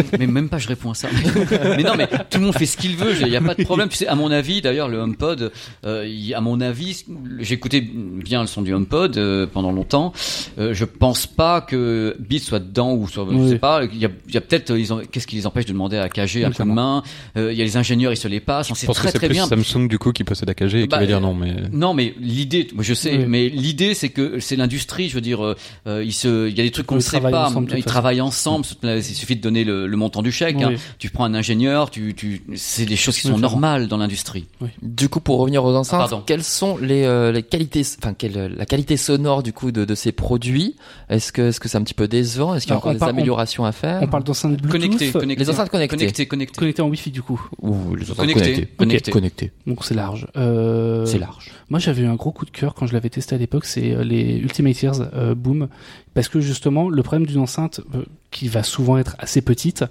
mais 0.20 0.28
même 0.28 0.50
pas 0.50 0.58
je 0.58 0.68
réponds 0.68 0.92
à 0.92 0.94
ça. 0.94 1.08
mais 1.78 1.84
non, 1.84 1.94
mais 1.98 2.08
tout 2.08 2.40
le 2.40 2.46
monde 2.46 2.56
fait 2.56 2.66
ce 2.66 2.78
qu'il 2.78 2.96
veut. 2.96 3.14
Il 3.22 3.28
n'y 3.28 3.36
a 3.36 3.42
pas 3.42 3.56
de 3.56 3.64
problème. 3.64 3.90
Tu 3.90 3.98
sais, 3.98 4.08
à 4.08 4.16
mon 4.16 4.32
avis, 4.32 4.62
d'ailleurs, 4.62 4.88
le 4.90 4.98
HomePod, 4.98 5.52
euh, 5.86 6.08
il- 6.08 6.34
à 6.34 6.42
mon 6.42 6.62
avis, 6.62 7.04
j'écoutais 7.40 7.82
bien 7.82 8.42
le 8.42 8.48
son 8.48 8.62
du 8.62 8.74
HomePod 8.74 9.18
euh, 9.18 9.48
pendant 9.52 9.72
longtemps. 9.72 10.14
Euh, 10.58 10.74
je 10.74 10.86
pense 10.86 11.28
pas 11.28 11.62
que 11.62 12.16
Beats 12.20 12.40
soit 12.40 12.60
dedans 12.60 12.94
ou 12.94 13.08
soit, 13.08 13.26
je 13.32 13.36
Oui. 13.36 13.50
sais 13.50 13.60
pas. 13.60 13.82
Il 13.92 13.98
y 14.00 14.06
a, 14.06 14.10
y 14.30 14.40
peut-être, 14.40 14.72
euh, 14.72 15.04
qu'est-ce 15.12 15.28
qui 15.28 15.36
les 15.36 15.48
empêche 15.48 15.66
de 15.66 15.72
demander 15.74 15.98
à 15.98 16.10
KG 16.10 16.46
un 16.46 16.52
coup 16.52 16.64
de 16.64 16.68
main? 16.70 17.04
Euh, 17.38 17.52
Il 17.52 17.58
y 17.58 17.62
a 17.62 17.66
les 17.66 17.78
ingénieurs, 17.78 18.12
ils 18.12 18.18
se 18.18 18.28
les 18.28 18.40
passent. 18.40 18.68
Je 18.70 18.74
très 18.74 18.88
que 18.88 19.02
c'est 19.12 19.18
très 19.18 19.28
plus 19.28 19.34
bien. 19.34 19.46
Samsung 19.48 19.88
du 19.88 19.98
coup 20.00 20.12
qui 20.12 20.24
possède 20.24 20.50
AKG 20.50 20.76
et 20.76 20.82
qui 20.84 20.88
Bah, 20.88 21.00
va 21.00 21.06
dire 21.06 21.22
non, 21.22 21.34
mais 21.34 21.54
Non, 21.72 21.94
mais 21.94 22.14
l'idée, 22.20 22.68
moi 22.74 22.84
je 22.84 22.94
sais, 22.94 23.18
Oui. 23.18 23.26
mais 23.28 23.50
l'idée 23.50 23.94
c'est 23.94 24.10
que 24.10 24.40
c'est 24.40 24.56
l'industrie. 24.56 25.10
Je 25.10 25.16
veux 25.16 25.22
dire, 25.22 25.56
il 25.88 26.14
se, 26.14 26.48
il 26.50 26.58
y 26.58 26.62
a 26.62 26.64
des 26.64 26.72
trucs 26.72 26.86
qu'on 26.86 26.96
ne 26.96 27.00
sait 27.00 27.20
pas. 27.22 27.48
ensemble, 27.48 27.72
ils 27.78 27.84
travaillent 27.84 28.22
ensemble. 28.22 28.66
Il 28.84 29.04
suffit 29.04 29.36
de 29.36 29.42
donner 29.42 29.64
le, 29.64 29.85
le 29.86 29.98
montant 29.98 30.22
du 30.22 30.32
chèque. 30.32 30.62
hein. 30.62 30.74
Tu 31.00 31.10
prends 31.10 31.26
un 31.26 31.34
ingénieur, 31.34 31.90
tu, 31.92 32.14
tu, 32.16 32.42
c'est 32.56 32.86
des 32.86 32.96
choses 32.96 33.16
qui 33.16 33.28
sont 33.28 33.38
normales 33.38 33.88
dans 33.88 33.98
l'industrie. 33.98 34.46
Du 34.82 35.10
coup, 35.10 35.20
pour 35.20 35.40
revenir 35.40 35.64
aux 35.64 35.76
enceintes, 35.76 36.10
Ah, 36.14 36.24
quelles 36.26 36.44
sont 36.44 36.78
les, 36.78 37.04
euh, 37.04 37.32
les 37.32 37.44
qualités, 37.44 37.82
enfin, 38.02 38.14
quelle, 38.14 38.54
la 38.58 38.66
qualité 38.66 38.98
sonore 38.98 39.44
du 39.44 39.54
coup 39.54 39.72
de, 39.72 39.86
de 39.86 39.96
ces 39.96 40.12
produits? 40.12 40.76
Est-ce 41.10 41.32
que, 41.32 41.50
est-ce 41.50 41.60
que 41.60 41.68
c'est 41.70 41.78
un 41.78 41.84
petit 41.84 41.94
peu 41.94 42.08
décevant? 42.08 42.56
Est-ce 42.56 42.66
qu'il 42.66 42.72
y 42.72 42.74
a 42.74 42.78
encore 42.78 42.94
des 42.94 43.00
parle- 43.00 43.12
on- 43.12 43.16
améliorations 43.16 43.66
à 43.66 43.72
faire? 43.72 44.00
On 44.02 44.08
parle 44.08 44.24
d'enceintes 44.24 44.58
Bluetooth, 44.62 44.72
Connecté, 44.82 45.12
connecté. 45.12 45.44
Les 45.44 45.50
enceintes 45.50 45.70
connectées. 45.70 45.96
Connecté, 45.98 46.26
connecté. 46.26 46.56
connectées 46.58 46.82
en 46.82 46.88
Wi-Fi 46.90 47.12
du 47.12 47.22
coup. 47.22 47.42
Ou 47.62 47.96
les 47.96 48.04
enceintes 48.12 48.18
connectées. 48.18 48.68
connecté. 48.78 49.12
Connectées. 49.12 49.52
Donc 49.68 49.84
c'est 49.86 49.94
large. 49.96 50.28
Euh, 50.38 51.06
C'est 51.06 51.20
large. 51.20 51.52
Moi, 51.70 51.80
j'avais 51.80 52.04
eu 52.04 52.06
un 52.08 52.16
gros 52.16 52.32
coup 52.32 52.46
de 52.46 52.52
cœur 52.52 52.74
quand 52.76 52.86
je 52.88 52.94
l'avais 52.94 53.10
testé 53.10 53.34
à 53.36 53.38
l'époque, 53.40 53.66
c'est 53.66 53.92
euh, 53.92 54.04
les 54.04 54.38
Ultimate 54.38 54.84
Ears 54.84 55.10
euh, 55.16 55.34
Boom, 55.34 55.68
parce 56.16 56.30
que 56.30 56.40
justement, 56.40 56.90
le 56.90 57.04
problème 57.04 57.28
d'une 57.28 57.42
enceinte 57.42 57.82
euh, 57.94 58.04
qui 58.32 58.48
va 58.48 58.64
souvent 58.64 58.98
être 58.98 59.16
assez 59.20 59.42
petite, 59.42 59.84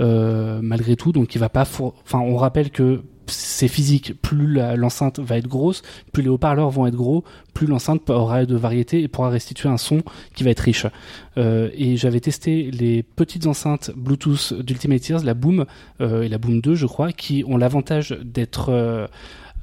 euh, 0.00 0.58
malgré 0.60 0.96
tout, 0.96 1.12
donc 1.12 1.28
qui 1.28 1.38
va 1.38 1.48
pas, 1.48 1.62
enfin, 1.62 2.18
on 2.18 2.36
rappelle 2.36 2.70
que 2.70 3.02
c'est 3.28 3.68
physique. 3.68 4.20
Plus 4.20 4.58
l'enceinte 4.76 5.20
va 5.20 5.36
être 5.36 5.46
grosse, 5.46 5.82
plus 6.12 6.22
les 6.22 6.30
haut-parleurs 6.30 6.70
vont 6.70 6.86
être 6.86 6.96
gros, 6.96 7.24
plus 7.54 7.66
l'enceinte 7.66 8.10
aura 8.10 8.44
de 8.44 8.56
variété 8.56 9.02
et 9.02 9.08
pourra 9.08 9.28
restituer 9.28 9.68
un 9.68 9.76
son 9.76 10.02
qui 10.34 10.42
va 10.42 10.50
être 10.50 10.60
riche. 10.60 10.86
Euh, 11.36 11.70
et 11.74 11.96
j'avais 11.96 12.20
testé 12.20 12.70
les 12.72 13.04
petites 13.04 13.46
enceintes 13.46 13.92
Bluetooth 13.94 14.54
d'Ultimate 14.54 15.10
Ears, 15.10 15.24
la 15.24 15.34
Boom 15.34 15.64
et 16.00 16.28
la 16.28 16.38
Boom 16.38 16.60
2, 16.60 16.74
je 16.74 16.86
crois, 16.86 17.12
qui 17.12 17.44
ont 17.46 17.56
l'avantage 17.56 18.18
d'être 18.24 19.08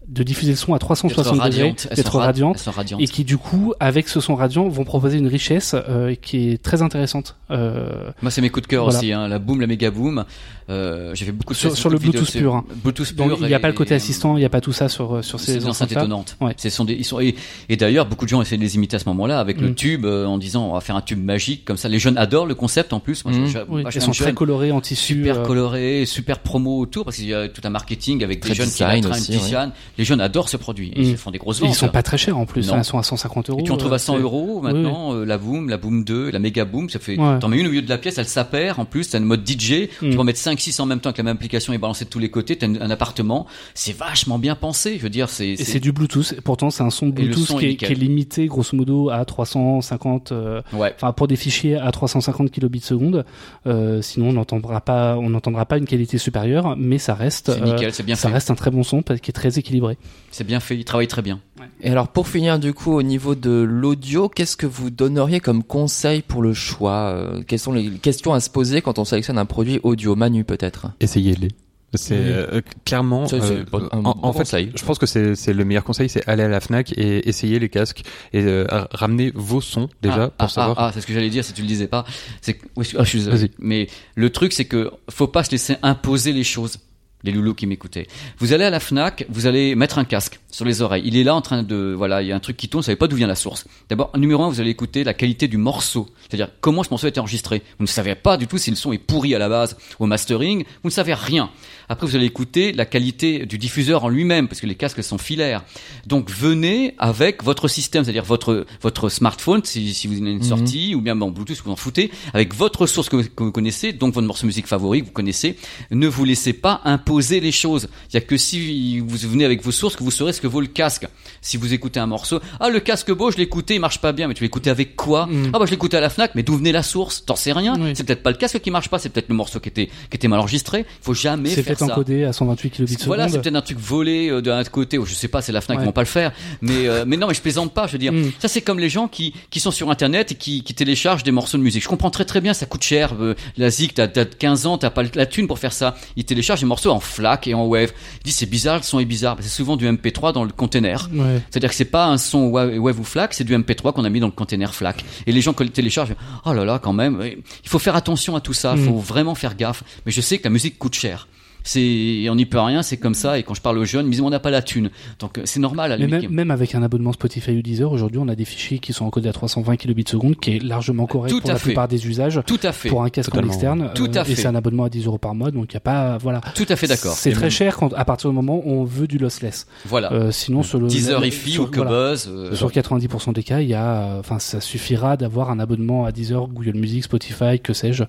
de 0.07 0.23
diffuser 0.23 0.51
le 0.51 0.57
son 0.57 0.73
à 0.73 0.79
360 0.79 1.35
degrés, 1.43 1.71
d'être 1.95 2.11
sont 2.11 2.17
rad- 2.19 2.27
radiantes, 2.27 2.55
elles 2.57 2.63
sont 2.63 2.71
radiantes. 2.71 3.01
et 3.01 3.07
qui 3.07 3.23
du 3.23 3.37
coup, 3.37 3.73
avec 3.79 4.07
ce 4.07 4.19
son 4.19 4.35
radiant, 4.35 4.67
vont 4.69 4.83
proposer 4.83 5.17
une 5.17 5.27
richesse 5.27 5.75
euh, 5.75 6.15
qui 6.21 6.49
est 6.51 6.61
très 6.61 6.81
intéressante. 6.81 7.35
Euh, 7.51 8.11
Moi, 8.21 8.31
c'est 8.31 8.41
mes 8.41 8.49
coups 8.49 8.63
de 8.63 8.67
cœur 8.67 8.83
Voilà. 8.83 8.99
aussi, 8.99 9.11
hein, 9.11 9.27
la 9.27 9.39
boom, 9.39 9.61
la 9.61 9.67
méga 9.67 9.91
boom. 9.91 10.25
Euh, 10.67 11.13
j'ai 11.13 11.25
fait 11.25 11.31
beaucoup 11.31 11.53
de 11.53 11.57
Sur- 11.59 11.77
sur 11.77 11.89
le 11.91 11.97
vidéos 11.97 12.21
Bluetooth 12.23 12.37
pur, 12.39 12.55
hein. 12.55 12.65
Bluetooth 12.83 13.13
donc 13.15 13.27
pur. 13.29 13.37
il 13.41 13.47
n'y 13.47 13.53
a 13.53 13.59
pas 13.59 13.67
le 13.67 13.75
côté 13.75 13.93
assistant, 13.93 14.35
il 14.35 14.39
n'y 14.39 14.45
a 14.45 14.49
pas 14.49 14.61
tout 14.61 14.73
ça 14.73 14.89
sur 14.89 15.23
sur 15.23 15.39
C'est 15.39 15.59
ces 15.59 15.67
enceintes 15.67 15.91
étonnantes. 15.91 16.37
Ouais. 16.41 16.53
Ce 16.57 16.69
sont 16.71 16.85
des, 16.85 16.93
ils 16.95 17.03
sont, 17.05 17.19
et, 17.19 17.35
et 17.69 17.77
d'ailleurs, 17.77 18.07
beaucoup 18.07 18.25
de 18.25 18.29
gens 18.31 18.41
essaient 18.41 18.57
de 18.57 18.61
les 18.63 18.73
imiter 18.75 18.95
à 18.95 18.99
ce 18.99 19.05
moment-là 19.09 19.39
avec 19.39 19.61
le 19.61 19.69
Mm. 19.69 19.75
tube, 19.75 20.05
euh, 20.05 20.25
en 20.25 20.39
disant 20.39 20.69
on 20.69 20.73
va 20.73 20.81
faire 20.81 20.95
un 20.95 21.01
tube 21.01 21.23
magique 21.23 21.65
comme 21.65 21.77
ça. 21.77 21.87
Les 21.87 21.99
jeunes 21.99 22.17
adorent 22.17 22.47
le 22.47 22.55
concept 22.55 22.93
en 22.93 22.99
plus. 22.99 23.23
Moi, 23.25 23.33
je- 23.35 23.41
Mm. 23.41 23.45
je- 23.47 23.59
Oui, 23.69 23.83
sont 24.01 24.11
très 24.11 24.25
jeunes, 24.25 24.33
colorées 24.35 24.71
en 24.71 24.81
tissu. 24.81 25.13
super 25.17 25.39
euh, 25.41 25.43
colorées, 25.45 26.05
super 26.07 26.39
promo 26.39 26.79
autour 26.79 27.05
parce 27.05 27.17
qu'il 27.17 27.27
y 27.27 27.33
a 27.35 27.47
tout 27.47 27.61
un 27.63 27.69
marketing 27.69 28.23
avec 28.23 28.41
des 28.43 28.55
jeunes 28.55 28.69
qui 28.69 28.83
aussi, 29.07 29.31
Tiziane. 29.33 29.71
Les 29.97 30.03
jeunes 30.05 30.21
adorent 30.21 30.49
ce 30.49 30.58
produit. 30.58 30.89
Mm. 30.95 31.01
Ils 31.01 31.17
font 31.17 31.31
des 31.31 31.38
grosses 31.38 31.60
et 31.62 31.63
ils 31.63 31.67
ventes. 31.67 31.75
sont 31.75 31.88
pas 31.89 32.03
très 32.03 32.17
chers 32.17 32.38
en 32.38 32.45
plus, 32.45 32.67
Non. 32.67 32.73
hein, 32.73 32.77
elles 32.79 32.84
sont 32.86 32.97
à 32.97 33.03
150 33.03 33.49
euros. 33.49 33.60
Et 33.60 33.63
tu 33.63 33.71
en 33.71 33.77
trouves 33.77 33.91
euh, 33.93 33.95
à 33.95 33.99
100 33.99 34.15
c'est- 34.15 34.21
euros 34.21 34.62
maintenant, 34.62 35.13
euh, 35.13 35.25
la 35.25 35.38
boom, 35.38 35.69
la 35.69 35.77
boom 35.77 36.03
2, 36.03 36.29
la 36.31 36.39
méga 36.39 36.65
boom, 36.65 36.89
ça 36.89 36.99
fait, 36.99 37.17
Ouais. 37.17 37.39
t'en 37.39 37.47
mets 37.47 37.58
une 37.60 37.67
au 37.67 37.69
milieu 37.69 37.81
de 37.81 37.89
la 37.89 37.97
pièce, 37.97 38.17
elle 38.17 38.25
s'appare, 38.27 38.79
en 38.79 38.86
plus, 38.86 39.10
t'as 39.10 39.19
le 39.19 39.25
mode 39.25 39.43
DJ, 39.45 39.89
Mm. 40.01 40.10
tu 40.10 40.15
peux 40.15 40.19
en 40.19 40.23
mettre 40.23 40.39
5, 40.39 40.60
6 40.60 40.79
en 40.79 40.86
même 40.86 40.99
temps 40.99 41.10
avec 41.10 41.17
la 41.17 41.23
même 41.23 41.36
application 41.36 41.73
et 41.73 41.77
balancer 41.77 42.05
de 42.05 42.10
tous 42.10 42.19
les 42.19 42.29
côtés, 42.29 42.58
t'as 42.58 42.67
un, 42.67 42.75
un 42.81 42.89
appartement, 42.89 43.45
c'est 43.73 43.95
vachement 43.97 44.38
bien 44.39 44.55
pensé, 44.55 44.97
je 44.97 45.03
veux 45.03 45.10
dire, 45.10 45.29
c'est, 45.29 45.47
Et 45.49 45.58
c'est 45.58 45.79
du 45.79 45.91
Bluetooth. 45.91 46.41
Pourtant, 46.43 46.69
c'est 46.69 46.84
un 46.84 46.89
son 46.89 47.08
Bluetooth 47.08 47.45
son 47.45 47.58
est 47.60 47.62
qui, 47.62 47.65
est, 47.67 47.75
qui 47.75 47.86
est 47.86 47.95
limité, 47.95 48.47
grosso 48.47 48.75
modo, 48.75 49.10
à 49.10 49.23
350. 49.25 50.31
euh, 50.31 50.62
ouais. 50.73 50.93
Enfin, 50.95 51.12
pour 51.13 51.27
des 51.27 51.36
fichiers 51.36 51.75
à 51.77 51.91
350 51.91 52.51
kilobits 52.51 52.79
seconde. 52.81 53.25
Euh, 53.67 54.01
sinon, 54.01 54.29
on 54.29 54.34
n'entendra 54.34 54.81
pas, 54.81 55.17
on 55.17 55.29
n'entendra 55.29 55.65
pas 55.65 55.77
une 55.77 55.86
qualité 55.86 56.17
supérieure, 56.17 56.75
mais 56.77 56.97
ça 56.97 57.13
reste, 57.13 57.51
C'est 57.53 57.62
euh, 57.62 57.65
nickel, 57.73 57.93
c'est 57.93 58.03
bien 58.03 58.15
ça 58.15 58.27
fait. 58.29 58.34
reste 58.36 58.51
un 58.51 58.55
très 58.55 58.71
bon 58.71 58.84
son 58.84 59.01
qu'il 59.01 59.13
est 59.15 59.31
très 59.31 59.58
équilibré. 59.60 59.84
C'est 60.31 60.43
bien 60.43 60.59
fait, 60.59 60.75
il 60.75 60.85
travaille 60.85 61.07
très 61.07 61.21
bien. 61.21 61.39
Et 61.81 61.89
alors 61.89 62.09
pour 62.09 62.27
finir 62.27 62.59
du 62.59 62.73
coup 62.73 62.91
au 62.91 63.03
niveau 63.03 63.35
de 63.35 63.51
l'audio, 63.51 64.29
qu'est-ce 64.29 64.57
que 64.57 64.65
vous 64.65 64.89
donneriez 64.89 65.39
comme 65.39 65.63
conseil 65.63 66.21
pour 66.21 66.41
le 66.41 66.53
choix 66.53 67.13
Euh, 67.15 67.43
Quelles 67.47 67.59
sont 67.59 67.73
les 67.73 67.89
questions 67.91 68.33
à 68.33 68.39
se 68.39 68.49
poser 68.49 68.81
quand 68.81 68.99
on 68.99 69.05
sélectionne 69.05 69.37
un 69.37 69.45
produit 69.45 69.79
audio? 69.83 70.15
Manu 70.15 70.43
peut-être 70.43 70.87
essayez-les. 70.99 71.49
C'est 71.93 72.15
euh, 72.17 72.61
clairement. 72.83 73.25
Ça, 73.27 73.37
euh, 73.37 73.63
un 73.91 74.03
en, 74.03 74.33
fait, 74.33 74.39
conseil. 74.39 74.71
je 74.75 74.83
pense 74.83 74.99
que 74.99 75.05
c'est 75.05 75.35
c'est 75.35 75.53
le 75.53 75.63
meilleur 75.63 75.83
conseil, 75.83 76.09
c'est 76.09 76.27
aller 76.27 76.43
à 76.43 76.49
la 76.49 76.59
Fnac 76.59 76.91
et 76.97 77.29
essayer 77.29 77.57
les 77.57 77.69
casques 77.69 78.01
et 78.33 78.41
euh, 78.41 78.65
ramener 78.91 79.31
vos 79.33 79.61
sons 79.61 79.87
déjà 80.01 80.25
ah, 80.25 80.29
pour 80.29 80.45
ah, 80.45 80.47
savoir. 80.49 80.79
Ah, 80.79 80.87
ah, 80.87 80.91
c'est 80.93 81.01
ce 81.01 81.07
que 81.07 81.13
j'allais 81.13 81.29
dire 81.29 81.45
si 81.45 81.53
tu 81.53 81.61
le 81.61 81.67
disais 81.67 81.87
pas. 81.87 82.05
C'est 82.41 82.59
oui, 82.75 82.85
je 82.85 83.03
suis. 83.03 83.51
Mais 83.59 83.87
le 84.15 84.29
truc, 84.29 84.51
c'est 84.51 84.65
que 84.65 84.91
faut 85.09 85.27
pas 85.27 85.43
se 85.43 85.51
laisser 85.51 85.77
imposer 85.83 86.33
les 86.33 86.43
choses. 86.43 86.79
Les 87.25 87.31
loulous 87.31 87.53
qui 87.53 87.67
m'écoutaient. 87.67 88.07
Vous 88.39 88.53
allez 88.53 88.63
à 88.63 88.69
la 88.69 88.79
Fnac, 88.79 89.25
vous 89.29 89.47
allez 89.47 89.75
mettre 89.75 89.97
un 89.97 90.05
casque 90.05 90.39
sur 90.51 90.65
les 90.65 90.81
oreilles. 90.81 91.03
Il 91.05 91.17
est 91.17 91.23
là 91.23 91.35
en 91.35 91.41
train 91.41 91.63
de, 91.63 91.93
voilà, 91.97 92.21
il 92.21 92.27
y 92.27 92.31
a 92.31 92.35
un 92.35 92.39
truc 92.39 92.55
qui 92.55 92.69
tourne, 92.69 92.81
vous 92.81 92.85
savez 92.85 92.95
pas 92.95 93.07
d'où 93.07 93.15
vient 93.15 93.27
la 93.27 93.35
source. 93.35 93.65
D'abord, 93.89 94.11
numéro 94.17 94.43
un, 94.43 94.49
vous 94.49 94.61
allez 94.61 94.69
écouter 94.69 95.03
la 95.03 95.13
qualité 95.13 95.47
du 95.47 95.57
morceau. 95.57 96.07
C'est-à-dire, 96.21 96.49
comment 96.61 96.83
ce 96.83 96.89
morceau 96.89 97.07
a 97.07 97.09
été 97.09 97.19
enregistré. 97.19 97.61
Vous 97.77 97.83
ne 97.83 97.89
savez 97.89 98.15
pas 98.15 98.38
du 98.38 98.47
tout 98.47 98.57
si 98.57 98.69
le 98.69 98.75
son 98.75 98.93
est 98.93 98.97
pourri 98.97 99.35
à 99.35 99.39
la 99.39 99.49
base 99.49 99.75
au 99.99 100.05
mastering. 100.05 100.63
Vous 100.83 100.89
ne 100.89 100.93
savez 100.93 101.13
rien. 101.13 101.49
Après, 101.89 102.07
vous 102.07 102.15
allez 102.15 102.25
écouter 102.25 102.71
la 102.71 102.85
qualité 102.85 103.45
du 103.45 103.57
diffuseur 103.57 104.03
en 104.03 104.09
lui-même, 104.09 104.47
parce 104.47 104.61
que 104.61 104.67
les 104.67 104.75
casques 104.75 105.03
sont 105.03 105.17
filaires. 105.17 105.63
Donc, 106.07 106.31
venez 106.31 106.95
avec 106.97 107.43
votre 107.43 107.67
système, 107.67 108.03
c'est-à-dire 108.03 108.23
votre, 108.23 108.65
votre 108.81 109.09
smartphone, 109.09 109.61
si, 109.63 109.93
si 109.93 110.07
vous 110.07 110.21
avez 110.21 110.31
une 110.31 110.43
sortie, 110.43 110.95
ou 110.95 111.01
bien 111.01 111.19
en 111.19 111.31
Bluetooth, 111.31 111.61
vous 111.63 111.71
en 111.71 111.75
foutez, 111.75 112.11
avec 112.33 112.53
votre 112.53 112.88
source 112.88 113.09
que 113.09 113.17
vous, 113.17 113.23
que 113.23 113.43
vous 113.43 113.51
connaissez, 113.51 113.93
donc 113.93 114.13
votre 114.13 114.27
morceau 114.27 114.43
de 114.43 114.47
musique 114.47 114.67
favori 114.67 115.01
que 115.01 115.07
vous 115.07 115.11
connaissez. 115.11 115.57
Ne 115.91 116.07
vous 116.07 116.23
laissez 116.23 116.53
pas 116.53 116.81
imposer 116.85 117.14
les 117.19 117.51
choses. 117.51 117.88
Il 118.12 118.15
y 118.15 118.17
a 118.17 118.21
que 118.21 118.38
si 118.38 118.99
vous 118.99 119.17
venez 119.17 119.45
avec 119.45 119.62
vos 119.63 119.71
sources 119.71 119.95
que 119.95 120.04
vous 120.04 120.12
saurez 120.12 120.34
ce 120.34 120.41
que 120.41 120.47
vaut 120.47 120.62
le 120.62 120.67
casque. 120.67 121.08
Si 121.41 121.58
vous 121.58 121.73
écoutez 121.73 121.99
un 121.99 122.06
morceau, 122.08 122.39
ah, 122.60 122.69
le 122.69 122.80
casque 122.80 123.12
beau, 123.12 123.32
je 123.32 123.38
écouté, 123.38 123.75
il 123.75 123.80
marche 123.80 123.99
pas 123.99 124.12
bien, 124.13 124.28
mais 124.28 124.34
tu 124.34 124.43
l'écoutais 124.43 124.69
avec 124.69 124.95
quoi? 124.95 125.28
Ah, 125.54 125.60
bah, 125.60 125.65
je 125.65 125.71
l'écoutais 125.71 125.97
à 125.97 126.01
la 126.01 126.10
Fnac, 126.10 126.32
mais 126.36 126.43
d'où 126.43 126.56
venait 126.58 126.71
la 126.71 126.84
source? 126.84 127.23
T'en 127.25 127.36
sais 127.36 127.51
rien. 127.51 127.75
Oui. 127.80 127.91
C'est 127.95 128.04
peut-être 128.04 128.23
pas 128.23 128.32
le 128.32 128.38
casque 128.38 128.60
qui 128.60 128.71
marche 128.71 128.89
pas, 128.89 128.97
c'est 128.99 129.10
peut-être 129.10 129.30
le 129.30 129.36
morceau 129.36 129.60
qui 129.60 129.69
était, 129.69 129.88
qui 130.10 130.15
était 130.17 130.28
mal 130.28 130.39
enregistré. 130.39 130.80
Il 130.80 130.86
faut 131.04 131.13
jamais 131.13 131.49
C'est 131.49 131.56
faire 131.63 131.65
peut-être 131.75 131.80
ça. 131.88 131.93
encodé 131.93 132.23
à 132.23 132.34
128 132.34 132.69
kilobits 132.71 132.93
seconde. 132.93 133.08
Voilà, 133.08 133.28
c'est 133.30 133.39
peut-être 133.41 133.56
un 133.56 133.62
truc 133.62 133.78
volé 133.80 134.30
euh, 134.30 134.41
d'un 134.41 134.60
autre 134.62 134.71
côté, 134.71 134.97
ou 134.97 135.06
je 135.06 135.13
sais 135.13 135.28
pas, 135.28 135.41
c'est 135.41 135.51
la 135.51 135.62
Fnac, 135.62 135.78
Ouais. 135.78 135.84
ils 135.84 135.86
vont 135.86 135.91
pas 135.91 136.01
le 136.01 136.08
faire. 136.08 136.32
Mais, 136.62 136.88
euh, 136.88 137.04
mais 137.06 137.17
non, 137.17 137.28
mais 137.28 137.34
je 137.34 137.41
plaisante 137.41 137.73
pas, 137.73 137.86
je 137.88 137.91
veux 137.93 137.97
dire. 137.97 138.13
Mm. 138.13 138.32
Ça, 138.39 138.47
c'est 138.47 138.62
comme 138.62 138.80
les 138.80 138.89
gens 138.89 139.08
qui, 139.08 139.34
qui 139.49 139.60
sont 139.60 139.71
sur 139.71 139.91
Internet 139.91 140.32
et 140.32 140.36
qui, 140.36 140.63
qui 140.63 140.73
téléchargent 140.73 141.23
des 141.23 141.32
morceaux 141.32 141.58
de 141.58 141.63
musique. 141.63 141.84
Je 141.84 141.88
comprends 141.89 142.10
très 142.10 142.25
très 142.25 142.41
bien, 142.41 142.54
ça 142.54 142.65
coûte 142.65 142.84
cher. 142.84 143.13
Euh, 143.19 143.36
la 143.58 143.69
ZIC, 143.69 143.93
t'as 143.93 144.08
15 144.08 144.65
ans, 144.65 144.78
t'as 144.78 144.89
pas 144.89 145.04
la 145.13 145.25
thune 145.25 145.47
pour 145.47 145.60
faire 145.60 145.73
ça. 145.73 145.95
Ils 146.15 146.25
téléchargent 146.25 146.62
des 146.62 146.65
morceaux 146.67 146.91
en 146.91 146.99
FLAC 147.05 147.47
et 147.47 147.53
en 147.53 147.65
WAV. 147.65 147.91
Ils 148.21 148.23
disent, 148.25 148.35
c'est 148.35 148.45
bizarre, 148.45 148.77
le 148.77 148.83
son 148.83 148.99
est 148.99 149.05
bizarre. 149.05 149.37
C'est 149.39 149.49
souvent 149.49 149.77
du 149.77 149.87
MP3 149.87 150.33
dans 150.33 150.43
le 150.43 150.51
container. 150.51 151.09
Ouais. 151.13 151.41
C'est-à-dire 151.49 151.69
que 151.69 151.75
c'est 151.75 151.85
pas 151.85 152.07
un 152.07 152.17
son 152.17 152.47
wa- 152.47 152.65
wave 152.67 152.99
ou 152.99 153.03
FLAC, 153.03 153.33
c'est 153.33 153.43
du 153.43 153.55
MP3 153.55 153.93
qu'on 153.93 154.03
a 154.03 154.09
mis 154.09 154.19
dans 154.19 154.27
le 154.27 154.31
container 154.33 154.73
FLAC. 154.73 155.03
Et 155.27 155.31
les 155.31 155.41
gens 155.41 155.53
qui 155.53 155.63
le 155.63 155.69
téléchargent, 155.69 156.15
oh 156.45 156.53
là 156.53 156.65
là, 156.65 156.79
quand 156.79 156.93
même, 156.93 157.21
il 157.23 157.69
faut 157.69 157.79
faire 157.79 157.95
attention 157.95 158.35
à 158.35 158.41
tout 158.41 158.53
ça, 158.53 158.73
il 158.75 158.81
Mm. 158.81 158.85
faut 158.87 158.97
vraiment 158.97 159.35
faire 159.35 159.55
gaffe. 159.55 159.83
Mais 160.05 160.11
je 160.11 160.21
sais 160.21 160.37
que 160.39 160.43
la 160.45 160.49
musique 160.49 160.77
coûte 160.79 160.95
cher. 160.95 161.27
C'est, 161.67 162.28
on 162.30 162.36
n'y 162.36 162.45
peut 162.45 162.60
rien, 162.60 162.84
c'est 162.84 162.97
comme 162.97 163.15
ça. 163.15 163.39
Et 163.39 163.43
quand 163.43 163.56
je 163.56 163.62
parle 163.62 163.80
aux 163.80 163.86
jeunes, 163.86 164.06
ils 164.06 164.10
me 164.10 164.12
disent, 164.12 164.21
on 164.21 164.30
n'a 164.30 164.39
pas 164.39 164.51
la 164.51 164.62
thune. 164.62 164.91
Donc 165.19 165.39
euh, 165.39 165.41
c'est 165.45 165.60
normal. 165.60 165.91
à 165.91 165.97
Mais 165.97 166.06
même, 166.08 166.30
même 166.30 166.51
avec 166.51 166.75
un 166.75 166.84
abonnement 166.84 167.12
Spotify 167.12 167.51
ou 167.58 167.62
Deezer, 167.63 167.91
aujourd'hui, 167.91 168.19
on 168.21 168.28
a 168.28 168.36
des 168.36 168.45
fichiers 168.45 168.78
qui 168.78 168.93
sont 168.93 169.04
encodés 169.06 169.30
à 169.30 169.34
320 169.34 169.75
kilobits 169.75 170.06
seconde, 170.08 170.36
qui 170.36 170.51
est 170.58 170.63
largement 170.63 171.08
correct 171.08 171.32
Tout 171.32 171.41
pour 171.41 171.49
la 171.49 171.56
fait. 171.58 171.63
plupart 171.69 171.88
des 171.88 172.06
usages. 172.08 172.39
Tout 172.45 172.60
à 172.62 172.71
fait. 172.71 172.89
Pour 172.89 173.04
un 173.04 173.10
casque 173.10 173.32
Totalement. 173.32 173.49
en 173.49 173.54
externe, 173.54 173.91
Tout 173.95 174.10
à 174.13 174.19
euh, 174.19 174.21
et 174.21 174.25
fait. 174.25 174.36
c'est 174.36 174.47
un 174.47 174.54
abonnement 174.56 174.84
à 174.84 174.89
10 174.89 175.08
euros 175.08 175.17
par 175.17 175.34
mois, 175.34 175.49
donc 175.49 175.71
il 175.71 175.73
y 175.73 175.78
a 175.78 175.82
pas, 175.82 176.19
voilà. 176.19 176.39
Tout 176.54 176.65
à 176.69 176.75
fait 176.75 176.86
d'accord. 176.88 177.13
C'est 177.15 177.32
Et 177.32 177.34
très 177.34 177.41
même- 177.43 177.49
cher 177.49 177.78
quand, 177.78 177.93
à 177.95 178.06
partir 178.06 178.30
du 178.30 178.36
moment 178.36 178.62
où 178.63 178.71
on 178.71 178.84
veut 178.84 179.08
du 179.08 179.17
lossless. 179.17 179.65
Voilà. 179.88 180.13
Euh, 180.13 180.32
sinon, 180.32 180.62
sur 180.62 180.80
le 180.80 180.86
Deezer, 180.88 181.19
sur- 181.32 181.63
ou 181.63 181.65
que 181.65 181.78
voilà. 181.82 182.12
Buzz. 182.12 182.30
euh, 182.32 182.54
Sur 182.56 182.71
90% 182.71 183.34
des 183.34 183.41
cas, 183.43 183.62
il 183.62 183.69
y 183.69 183.73
a, 183.73 184.01
euh, 184.04 184.19
enfin, 184.19 184.38
ça 184.38 184.62
suffira 184.62 185.17
d'avoir 185.17 185.49
un 185.49 185.60
abonnement 185.60 186.06
à 186.06 186.12
Deezer, 186.12 186.47
Google 186.47 186.75
Music, 186.78 187.04
Spotify, 187.06 187.60
que 187.60 187.73
sais-je. 187.73 188.04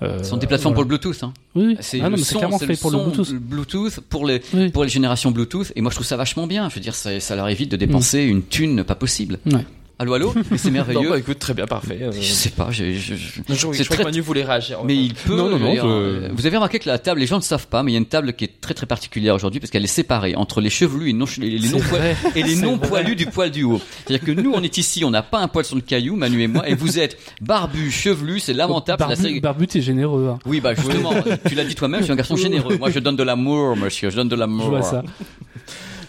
Euh, 0.00 0.18
ce 0.22 0.24
sont 0.30 0.38
des 0.38 0.46
plateformes 0.46 0.74
voilà. 0.74 0.86
pour 0.88 0.92
le 0.94 0.98
Bluetooth. 0.98 1.22
Hein. 1.24 1.32
Oui. 1.54 1.76
C'est 1.80 2.00
Ah 2.00 2.08
le 2.08 2.16
clairement 2.16 2.58
fait 2.58 2.66
le 2.66 2.76
pour 2.76 2.90
le 2.90 2.98
Bluetooth. 2.98 3.34
Bluetooth 3.34 4.00
pour 4.08 4.26
les 4.26 4.40
Oui. 4.54 4.70
pour 4.70 4.84
les 4.84 4.88
générations 4.88 5.30
Bluetooth. 5.30 5.70
Et 5.76 5.80
moi, 5.82 5.90
je 5.90 5.96
trouve 5.96 6.06
ça 6.06 6.16
vachement 6.16 6.46
bien. 6.46 6.68
Je 6.70 6.74
veux 6.76 6.80
dire, 6.80 6.94
ça, 6.94 7.18
ça 7.20 7.36
leur 7.36 7.48
évite 7.48 7.70
de 7.70 7.76
dépenser 7.76 8.22
une 8.22 8.42
thune 8.42 8.84
pas 8.84 8.94
possible. 8.94 9.38
Ouais. 9.46 9.64
Allô, 10.02 10.14
allô 10.14 10.34
Mais 10.50 10.58
C'est 10.58 10.68
Non, 10.70 10.72
merveilleux. 10.74 11.08
bah, 11.10 11.18
écoute, 11.18 11.38
très 11.38 11.54
bien, 11.54 11.64
parfait. 11.66 11.98
Euh, 12.02 12.10
Je 12.12 12.32
sais 12.32 12.50
pas. 12.50 12.68
je- 12.72 12.92
je- 12.94 13.14
je, 13.14 13.14
je, 13.14 13.54
c'est 13.54 13.84
crois 13.84 13.84
très- 13.84 13.96
que 13.98 14.02
Manu 14.02 14.20
voulait 14.20 14.42
réagir. 14.42 14.80
Mais 14.84 14.96
il 14.96 15.14
peut. 15.14 15.36
Non, 15.36 15.48
non, 15.48 15.58
non, 15.60 15.74
je- 15.76 16.32
Vous 16.32 16.46
avez 16.46 16.56
remarqué 16.56 16.80
que 16.80 16.88
la 16.88 16.98
table, 16.98 17.20
les 17.20 17.26
gens 17.28 17.36
ne 17.36 17.40
le 17.40 17.44
savent 17.46 17.68
pas, 17.68 17.84
mais 17.84 17.92
il 17.92 17.94
y 17.94 17.96
a 17.96 18.00
une 18.00 18.06
table 18.06 18.32
qui 18.32 18.44
est 18.44 18.60
très 18.60 18.74
très 18.74 18.86
particulière 18.86 19.34
aujourd'hui 19.36 19.60
parce 19.60 19.70
qu'elle 19.70 19.84
est 19.84 19.86
séparée 19.86 20.34
entre 20.34 20.60
les 20.60 20.70
chevelus 20.70 21.10
et, 21.10 21.12
non, 21.12 21.26
les, 21.38 21.58
non 21.68 21.78
poilus 21.78 22.14
et 22.34 22.42
les 22.42 22.56
non 22.56 22.76
vrai. 22.78 22.88
poilus 22.88 23.14
du 23.14 23.26
poil 23.26 23.50
du 23.52 23.62
haut. 23.62 23.80
C'est-à-dire 24.04 24.26
que 24.26 24.32
nous, 24.32 24.52
on 24.52 24.62
est 24.64 24.76
ici, 24.76 25.04
on 25.04 25.10
n'a 25.10 25.22
pas 25.22 25.38
un 25.38 25.46
poil 25.46 25.64
sur 25.64 25.76
le 25.76 25.82
caillou, 25.82 26.16
Manu 26.16 26.42
et 26.42 26.48
moi, 26.48 26.68
et 26.68 26.74
vous 26.74 26.98
êtes 26.98 27.16
barbu, 27.40 27.92
chevelu, 27.92 28.40
c'est 28.40 28.54
lamentable. 28.54 29.00
la 29.02 29.06
Barbu, 29.06 29.22
série- 29.22 29.40
Barbu, 29.40 29.66
t'es 29.68 29.80
généreux. 29.82 30.30
Hein. 30.34 30.38
Oui, 30.46 30.60
bah 30.60 30.74
justement, 30.74 31.12
tu 31.48 31.54
l'as 31.54 31.64
dit 31.64 31.76
toi-même, 31.76 32.00
je 32.00 32.04
suis 32.06 32.12
un 32.12 32.16
garçon 32.16 32.34
généreux. 32.48 32.76
Moi, 32.76 32.90
je 32.90 32.98
donne 32.98 33.14
de 33.16 33.22
l'amour, 33.22 33.76
monsieur, 33.76 34.10
je 34.10 34.16
donne 34.16 34.28
de 34.28 34.34
l'amour. 34.36 34.64
Je 34.64 34.70
vois 34.70 34.82
ça. 34.82 35.04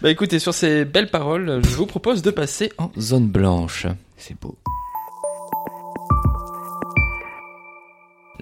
Bah 0.04 0.12
écoutez, 0.12 0.38
sur 0.38 0.54
ces 0.54 0.84
belles 0.84 1.10
paroles, 1.10 1.62
je 1.64 1.76
vous 1.78 1.86
propose 1.86 2.22
de 2.22 2.30
passer 2.30 2.74
en 2.78 2.92
zone 3.00 3.30
blanche. 3.30 3.88
C'est 4.18 4.38
beau. 4.38 4.58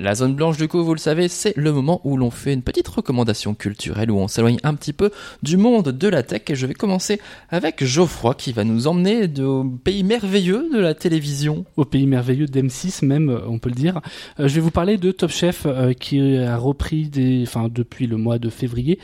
La 0.02 0.16
zone 0.16 0.34
blanche, 0.34 0.58
du 0.58 0.68
coup, 0.68 0.84
vous 0.84 0.96
le 0.96 1.00
savez, 1.00 1.28
c'est 1.28 1.54
le 1.56 1.72
moment 1.72 2.02
où 2.04 2.18
l'on 2.18 2.32
fait 2.32 2.54
une 2.54 2.64
petite 2.64 2.88
recommandation 2.88 3.54
culturelle, 3.54 4.10
où 4.10 4.18
on 4.18 4.28
s'éloigne 4.28 4.58
un 4.64 4.74
petit 4.74 4.94
peu 4.94 5.12
du 5.44 5.58
monde 5.58 5.90
de 5.90 6.08
la 6.08 6.24
tech. 6.24 6.42
Et 6.48 6.56
je 6.56 6.66
vais 6.66 6.74
commencer 6.74 7.22
avec 7.50 7.84
Geoffroy, 7.84 8.34
qui 8.34 8.52
va 8.52 8.64
nous 8.64 8.88
emmener 8.88 9.30
au 9.40 9.64
pays 9.64 10.04
merveilleux 10.04 10.70
de 10.74 10.80
la 10.80 10.96
télévision. 10.96 11.66
au 11.78 11.86
pays 11.86 12.08
merveilleux 12.08 12.48
d'M6 12.48 13.06
même, 13.06 13.30
euh, 13.30 13.42
on 13.48 13.60
peut 13.60 13.70
le 13.70 13.76
dire. 13.76 14.02
Euh, 14.40 14.48
je 14.48 14.56
vais 14.56 14.62
vous 14.62 14.72
parler 14.72 14.98
de 14.98 15.12
Top 15.12 15.30
Chef 15.30 15.68
euh, 15.68 15.94
qui 15.94 16.36
a 16.36 16.58
repris 16.58 17.12
enfin 17.44 17.70
depuis 17.72 18.08
le 18.08 18.18
mois 18.18 18.40
de 18.40 18.50
février, 18.50 18.98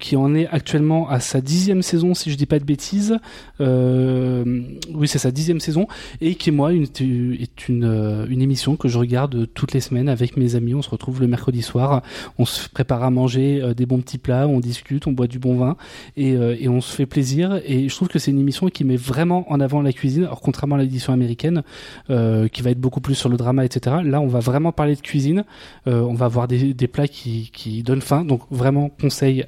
qui 0.00 0.16
en 0.16 0.34
est 0.34 0.48
actuellement 0.48 1.08
à 1.08 1.20
sa 1.20 1.40
dixième 1.40 1.82
saison 1.82 2.12
si 2.14 2.32
je 2.32 2.36
dis 2.36 2.46
pas 2.46 2.58
de 2.58 2.64
bêtises. 2.64 3.18
Oui 3.60 5.08
c'est 5.08 5.18
sa 5.18 5.30
dixième 5.30 5.60
saison 5.60 5.86
et 6.20 6.34
qui 6.34 6.50
moi 6.50 6.72
est 6.72 7.68
une 7.68 8.42
émission 8.42 8.76
que 8.76 8.88
je 8.88 8.98
regarde 8.98 9.46
toutes 9.54 9.72
les 9.72 9.80
semaines 9.80 10.08
avec 10.08 10.23
mes 10.36 10.56
amis. 10.56 10.74
On 10.74 10.82
se 10.82 10.90
retrouve 10.90 11.20
le 11.20 11.26
mercredi 11.26 11.62
soir, 11.62 12.02
on 12.38 12.44
se 12.44 12.68
prépare 12.68 13.02
à 13.02 13.10
manger 13.10 13.60
euh, 13.62 13.74
des 13.74 13.86
bons 13.86 14.00
petits 14.00 14.18
plats, 14.18 14.46
on 14.48 14.60
discute, 14.60 15.06
on 15.06 15.12
boit 15.12 15.26
du 15.26 15.38
bon 15.38 15.56
vin 15.56 15.76
et, 16.16 16.32
euh, 16.32 16.56
et 16.58 16.68
on 16.68 16.80
se 16.80 16.94
fait 16.94 17.06
plaisir. 17.06 17.60
Et 17.64 17.88
je 17.88 17.94
trouve 17.94 18.08
que 18.08 18.18
c'est 18.18 18.30
une 18.30 18.40
émission 18.40 18.68
qui 18.68 18.84
met 18.84 18.96
vraiment 18.96 19.50
en 19.52 19.60
avant 19.60 19.82
la 19.82 19.92
cuisine. 19.92 20.24
Alors 20.24 20.40
contrairement 20.40 20.76
à 20.76 20.78
l'édition 20.78 21.12
américaine, 21.12 21.62
euh, 22.10 22.48
qui 22.48 22.62
va 22.62 22.70
être 22.70 22.80
beaucoup 22.80 23.00
plus 23.00 23.14
sur 23.14 23.28
le 23.28 23.36
drama, 23.36 23.64
etc. 23.64 23.96
Là, 24.04 24.20
on 24.20 24.26
va 24.26 24.40
vraiment 24.40 24.72
parler 24.72 24.96
de 24.96 25.00
cuisine. 25.00 25.44
On 25.86 26.14
va 26.14 26.26
avoir 26.26 26.48
des, 26.48 26.74
des 26.74 26.88
plats 26.88 27.08
qui, 27.08 27.50
qui 27.52 27.82
donnent 27.82 28.00
faim. 28.00 28.24
Donc 28.24 28.42
vraiment, 28.50 28.88
conseil. 28.88 29.44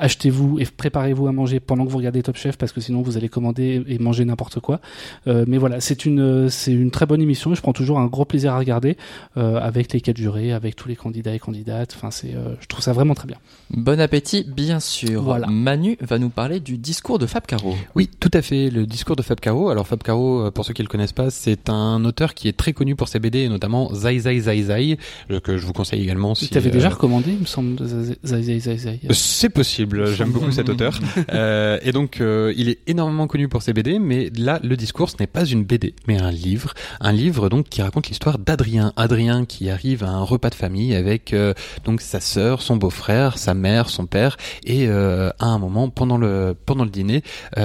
Euh, 0.00 0.08
Achetez-vous 0.08 0.58
et 0.58 0.64
préparez-vous 0.64 1.26
à 1.26 1.32
manger 1.32 1.60
pendant 1.60 1.84
que 1.84 1.90
vous 1.90 1.98
regardez 1.98 2.22
Top 2.22 2.36
Chef 2.36 2.56
parce 2.56 2.72
que 2.72 2.80
sinon 2.80 3.02
vous 3.02 3.16
allez 3.18 3.28
commander 3.28 3.84
et 3.86 3.98
manger 3.98 4.24
n'importe 4.24 4.58
quoi. 4.58 4.80
Euh, 5.26 5.44
mais 5.46 5.58
voilà, 5.58 5.80
c'est 5.80 6.06
une 6.06 6.48
c'est 6.48 6.72
une 6.72 6.90
très 6.90 7.04
bonne 7.04 7.20
émission 7.20 7.52
et 7.52 7.54
je 7.54 7.60
prends 7.60 7.74
toujours 7.74 7.98
un 7.98 8.06
gros 8.06 8.24
plaisir 8.24 8.54
à 8.54 8.58
regarder 8.58 8.96
euh, 9.36 9.60
avec 9.60 9.92
les 9.92 10.00
quatre 10.00 10.16
jurés, 10.16 10.52
avec 10.52 10.76
tous 10.76 10.88
les 10.88 10.96
candidats 10.96 11.34
et 11.34 11.38
candidates. 11.38 11.94
Enfin, 11.96 12.10
c'est 12.10 12.34
euh, 12.34 12.54
je 12.60 12.66
trouve 12.66 12.82
ça 12.82 12.92
vraiment 12.92 13.14
très 13.14 13.26
bien. 13.26 13.36
Bon 13.70 14.00
appétit, 14.00 14.44
bien 14.44 14.80
sûr. 14.80 15.22
Voilà. 15.22 15.46
Manu 15.48 15.98
va 16.00 16.18
nous 16.18 16.30
parler 16.30 16.60
du 16.60 16.78
discours 16.78 17.18
de 17.18 17.26
Fab 17.26 17.44
Caro. 17.44 17.74
Oui, 17.94 18.08
tout 18.20 18.30
à 18.32 18.42
fait. 18.42 18.70
Le 18.70 18.86
discours 18.86 19.16
de 19.16 19.22
Fab 19.22 19.40
Caro. 19.40 19.68
Alors 19.68 19.86
Fab 19.86 20.02
Caro, 20.02 20.46
euh, 20.46 20.50
pour 20.50 20.64
ceux 20.64 20.72
qui 20.72 20.82
le 20.82 20.88
connaissent 20.88 21.12
pas, 21.12 21.30
c'est 21.30 21.68
un 21.68 22.04
auteur 22.04 22.34
qui 22.34 22.48
est 22.48 22.56
très 22.56 22.72
connu 22.72 22.96
pour 22.96 23.08
ses 23.08 23.18
BD, 23.18 23.40
et 23.40 23.48
notamment 23.48 23.92
Zai 23.94 24.18
Zai 24.18 24.40
Zai 24.40 24.62
Zai, 24.62 24.98
euh, 25.30 25.40
que 25.40 25.56
je 25.56 25.66
vous 25.66 25.72
conseille 25.72 26.02
également. 26.02 26.34
Si, 26.34 26.48
tu 26.48 26.58
avais 26.58 26.70
euh, 26.70 26.72
déjà 26.72 26.90
recommandé, 26.90 27.32
il 27.32 27.40
me 27.40 27.46
semble. 27.46 27.76
Zai, 28.24 28.42
Zai, 28.42 28.60
Zai, 28.60 28.76
Zai. 28.76 29.00
C'est 29.10 29.50
possible, 29.50 29.87
j'aime 30.14 30.30
beaucoup 30.30 30.52
cet 30.52 30.68
auteur. 30.68 30.98
Euh, 31.30 31.78
et 31.82 31.92
donc, 31.92 32.20
euh, 32.20 32.54
il 32.56 32.68
est 32.68 32.78
énormément 32.86 33.26
connu 33.26 33.48
pour 33.48 33.62
ses 33.62 33.72
BD, 33.72 33.98
mais 33.98 34.30
là, 34.36 34.60
le 34.62 34.76
discours, 34.76 35.10
ce 35.10 35.16
n'est 35.20 35.26
pas 35.26 35.44
une 35.44 35.64
BD, 35.64 35.94
mais 36.06 36.18
un 36.18 36.30
livre. 36.30 36.74
Un 37.00 37.12
livre 37.12 37.48
donc 37.48 37.68
qui 37.68 37.82
raconte 37.82 38.08
l'histoire 38.08 38.38
d'Adrien. 38.38 38.92
Adrien 38.96 39.44
qui 39.44 39.68
arrive 39.68 40.04
à 40.04 40.08
un 40.08 40.22
repas 40.22 40.50
de 40.50 40.54
famille 40.54 40.94
avec 40.94 41.32
euh, 41.32 41.54
donc 41.84 42.00
sa 42.00 42.20
sœur, 42.20 42.62
son 42.62 42.76
beau-frère, 42.76 43.36
sa 43.36 43.52
mère, 43.54 43.88
son 43.88 44.06
père, 44.06 44.36
et 44.64 44.88
à 44.88 45.32
un 45.46 45.58
moment 45.58 45.88
pendant 45.88 46.16
le 46.16 46.54
pendant 46.66 46.84
le 46.84 46.90
dîner, 46.90 47.22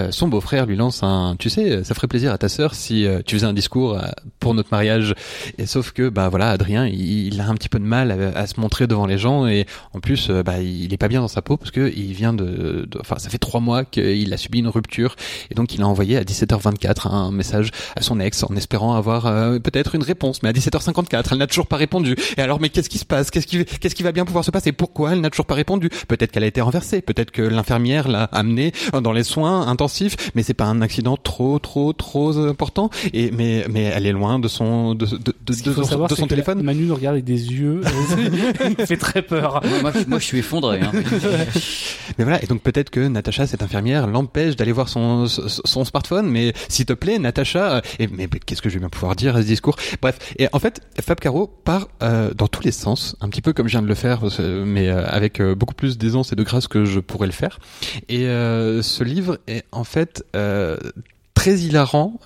son 0.09 0.27
beau-frère 0.27 0.65
lui 0.65 0.75
lance 0.75 1.03
un, 1.03 1.36
tu 1.38 1.49
sais, 1.49 1.83
ça 1.83 1.93
ferait 1.93 2.07
plaisir 2.07 2.31
à 2.31 2.38
ta 2.38 2.49
sœur 2.49 2.75
si 2.75 3.05
tu 3.25 3.36
faisais 3.36 3.47
un 3.47 3.53
discours 3.53 3.99
pour 4.39 4.53
notre 4.53 4.69
mariage. 4.71 5.13
Et 5.57 5.65
sauf 5.65 5.91
que 5.91 6.09
bah 6.09 6.29
voilà, 6.29 6.49
Adrien, 6.49 6.86
il, 6.86 7.27
il 7.27 7.41
a 7.41 7.47
un 7.47 7.55
petit 7.55 7.69
peu 7.69 7.79
de 7.79 7.86
mal 7.86 8.12
à, 8.12 8.38
à 8.38 8.47
se 8.47 8.59
montrer 8.59 8.88
devant 8.88 9.05
les 9.05 9.17
gens 9.17 9.47
et 9.47 9.65
en 9.93 9.99
plus, 9.99 10.29
bah 10.29 10.59
il 10.59 10.93
est 10.93 10.97
pas 10.97 11.07
bien 11.07 11.21
dans 11.21 11.27
sa 11.27 11.41
peau 11.41 11.57
parce 11.57 11.71
que 11.71 11.91
il 11.95 12.12
vient 12.13 12.34
de, 12.34 12.88
de- 12.89 12.99
enfin 12.99 13.15
ça 13.19 13.30
fait 13.30 13.38
trois 13.38 13.60
mois 13.60 13.84
qu'il 13.86 14.32
a 14.34 14.38
subi 14.38 14.60
une 14.60 14.67
rupture 14.67 15.15
et 15.52 15.56
donc 15.56 15.73
il 15.76 15.82
a 15.82 15.88
envoyé 15.88 16.17
à 16.17 16.23
17h24 16.23 17.10
un 17.10 17.32
message 17.32 17.71
à 17.95 18.02
son 18.02 18.19
ex 18.19 18.43
en 18.43 18.56
espérant 18.56 18.95
avoir 18.95 19.26
euh, 19.28 19.60
peut-être 19.60 19.95
une 19.95 20.04
réponse, 20.04 20.41
mais 20.43 20.49
à 20.49 20.54
17h54 20.54 21.23
elle 21.32 21.38
n'a 21.39 21.47
toujours 21.47 21.67
pas 21.67 21.78
répondu. 21.78 22.15
Et 22.38 22.41
alors 22.41 22.60
mais 22.62 22.69
qu'est-ce 22.69 22.89
qui 22.89 22.97
se 22.99 23.06
passe? 23.06 23.32
Qu'est-ce 23.32 23.47
qui 23.47 23.65
qu'est-ce 23.65 23.95
qui 23.95 24.04
va 24.04 24.12
bien 24.12 24.26
pouvoir 24.26 24.43
se 24.45 24.52
passer? 24.52 24.71
Pourquoi 24.71 25.13
elle 25.13 25.21
n'a 25.21 25.30
toujours 25.30 25.45
pas 25.45 25.56
répondu? 25.56 25.89
Peut-être 26.08 26.32
qu'elle 26.32 26.43
a 26.43 26.47
été 26.47 26.62
renversée, 26.62 27.02
peut-être 27.02 27.32
que 27.32 27.41
l'infirmière 27.41 28.08
l'a 28.08 28.23
amenée 28.26 28.71
dans 29.02 29.12
les 29.12 29.23
soins 29.23 29.67
intensifs, 29.67 30.15
mais 30.36 30.43
c'est 30.43 30.54
pas 30.54 30.65
un 30.65 30.82
accident 30.82 31.17
trop 31.17 31.60
trop 31.60 31.93
trop 31.93 32.38
important. 32.38 32.89
Et 33.13 33.32
mais 33.32 33.65
mais 33.69 33.84
elle 33.84 34.06
est 34.06 34.12
loin 34.12 34.39
de 34.39 34.47
son 34.47 34.93
de 34.95 35.06
de, 35.06 35.34
de, 35.45 35.54
son, 35.54 35.84
savoir, 35.84 36.10
de 36.10 36.15
c'est 36.15 36.21
son 36.21 36.26
que 36.26 36.30
téléphone. 36.30 36.62
Manu 36.63 36.84
nous 36.86 36.95
regarde 36.95 37.13
avec 37.15 37.26
des 37.26 37.52
yeux. 37.52 37.82
il 38.80 38.86
fait 38.86 38.97
très 38.97 39.21
peur. 39.21 39.62
Moi, 39.63 39.82
moi, 39.82 39.91
je- 39.93 40.10
moi, 40.10 40.19
je 40.19 40.26
suis 40.26 40.39
effondré. 40.39 40.80
Hein. 40.82 40.91
Mais 42.18 42.24
voilà, 42.24 42.44
et 42.44 42.48
donc 42.48 42.62
peut-être 42.62 42.89
que 42.89 43.08
Natacha, 43.08 43.48
cette 43.48 43.63
infirmière, 43.63 44.08
l'empêche 44.08 44.56
d'aller 44.56 44.72
voir 44.72 44.89
son, 44.89 45.28
son, 45.28 45.86
smartphone, 45.86 46.30
mais 46.30 46.54
s'il 46.70 46.86
te 46.86 46.94
plaît, 46.94 47.20
Natacha, 47.20 47.78
euh, 47.78 47.82
et, 48.00 48.08
mais, 48.08 48.28
qu'est-ce 48.28 48.62
que 48.62 48.70
je 48.70 48.76
vais 48.76 48.80
bien 48.80 48.89
pouvoir 48.89 49.16
dire 49.16 49.36
à 49.36 49.42
ce 49.42 49.48
discours? 49.48 49.76
Bref, 50.02 50.34
et 50.38 50.48
en 50.54 50.60
fait, 50.60 50.82
Fab 51.02 51.20
Caro 51.20 51.48
part 51.48 51.88
euh, 52.02 52.34
dans 52.34 52.48
tous 52.48 52.63
les 52.63 52.72
sens, 52.72 53.16
un 53.22 53.30
petit 53.30 53.42
peu 53.42 53.54
comme 53.54 53.68
je 53.68 53.72
viens 53.72 53.82
de 53.82 53.88
le 53.88 53.96
faire, 53.96 54.22
mais 54.39 54.89
euh, 54.89 55.06
avec 55.08 55.39
euh, 55.39 55.56
beaucoup 55.56 55.74
plus 55.74 55.98
d'aisance 55.98 56.34
et 56.34 56.36
de 56.36 56.44
grâce 56.44 56.68
que 56.68 56.86
je 56.86 57.00
pourrais 57.00 57.28
le 57.28 57.34
faire. 57.34 57.60
Et 58.10 58.28
euh, 58.28 58.82
ce 58.82 59.04
livre 59.04 59.39
est 59.48 59.63
en 59.72 59.84
fait 59.84 60.24
très 61.34 61.60
hilarant 61.60 62.20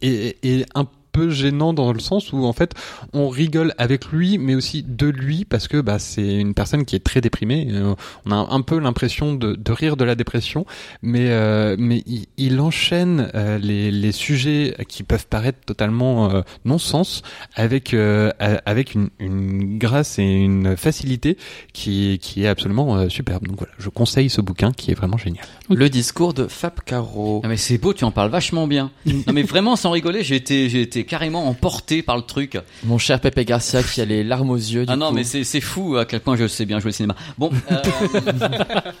et, 0.00 0.36
et 0.42 0.66
un 0.74 0.84
peu 0.84 1.01
gênant 1.20 1.72
dans 1.72 1.92
le 1.92 2.00
sens 2.00 2.32
où 2.32 2.44
en 2.44 2.52
fait 2.52 2.72
on 3.12 3.28
rigole 3.28 3.74
avec 3.78 4.06
lui 4.06 4.38
mais 4.38 4.54
aussi 4.54 4.82
de 4.82 5.06
lui 5.06 5.44
parce 5.44 5.68
que 5.68 5.80
bah 5.80 5.98
c'est 5.98 6.36
une 6.36 6.54
personne 6.54 6.84
qui 6.84 6.96
est 6.96 7.04
très 7.04 7.20
déprimée 7.20 7.68
Euh, 7.70 7.94
on 8.26 8.30
a 8.30 8.36
un 8.36 8.60
peu 8.62 8.78
l'impression 8.78 9.34
de, 9.34 9.54
de 9.54 9.72
rire 9.72 9.96
de 9.96 10.04
la 10.04 10.14
dépression 10.14 10.64
mais 11.02 11.28
euh, 11.30 11.76
mais 11.78 12.02
il, 12.06 12.26
il 12.36 12.60
enchaîne 12.60 13.30
euh, 13.34 13.58
les, 13.58 13.90
les 13.90 14.12
sujets 14.12 14.74
qui 14.88 15.02
peuvent 15.02 15.26
paraître 15.26 15.58
totalement 15.66 16.30
euh, 16.30 16.40
non-sens 16.64 17.22
avec 17.54 17.94
euh, 17.94 18.30
avec 18.38 18.94
une, 18.94 19.10
une 19.18 19.78
grâce 19.78 20.18
et 20.18 20.22
une 20.24 20.76
facilité 20.76 21.36
qui 21.72 22.18
qui 22.20 22.44
est 22.44 22.48
absolument 22.48 22.96
euh, 22.96 23.08
superbe 23.08 23.46
donc 23.46 23.58
voilà 23.58 23.72
je 23.78 23.88
conseille 23.88 24.30
ce 24.30 24.40
bouquin 24.40 24.72
qui 24.72 24.90
est 24.90 24.94
vraiment 24.94 25.16
génial 25.18 25.44
Le 25.68 25.88
discours 25.88 26.34
de 26.34 26.46
Fab 26.46 26.80
Caro. 26.84 27.40
Ah 27.44 27.48
mais 27.48 27.56
c'est 27.56 27.78
beau, 27.78 27.92
tu 27.94 28.04
en 28.04 28.10
parles 28.10 28.30
vachement 28.30 28.66
bien. 28.66 28.90
non 29.06 29.32
mais 29.32 29.42
vraiment 29.42 29.76
sans 29.76 29.90
rigoler, 29.90 30.22
j'ai 30.24 30.36
été 30.36 30.68
j'ai 30.68 30.80
été 30.82 31.01
carrément 31.04 31.48
emporté 31.48 32.02
par 32.02 32.16
le 32.16 32.22
truc. 32.22 32.58
Mon 32.84 32.98
cher 32.98 33.20
Pepe 33.20 33.40
Garcia 33.40 33.82
qui 33.82 34.00
a 34.00 34.04
les 34.04 34.24
larmes 34.24 34.50
aux 34.50 34.56
yeux. 34.56 34.86
Du 34.86 34.92
ah 34.92 34.96
non 34.96 35.08
coup. 35.08 35.14
mais 35.14 35.24
c'est 35.24 35.44
c'est 35.44 35.60
fou 35.60 35.96
à 35.96 36.04
quel 36.04 36.20
point 36.20 36.36
je 36.36 36.46
sais 36.46 36.64
bien 36.64 36.78
jouer 36.80 36.88
au 36.90 36.92
cinéma. 36.92 37.14
Bon, 37.38 37.50
euh, 37.70 37.76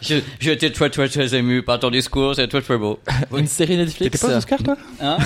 j'ai 0.00 0.52
été 0.52 0.70
très 0.72 0.90
très 0.90 1.08
très 1.08 1.34
ému 1.34 1.62
par 1.62 1.78
ton 1.80 1.90
discours, 1.90 2.34
c'est 2.36 2.48
très 2.48 2.62
très 2.62 2.78
beau. 2.78 2.98
Une 3.36 3.46
série 3.46 3.76
Netflix. 3.76 4.12
t'étais 4.12 4.26
pas 4.26 4.34
aux 4.34 4.36
Oscars 4.38 4.62
toi? 4.62 4.76
Hein? 5.00 5.16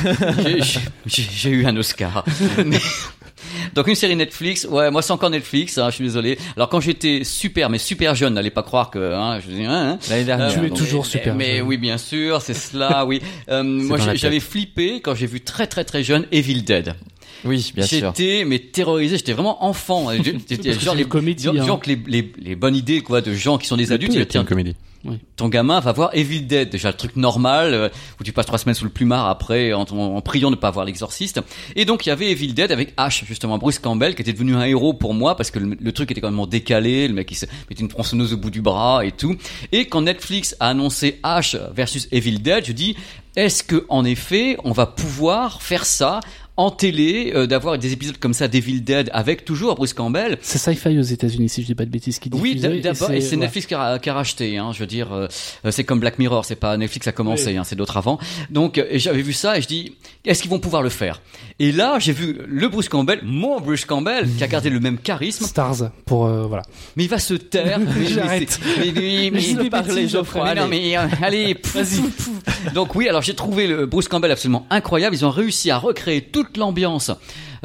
J'ai- 0.45 0.63
j'ai- 0.63 0.81
j'ai 1.07 1.27
j'ai 1.31 1.51
eu 1.51 1.67
un 1.67 1.77
Oscar. 1.77 2.25
Mais- 2.65 2.79
Donc 3.75 3.89
une 3.89 3.95
série 3.95 4.17
Netflix, 4.17 4.65
ouais, 4.65 4.91
moi 4.91 5.03
c'est 5.03 5.13
encore 5.13 5.31
Netflix, 5.31 5.79
hein, 5.79 5.91
je 5.91 5.97
suis 5.97 6.05
désolé. 6.05 6.39
Alors 6.57 6.69
quand 6.69 6.81
j'étais 6.81 7.25
super, 7.25 7.71
mais 7.71 7.79
super 7.79 8.15
jeune, 8.15 8.35
n'allez 8.35 8.51
pas 8.51 8.63
croire 8.63 8.91
que, 8.91 9.13
hein, 9.15 9.41
je 9.41 9.53
dis, 9.55 9.65
hein, 9.65 9.93
hein. 9.93 9.99
L'année 10.09 10.25
dernière. 10.25 10.53
Tu 10.53 10.65
es 10.65 10.69
donc. 10.69 10.79
toujours 10.79 11.07
super 11.07 11.35
Mais 11.35 11.59
jeune. 11.59 11.67
oui, 11.67 11.77
bien 11.77 11.99
sûr, 11.99 12.43
c'est 12.43 12.55
cela, 12.55 13.05
oui. 13.05 13.21
Euh, 13.49 13.63
moi 13.63 13.99
j'avais 14.15 14.41
flippé 14.41 15.01
quand 15.01 15.15
j'ai 15.15 15.27
vu 15.27 15.41
très 15.41 15.67
très 15.67 15.85
très 15.85 16.03
jeune 16.03 16.27
Evil 16.33 16.63
Dead. 16.63 16.95
Oui, 17.47 17.73
bien 17.75 17.87
sûr. 17.87 18.13
J'étais 18.17 18.45
mais 18.45 18.59
terrorisé, 18.59 19.17
j'étais 19.17 19.33
vraiment 19.33 19.65
enfant. 19.65 20.09
J'étais 20.49 20.73
genre 20.73 20.95
les 20.95 21.03
une 21.03 21.09
comédie, 21.09 21.45
genre, 21.45 21.55
hein. 21.57 21.67
genre 21.67 21.81
que 21.81 21.89
les, 21.89 22.01
les, 22.07 22.33
les 22.39 22.57
bonnes 22.57 22.77
idées 22.77 23.01
quoi 23.01 23.21
de 23.21 23.33
gens 23.33 23.59
qui 23.59 23.67
sont 23.67 23.77
des 23.77 23.93
adultes. 23.93 24.13
Tout 24.13 24.19
ils 24.19 24.23
était 24.23 24.33
tiens, 24.33 24.43
une 24.43 24.49
comédie 24.49 24.75
ton 25.37 25.49
gamin 25.49 25.81
va 25.81 25.93
voir 25.93 26.11
Evil 26.15 26.43
Dead, 26.43 26.71
déjà 26.71 26.89
le 26.91 26.97
truc 26.97 27.17
normal 27.17 27.75
euh, 27.75 27.89
où 28.21 28.25
tu 28.25 28.33
passes 28.33 28.47
trois 28.47 28.59
semaines 28.59 28.75
sous 28.75 28.85
le 28.85 28.91
plumard 28.91 29.29
après 29.29 29.73
en, 29.73 29.85
priant 30.21 30.51
de 30.51 30.57
ne 30.57 30.61
pas 30.61 30.71
voir 30.71 30.85
l'exorciste. 30.85 31.41
Et 31.75 31.85
donc 31.85 32.07
il 32.07 32.09
y 32.09 32.13
avait 32.13 32.31
Evil 32.31 32.53
Dead 32.55 32.73
avec 32.73 32.93
Ash 32.97 33.25
justement 33.27 33.59
Bruce 33.59 33.79
Campbell 33.79 34.15
qui 34.15 34.23
était 34.23 34.33
devenu 34.33 34.55
un 34.55 34.65
héros 34.65 34.95
pour 34.95 35.15
moi 35.15 35.37
parce 35.37 35.51
que 35.51 35.59
le, 35.59 35.77
le 35.81 35.93
truc 35.93 36.11
était 36.11 36.21
quand 36.21 36.31
même 36.31 36.47
décalé, 36.47 37.09
le 37.09 37.15
mec 37.15 37.31
il 37.31 37.37
se 37.37 37.47
mettait 37.69 37.83
une 37.83 37.89
tronçonneuse 37.89 38.33
au 38.33 38.37
bout 38.37 38.51
du 38.51 38.63
bras 38.63 39.05
et 39.05 39.13
tout. 39.13 39.37
Et 39.73 39.87
quand 39.87 40.03
Netflix 40.03 40.57
a 40.61 40.69
annoncé 40.69 41.19
Ash 41.23 41.57
versus 41.75 42.09
Evil 42.13 42.39
Dead, 42.39 42.65
je 42.67 42.73
dis 42.73 42.97
est-ce 43.37 43.63
que 43.63 43.85
en 43.89 44.05
effet 44.05 44.57
on 44.65 44.73
va 44.73 44.87
pouvoir 44.87 45.63
faire 45.63 45.85
ça 45.85 46.21
en 46.57 46.71
télé, 46.71 47.33
euh, 47.35 47.47
d'avoir 47.47 47.79
des 47.79 47.93
épisodes 47.93 48.17
comme 48.19 48.33
ça 48.35 48.49
d'Evil 48.49 48.83
Dead 48.83 49.11
avec 49.13 49.45
toujours 49.45 49.75
Bruce 49.75 49.93
Campbell 49.93 50.39
C'est 50.41 50.59
Sci-Fi 50.59 50.99
aux 50.99 51.03
États-Unis, 51.03 51.49
si 51.49 51.63
je 51.63 51.67
dis 51.67 51.75
pas 51.75 51.85
de 51.85 51.91
bêtises, 51.91 52.19
qui 52.19 52.31
oui, 52.33 52.55
d'abord, 52.57 53.11
et 53.11 53.21
c'est. 53.21 53.37
Netflix 53.37 53.67
qui 53.67 53.75
a, 53.75 53.99
qui 53.99 54.09
a 54.11 54.15
racheté. 54.15 54.57
Hein, 54.57 54.71
je 54.73 54.79
veux 54.81 54.87
dire, 54.87 55.13
euh, 55.13 55.27
euh, 55.65 55.71
c'est 55.71 55.85
comme 55.85 56.01
Black 56.01 56.19
Mirror, 56.19 56.45
c'est 56.45 56.57
pas 56.57 56.77
Netflix 56.77 57.07
a 57.09 57.13
commencé, 57.13 57.49
Oui. 57.49 57.57
hein, 57.59 57.65
c'est 57.65 57.77
d'autres 57.77 57.97
avant. 57.99 58.19
Donc, 58.51 58.79
euh, 58.79 58.87
j'avais 58.95 59.23
vu 59.23 59.33
ça 59.33 59.59
et 59.59 59.63
je 59.63 59.69
dis, 59.69 59.95
est-ce 60.25 60.41
qu'ils 60.43 60.51
vont 60.51 60.59
pouvoir 60.59 60.83
le 60.83 60.89
faire? 60.89 61.21
Et 61.59 61.73
là, 61.73 61.99
j'ai 61.99 62.13
vu 62.13 62.39
le 62.47 62.69
Bruce 62.69 62.89
Campbell, 62.89 63.21
mon 63.23 63.61
Bruce 63.61 63.85
Campbell, 63.85 64.27
qui 64.37 64.43
a 64.45 64.47
gardé 64.49 64.71
le 64.71 64.81
même 64.81 64.99
charisme, 64.99 65.45
Stars 65.47 65.91
pour 66.05 66.27
euh, 66.27 66.47
voilà. 66.47 66.63
mais 66.97 67.05
il 67.05 67.11
va 67.11 67.19
se 67.19 67.35
taire. 67.35 67.79
Mais- 67.79 67.87
mais 68.01 68.07
J'arrête. 68.07 68.61
Mais, 68.79 68.93
mais, 68.95 69.31
mais, 69.33 69.41
mais- 69.63 69.71
parler, 69.71 69.95
mais- 70.03 70.09
Geoffroy, 70.09 70.45
mais 70.45 70.55
non, 70.55 70.63
allez. 70.67 70.81
mais, 70.81 70.97
euh, 70.97 71.07
allez, 71.23 71.55
pouf. 71.63 72.31
Donc 72.75 72.95
oui, 72.95 73.09
alors 73.09 73.23
j'ai 73.23 73.35
trouvé 73.35 73.67
le 73.67 73.87
Bruce 73.87 74.09
Campbell 74.09 74.31
absolument 74.31 74.67
incroyable. 74.71 75.15
Ils 75.15 75.25
ont 75.25 75.31
réussi 75.31 75.71
à 75.71 75.79
recréer 75.79 76.23
toute 76.23 76.46
l'ambiance 76.57 77.11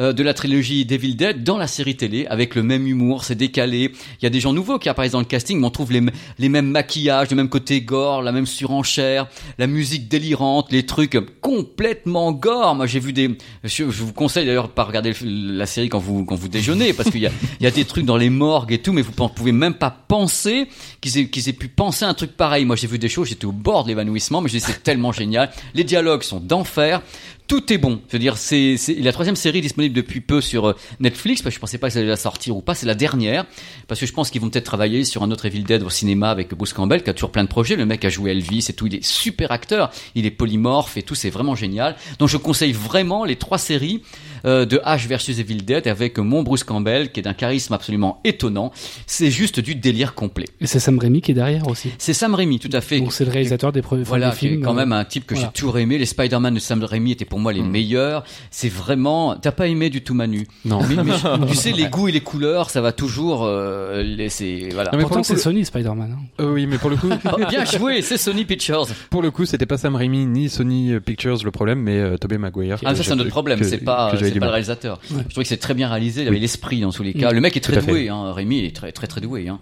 euh, 0.02 0.14
de 0.14 0.24
la 0.24 0.34
trilogie 0.34 0.84
Devil 0.86 1.16
Dead 1.16 1.44
dans 1.44 1.58
la 1.58 1.68
série 1.68 1.96
télé 1.96 2.26
avec 2.26 2.56
le 2.56 2.64
même 2.64 2.88
humour, 2.88 3.24
c'est 3.24 3.36
décalé. 3.36 3.92
Il 4.20 4.24
y 4.24 4.26
a 4.26 4.30
des 4.30 4.40
gens 4.40 4.52
nouveaux 4.52 4.80
qui 4.80 4.90
apparaissent 4.90 5.12
dans 5.12 5.20
le 5.20 5.26
casting, 5.26 5.60
mais 5.60 5.68
on 5.68 5.70
trouve 5.70 5.92
les, 5.92 6.02
les 6.40 6.50
mêmes 6.50 6.70
maquillages, 6.70 7.30
le 7.30 7.36
même 7.36 7.50
côté 7.50 7.82
gore, 7.82 8.22
la 8.24 8.32
même 8.32 8.48
surenchère, 8.48 9.28
la 9.60 9.68
musique 9.68 10.08
délirante, 10.08 10.72
les 10.72 10.86
trucs 10.86 11.18
complètement 11.40 12.32
gore. 12.32 12.76
Moi, 12.76 12.88
j'ai 12.88 13.00
vu 13.00 13.14
des. 13.14 13.38
Je, 13.64 13.84
vous 13.84 14.14
conseille 14.14 14.46
d'ailleurs 14.46 14.68
de 14.68 14.74
pas 14.74 14.84
regarder 14.84 15.14
la 15.24 15.66
série 15.66 15.90
quand 15.90 16.00
vous 16.00 16.26
quand 16.26 16.36
vous 16.36 16.48
déjeunez, 16.48 16.94
parce 16.94 17.10
qu'il 17.12 17.22
y 17.22 17.28
a 17.28 17.32
il 17.60 17.64
y 17.64 17.68
a 17.68 17.72
des 17.72 17.86
trucs 17.86 18.06
dans 18.06 18.18
les 18.18 18.30
morgues 18.30 18.74
et 18.74 18.80
tout, 18.80 18.94
mais 18.94 19.04
vous 19.04 19.12
pouvez 19.12 19.52
même 19.52 19.76
pas 19.76 19.92
penser 19.92 20.68
qu'ils 21.00 21.20
aient 21.20 21.28
qu'ils 21.28 21.48
aient 21.48 21.54
pu 21.54 21.68
penser 21.68 22.06
un 22.06 22.14
truc 22.14 22.32
pareil. 22.32 22.66
Moi, 22.66 22.76
j'ai 22.76 22.88
vu 22.88 22.98
des 22.98 23.10
choses, 23.10 23.30
j'étais 23.30 23.46
au 23.46 23.52
bord 23.52 23.84
de 23.84 23.90
l'évanouissement, 23.90 24.42
mais 24.42 24.50
c'est 24.50 24.84
tellement 24.84 25.12
génial. 25.12 25.52
Les 25.76 25.84
dialogues 25.84 26.24
sont 26.24 26.40
d'enfer. 26.40 27.02
Tout 27.48 27.74
est 27.74 27.78
bon. 27.78 28.00
Je 28.08 28.14
veux 28.14 28.20
dire, 28.20 28.38
c'est 28.38 28.78
la 29.00 29.12
troisième 29.12 29.36
série 29.36 29.60
disponible 29.60 29.91
depuis 29.92 30.22
peu 30.22 30.42
sur 30.42 30.70
euh, 30.70 30.76
Netflix, 31.00 31.42
parce 31.42 31.54
que 31.54 31.58
je 31.58 31.62
pensais 31.62 31.78
pas 31.78 31.88
que 31.88 31.94
ça 31.94 32.00
allait 32.00 32.16
sortir 32.16 32.58
ou 32.58 32.62
pas. 32.62 32.76
C'est 32.76 32.86
la 32.86 32.96
dernière, 32.96 33.46
parce 33.88 34.00
que 34.00 34.06
je 34.06 34.14
pense 34.14 34.30
qu'ils 34.30 34.42
vont 34.42 34.50
peut-être 34.50 34.66
travailler 34.66 35.04
sur 35.04 35.24
un 35.24 35.32
autre 35.32 35.46
Evil 35.46 35.64
Dead 35.64 35.84
au 35.84 35.90
cinéma 35.90 36.30
avec 36.30 36.54
Bruce 36.54 36.74
Campbell, 36.74 37.04
qui 37.04 37.10
a 37.10 37.14
toujours 37.14 37.32
plein 37.32 37.44
de 37.44 37.50
projets. 37.50 37.76
Le 37.76 37.86
mec 37.86 38.04
a 38.06 38.10
joué 38.10 38.32
Elvis 38.32 38.66
et 38.70 38.74
tout. 38.74 38.88
Il 38.88 38.96
est 38.96 39.04
super 39.04 39.52
acteur. 39.52 39.92
Il 40.16 40.26
est 40.26 40.32
polymorphe 40.32 40.98
et 40.98 41.04
tout. 41.04 41.16
C'est 41.16 41.30
vraiment 41.30 41.56
génial. 41.56 41.96
Donc 42.20 42.30
je 42.30 42.38
conseille 42.38 42.74
vraiment 42.74 43.26
les 43.26 43.36
trois 43.36 43.58
séries 43.58 44.02
euh, 44.46 44.66
de 44.66 44.80
Ash 44.84 45.08
versus 45.08 45.40
Evil 45.40 45.58
Dead 45.64 45.88
avec 45.88 46.18
mon 46.18 46.44
Bruce 46.44 46.64
Campbell, 46.64 47.12
qui 47.12 47.20
est 47.20 47.24
d'un 47.24 47.34
charisme 47.34 47.74
absolument 47.74 48.20
étonnant. 48.24 48.72
C'est 49.08 49.32
juste 49.32 49.60
du 49.60 49.76
délire 49.76 50.14
complet. 50.14 50.46
Et 50.60 50.68
c'est 50.68 50.80
Sam 50.80 50.98
Raimi 51.00 51.22
qui 51.22 51.32
est 51.32 51.36
derrière 51.36 51.68
aussi. 51.68 51.90
C'est 51.98 52.14
Sam 52.14 52.36
Raimi, 52.36 52.60
tout 52.60 52.70
à 52.74 52.82
fait. 52.82 53.00
Donc 53.00 53.14
c'est 53.14 53.26
le 53.26 53.32
réalisateur 53.32 53.72
des 53.72 53.82
premiers 53.82 54.04
Voilà, 54.04 54.32
des 54.32 54.38
qui 54.38 54.46
est 54.46 54.50
films. 54.50 54.62
quand 54.64 54.74
euh, 54.74 54.76
même 54.76 54.92
un 54.94 55.06
type 55.06 55.26
que 55.26 55.34
voilà. 55.34 55.50
j'ai 55.50 55.54
toujours 55.60 55.78
aimé. 55.78 55.98
Les 55.98 56.06
Spider-Man 56.06 56.54
de 56.54 56.60
Sam 56.60 56.84
Raimi 56.84 57.12
étaient 57.12 57.26
pour 57.26 57.40
moi 57.40 57.54
les 57.54 57.62
meilleurs. 57.62 58.24
C'est 58.50 58.70
vraiment. 58.70 59.36
T'as 59.36 59.52
pas 59.52 59.68
aimé 59.68 59.90
du 59.90 60.02
tout 60.04 60.14
Manu? 60.14 60.48
Non 60.66 60.80
Mais, 60.88 61.04
mais 61.04 61.12
je- 61.14 61.46
tu 61.50 61.56
sais, 61.56 61.72
les 61.72 61.88
goûts 61.88 62.08
et 62.08 62.12
les 62.12 62.22
couleurs, 62.22 62.70
ça 62.70 62.82
va 62.82 62.92
toujours 62.92 63.44
euh, 63.46 64.02
laisser. 64.04 64.70
Voilà. 64.74 64.92
Non, 64.92 64.98
mais 64.98 65.04
pour 65.04 65.12
Pourtant 65.12 65.24
c'est 65.24 65.38
Sony 65.38 65.66
Spider-Man. 65.66 66.18
hein. 66.18 66.44
Euh, 66.44 66.54
oui 66.54 66.66
mais 66.68 66.78
pour 66.78 66.90
le 66.90 66.96
coup 66.96 67.10
Oh, 67.32 67.38
bien 67.50 67.66
joué, 67.66 68.02
c'est 68.02 68.18
Sony 68.18 68.46
Pictures. 68.46 68.88
Pour 69.10 69.22
le 69.22 69.32
coup, 69.32 69.46
c'était 69.46 69.66
pas 69.66 69.78
Sam 69.78 69.96
Raimi 69.96 70.26
ni 70.26 70.50
Sony 70.50 71.00
Pictures 71.00 71.38
le 71.44 71.52
problème, 71.52 71.80
mais 71.82 71.98
euh, 71.98 72.18
Tobey 72.18 72.38
Maguire. 72.38 72.78
Ah, 72.86 72.96
ça 72.96 73.04
c'est 73.04 73.12
autre 73.14 73.26
problème. 73.30 73.60
C'est 73.64 73.78
pas, 73.80 74.12
c'est 74.34 74.40
pas 74.40 74.46
le 74.46 74.52
réalisateur. 74.52 75.00
Ouais. 75.12 75.18
Je 75.24 75.30
trouvais 75.30 75.44
que 75.44 75.50
c'est 75.50 75.58
très 75.58 75.74
bien 75.74 75.90
réalisé. 75.90 76.24
Il 76.24 76.28
avait 76.28 76.40
l'esprit 76.40 76.82
dans 76.82 76.92
tous 76.92 77.04
les 77.04 77.14
cas. 77.14 77.32
Le 77.32 77.42
mec 77.42 77.58
est 77.58 77.62
très 77.62 77.82
doué. 77.82 78.10
Hein. 78.10 78.34
Rémi 78.34 78.66
est 78.66 78.76
très 78.76 78.92
très 78.92 79.08
très 79.08 79.22
doué. 79.22 79.48
Hein. 79.48 79.60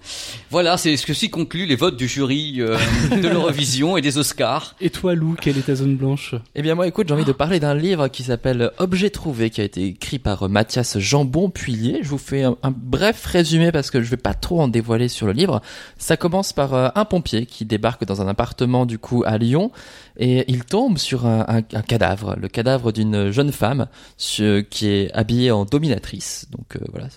Voilà, 0.50 0.78
c'est 0.78 0.96
ce 0.98 1.06
que 1.06 1.14
ci 1.14 1.30
conclut 1.30 1.66
les 1.66 1.76
votes 1.76 1.98
du 1.98 2.08
jury 2.08 2.56
euh, 2.60 2.78
de 3.12 3.28
l'Eurovision 3.30 3.98
et 3.98 4.02
des 4.02 4.18
Oscars. 4.18 4.76
Et 4.82 4.90
toi 4.90 5.16
Lou, 5.16 5.36
quelle 5.40 5.58
est 5.58 5.64
ta 5.68 5.76
zone 5.76 5.96
blanche? 5.96 6.36
Eh 6.56 6.62
bien 6.62 6.76
moi 6.76 6.88
écoute, 6.88 7.08
j'ai 7.08 7.14
envie 7.14 7.26
de 7.26 7.32
parler 7.32 7.60
d'un 7.60 7.76
livre 7.76 8.08
qui 8.08 8.24
s'appelle 8.24 8.72
Objet 8.78 9.10
trouvé, 9.10 9.50
qui 9.50 9.62
a 9.62 9.64
été 9.64 9.86
écrit 9.86 10.20
par 10.20 10.44
euh, 10.44 10.48
Mathias 10.48 10.98
Jambon 11.00 11.50
Puilier. 11.50 12.00
Je 12.02 12.10
vous 12.10 12.18
fais 12.18 12.44
un, 12.44 12.58
un 12.64 12.74
bref 12.76 13.26
résumé 13.26 13.72
parce 13.72 13.92
que 13.92 14.02
je 14.02 14.10
vais 14.10 14.18
pas 14.18 14.34
trop 14.34 14.62
en 14.62 14.68
dévoiler 14.68 15.08
sur 15.08 15.28
le 15.28 15.34
livre. 15.34 15.62
Ça 15.98 16.18
commence 16.18 16.54
par 16.54 16.74
euh, 16.74 16.90
un 16.96 17.06
pompier 17.06 17.46
qui 17.46 17.66
débarque 17.66 18.06
dans 18.06 18.22
un 18.22 18.28
appartement 18.28 18.86
du 18.86 19.00
coup 19.00 19.24
à 19.26 19.38
Lyon 19.38 19.72
et 20.20 20.44
il 20.50 20.66
tombe 20.66 20.98
sur 20.98 21.26
un, 21.26 21.62
cadavre, 21.62 22.36
le 22.36 22.50
cadavre 22.50 22.92
d'une 22.92 23.32
jeune 23.32 23.54
femme 23.54 23.88
qui 24.18 24.88
est 24.88 25.12
habillée 25.14 25.50
en 25.52 25.64
dominatrice. 25.64 26.48
Donc 26.52 26.76
euh, 26.76 26.80
voilà, 26.92 27.08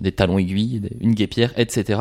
des 0.00 0.12
talons 0.12 0.38
aiguilles, 0.38 0.80
une 1.00 1.14
guépière, 1.14 1.52
etc. 1.58 2.00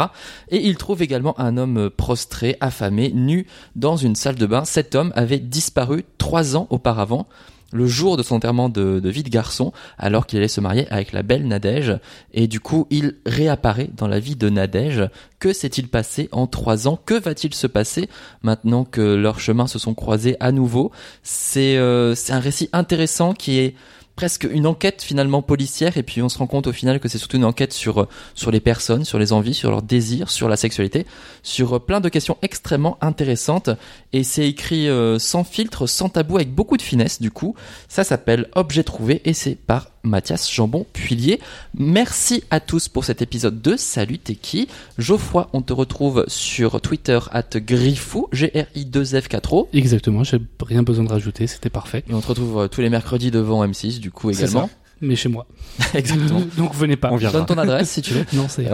Et 0.49 0.65
il 0.65 0.77
trouve 0.77 1.01
également 1.01 1.37
un 1.39 1.57
homme 1.57 1.89
prostré, 1.89 2.55
affamé, 2.61 3.11
nu 3.13 3.45
dans 3.75 3.97
une 3.97 4.15
salle 4.15 4.35
de 4.35 4.45
bain. 4.45 4.63
Cet 4.63 4.95
homme 4.95 5.11
avait 5.15 5.39
disparu 5.39 6.05
trois 6.17 6.55
ans 6.55 6.67
auparavant, 6.69 7.27
le 7.73 7.87
jour 7.87 8.17
de 8.17 8.23
son 8.23 8.35
enterrement 8.35 8.69
de, 8.69 8.99
de 8.99 9.09
vie 9.09 9.23
de 9.23 9.29
garçon, 9.29 9.73
alors 9.97 10.25
qu'il 10.25 10.39
allait 10.39 10.47
se 10.47 10.61
marier 10.61 10.87
avec 10.89 11.11
la 11.11 11.23
belle 11.23 11.47
Nadège. 11.47 11.97
Et 12.33 12.47
du 12.47 12.59
coup, 12.59 12.87
il 12.89 13.15
réapparaît 13.25 13.89
dans 13.95 14.07
la 14.07 14.19
vie 14.19 14.35
de 14.35 14.49
Nadège. 14.49 15.09
Que 15.39 15.53
s'est-il 15.53 15.87
passé 15.87 16.29
en 16.31 16.47
trois 16.47 16.87
ans? 16.87 16.99
Que 17.05 17.19
va-t-il 17.19 17.53
se 17.53 17.67
passer 17.67 18.09
maintenant 18.41 18.85
que 18.85 19.01
leurs 19.01 19.39
chemins 19.39 19.67
se 19.67 19.79
sont 19.79 19.93
croisés 19.93 20.37
à 20.39 20.51
nouveau? 20.51 20.91
C'est 21.23 21.77
euh, 21.77 22.15
c'est 22.15 22.33
un 22.33 22.39
récit 22.39 22.69
intéressant 22.73 23.33
qui 23.33 23.59
est 23.59 23.75
presque 24.17 24.47
une 24.51 24.65
enquête 24.65 25.03
finalement 25.03 25.43
policière 25.43 25.95
et 25.95 26.03
puis 26.03 26.21
on 26.23 26.27
se 26.27 26.39
rend 26.39 26.47
compte 26.47 26.65
au 26.67 26.73
final 26.73 26.99
que 26.99 27.07
c'est 27.07 27.19
surtout 27.19 27.37
une 27.37 27.45
enquête 27.45 27.71
sur 27.71 28.01
euh, 28.01 28.07
sur 28.33 28.51
les 28.51 28.59
personnes, 28.59 29.05
sur 29.05 29.19
les 29.19 29.31
envies, 29.31 29.53
sur 29.53 29.69
leurs 29.69 29.83
désirs, 29.83 30.31
sur 30.31 30.49
la 30.49 30.57
sexualité, 30.57 31.05
sur 31.43 31.75
euh, 31.75 31.79
plein 31.79 32.01
de 32.01 32.09
questions 32.09 32.35
extrêmement 32.41 32.97
intéressantes 32.99 33.69
et 34.13 34.23
c'est 34.23 34.49
écrit 34.49 34.89
euh, 34.89 35.19
sans 35.19 35.43
filtre, 35.43 35.85
sans 35.85 36.09
tabou 36.09 36.37
avec 36.37 36.53
beaucoup 36.53 36.77
de 36.77 36.81
finesse 36.81 37.21
du 37.21 37.29
coup. 37.29 37.55
Ça 37.87 38.03
s'appelle 38.03 38.49
Objet 38.55 38.83
trouvé 38.83 39.21
et 39.23 39.33
c'est 39.33 39.55
par 39.55 39.91
Mathias 40.07 40.51
Jambon 40.51 40.85
Puilier. 40.93 41.39
Merci 41.77 42.43
à 42.49 42.59
tous 42.59 42.87
pour 42.87 43.05
cet 43.05 43.21
épisode 43.21 43.61
de 43.61 43.75
Salut 43.77 44.17
T'es 44.17 44.35
qui? 44.35 44.67
Geoffroy, 44.97 45.49
on 45.53 45.61
te 45.61 45.73
retrouve 45.73 46.23
sur 46.27 46.81
Twitter 46.81 47.19
at 47.31 47.43
Griffou, 47.57 48.27
G-R-I-2-F-4-O. 48.31 49.69
Exactement, 49.73 50.23
j'ai 50.23 50.39
rien 50.65 50.83
besoin 50.83 51.03
de 51.05 51.09
rajouter, 51.09 51.45
c'était 51.47 51.69
parfait. 51.69 52.03
Et 52.09 52.13
on 52.13 52.21
te 52.21 52.27
retrouve 52.27 52.57
euh, 52.61 52.67
tous 52.67 52.81
les 52.81 52.89
mercredis 52.89 53.29
devant 53.31 53.65
M6, 53.65 53.99
du 53.99 54.09
coup 54.11 54.29
également. 54.31 54.69
mais 55.01 55.15
chez 55.15 55.29
moi. 55.29 55.45
Exactement. 55.93 56.41
Donc 56.57 56.73
venez 56.73 56.95
pas. 56.95 57.11
On 57.11 57.17
viendra. 57.17 57.39
Donne 57.39 57.47
ton 57.47 57.57
adresse 57.61 57.89
si 57.91 58.01
tu 58.01 58.13
veux. 58.13 58.25
Non, 58.33 58.47
c'est 58.47 58.65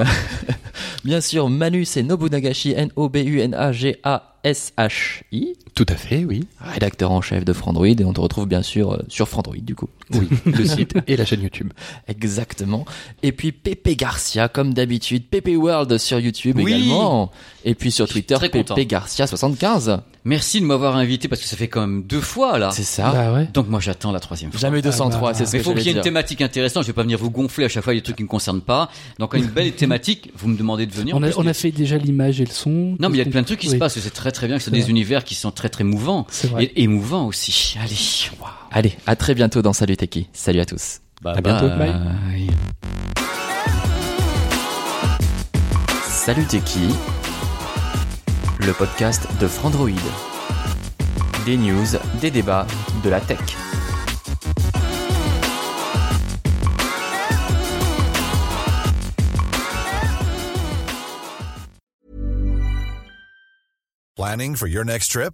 Bien 1.04 1.20
sûr, 1.20 1.50
Manu, 1.50 1.84
c'est 1.86 2.04
Nobunagashi, 2.04 2.72
N-O-B-U-N-A-G-A-S-H-I, 4.46 5.54
Tout 5.76 5.86
à 5.90 5.96
fait, 5.96 6.24
oui. 6.24 6.48
rédacteur 6.62 7.12
en 7.12 7.22
chef 7.22 7.44
de 7.46 7.52
Frandroid, 7.54 7.88
et 7.88 8.06
on 8.06 8.14
te 8.14 8.22
retrouve 8.22 8.48
bien 8.48 8.62
sûr 8.62 8.94
euh, 8.94 8.98
sur 9.08 9.28
Frandroid 9.28 9.56
du 9.62 9.74
coup. 9.76 9.90
Oui, 10.14 10.28
le 10.46 10.66
site 10.66 10.94
et 11.08 11.18
la 11.18 11.26
chaîne 11.26 11.42
YouTube. 11.42 11.72
Exactement. 12.08 12.86
Et 13.24 13.32
puis 13.32 13.52
Pepe 13.52 13.96
Garcia, 13.98 14.48
comme 14.50 14.74
d'habitude, 14.74 15.24
Pepe 15.30 15.50
World 15.56 15.98
sur 15.98 16.20
YouTube 16.20 16.58
Oui. 16.62 16.74
également. 16.74 17.32
Et 17.66 17.76
puis 17.76 17.92
sur 17.92 18.08
Twitter. 18.08 18.36
Pepe 18.40 18.88
Garcia 18.88 19.26
75. 19.28 20.00
Merci 20.26 20.62
de 20.62 20.66
m'avoir 20.66 20.96
invité 20.96 21.28
parce 21.28 21.42
que 21.42 21.48
ça 21.48 21.58
fait 21.58 21.68
quand 21.68 21.82
même 21.82 22.04
deux 22.04 22.22
fois 22.22 22.58
là. 22.58 22.72
C'est 22.72 22.84
ça. 22.84 23.12
Bah 23.12 23.34
ouais. 23.34 23.50
Donc 23.54 23.68
moi 23.68 23.80
j'attends 23.82 24.12
la 24.14 24.20
troisième 24.22 24.52
fois. 24.52 24.60
Jamais 24.60 24.82
203, 24.82 25.30
Ah 25.30 25.32
bah, 25.32 25.38
c'est 25.38 25.46
ce 25.46 25.52
Mais 25.52 25.58
que 25.58 25.64
il 25.64 25.66
faut 25.66 25.74
qu'il 25.74 25.88
y 25.88 25.90
ait 25.90 25.98
une 25.98 26.02
thématique 26.02 26.42
intéressante. 26.42 26.84
Je 26.84 26.88
vais 26.88 26.94
pas 26.94 27.02
venir 27.04 27.18
vous 27.18 27.30
gonfler 27.32 27.66
à 27.66 27.70
chaque 27.70 27.84
fois 27.84 27.94
des 27.94 28.02
trucs 28.02 28.16
qui 28.18 28.22
ne 28.24 28.28
me 28.28 28.30
concernent 28.30 28.62
pas. 28.62 28.90
Donc 29.20 29.34
une 29.34 29.48
belle 29.48 29.72
thématique. 29.76 30.32
Vous 30.38 30.48
me 30.48 30.58
demandez 30.58 30.86
de 30.86 30.94
venir. 30.94 31.16
On 31.18 31.24
a, 31.24 31.28
plus, 31.28 31.38
on 31.38 31.42
les- 31.42 31.50
a 31.50 31.54
fait 31.54 31.72
déjà 31.72 31.98
l'image 31.98 32.40
et 32.40 32.46
le 32.46 32.52
son. 32.52 32.96
Non, 33.00 33.10
mais 33.10 33.18
il 33.18 33.18
y 33.18 33.22
a 33.22 33.26
plein 33.26 33.42
de 33.42 33.46
trucs 33.48 33.60
qui 33.60 33.70
se 33.70 33.76
passent. 33.76 34.00
C'est 34.00 34.14
très 34.14 34.32
très 34.32 34.48
bien. 34.48 34.58
que 34.58 34.64
C'est 34.64 34.70
C'est 34.72 34.78
des 34.78 34.90
univers 34.90 35.24
qui 35.26 35.36
sont 35.36 35.52
très 35.52 35.63
très 35.70 35.84
C'est 36.30 36.48
vrai. 36.50 36.66
et 36.66 36.84
émouvants 36.84 37.28
aussi. 37.28 37.76
Allez. 37.82 37.96
Allez, 38.72 38.96
à 39.06 39.16
très 39.16 39.34
bientôt 39.36 39.62
dans 39.62 39.74
Salut 39.74 39.98
Teki. 39.98 40.30
Salut 40.34 40.60
à 40.60 40.66
tous. 40.66 41.00
Bye 41.22 41.38
À 41.38 41.42
bientôt. 41.42 41.68
bye. 41.70 42.50
Salut 46.08 46.46
Teki. 46.46 46.88
Le 48.60 48.72
podcast 48.74 49.28
de 49.40 49.48
Frandroid. 49.48 49.90
Des 51.46 51.58
news, 51.58 51.86
des 52.22 52.32
débats, 52.32 52.66
de 53.04 53.10
la 53.10 53.20
tech. 53.20 53.40
Planning 64.16 64.56
for 64.56 64.68
your 64.68 64.84
next 64.86 65.12
trip? 65.12 65.34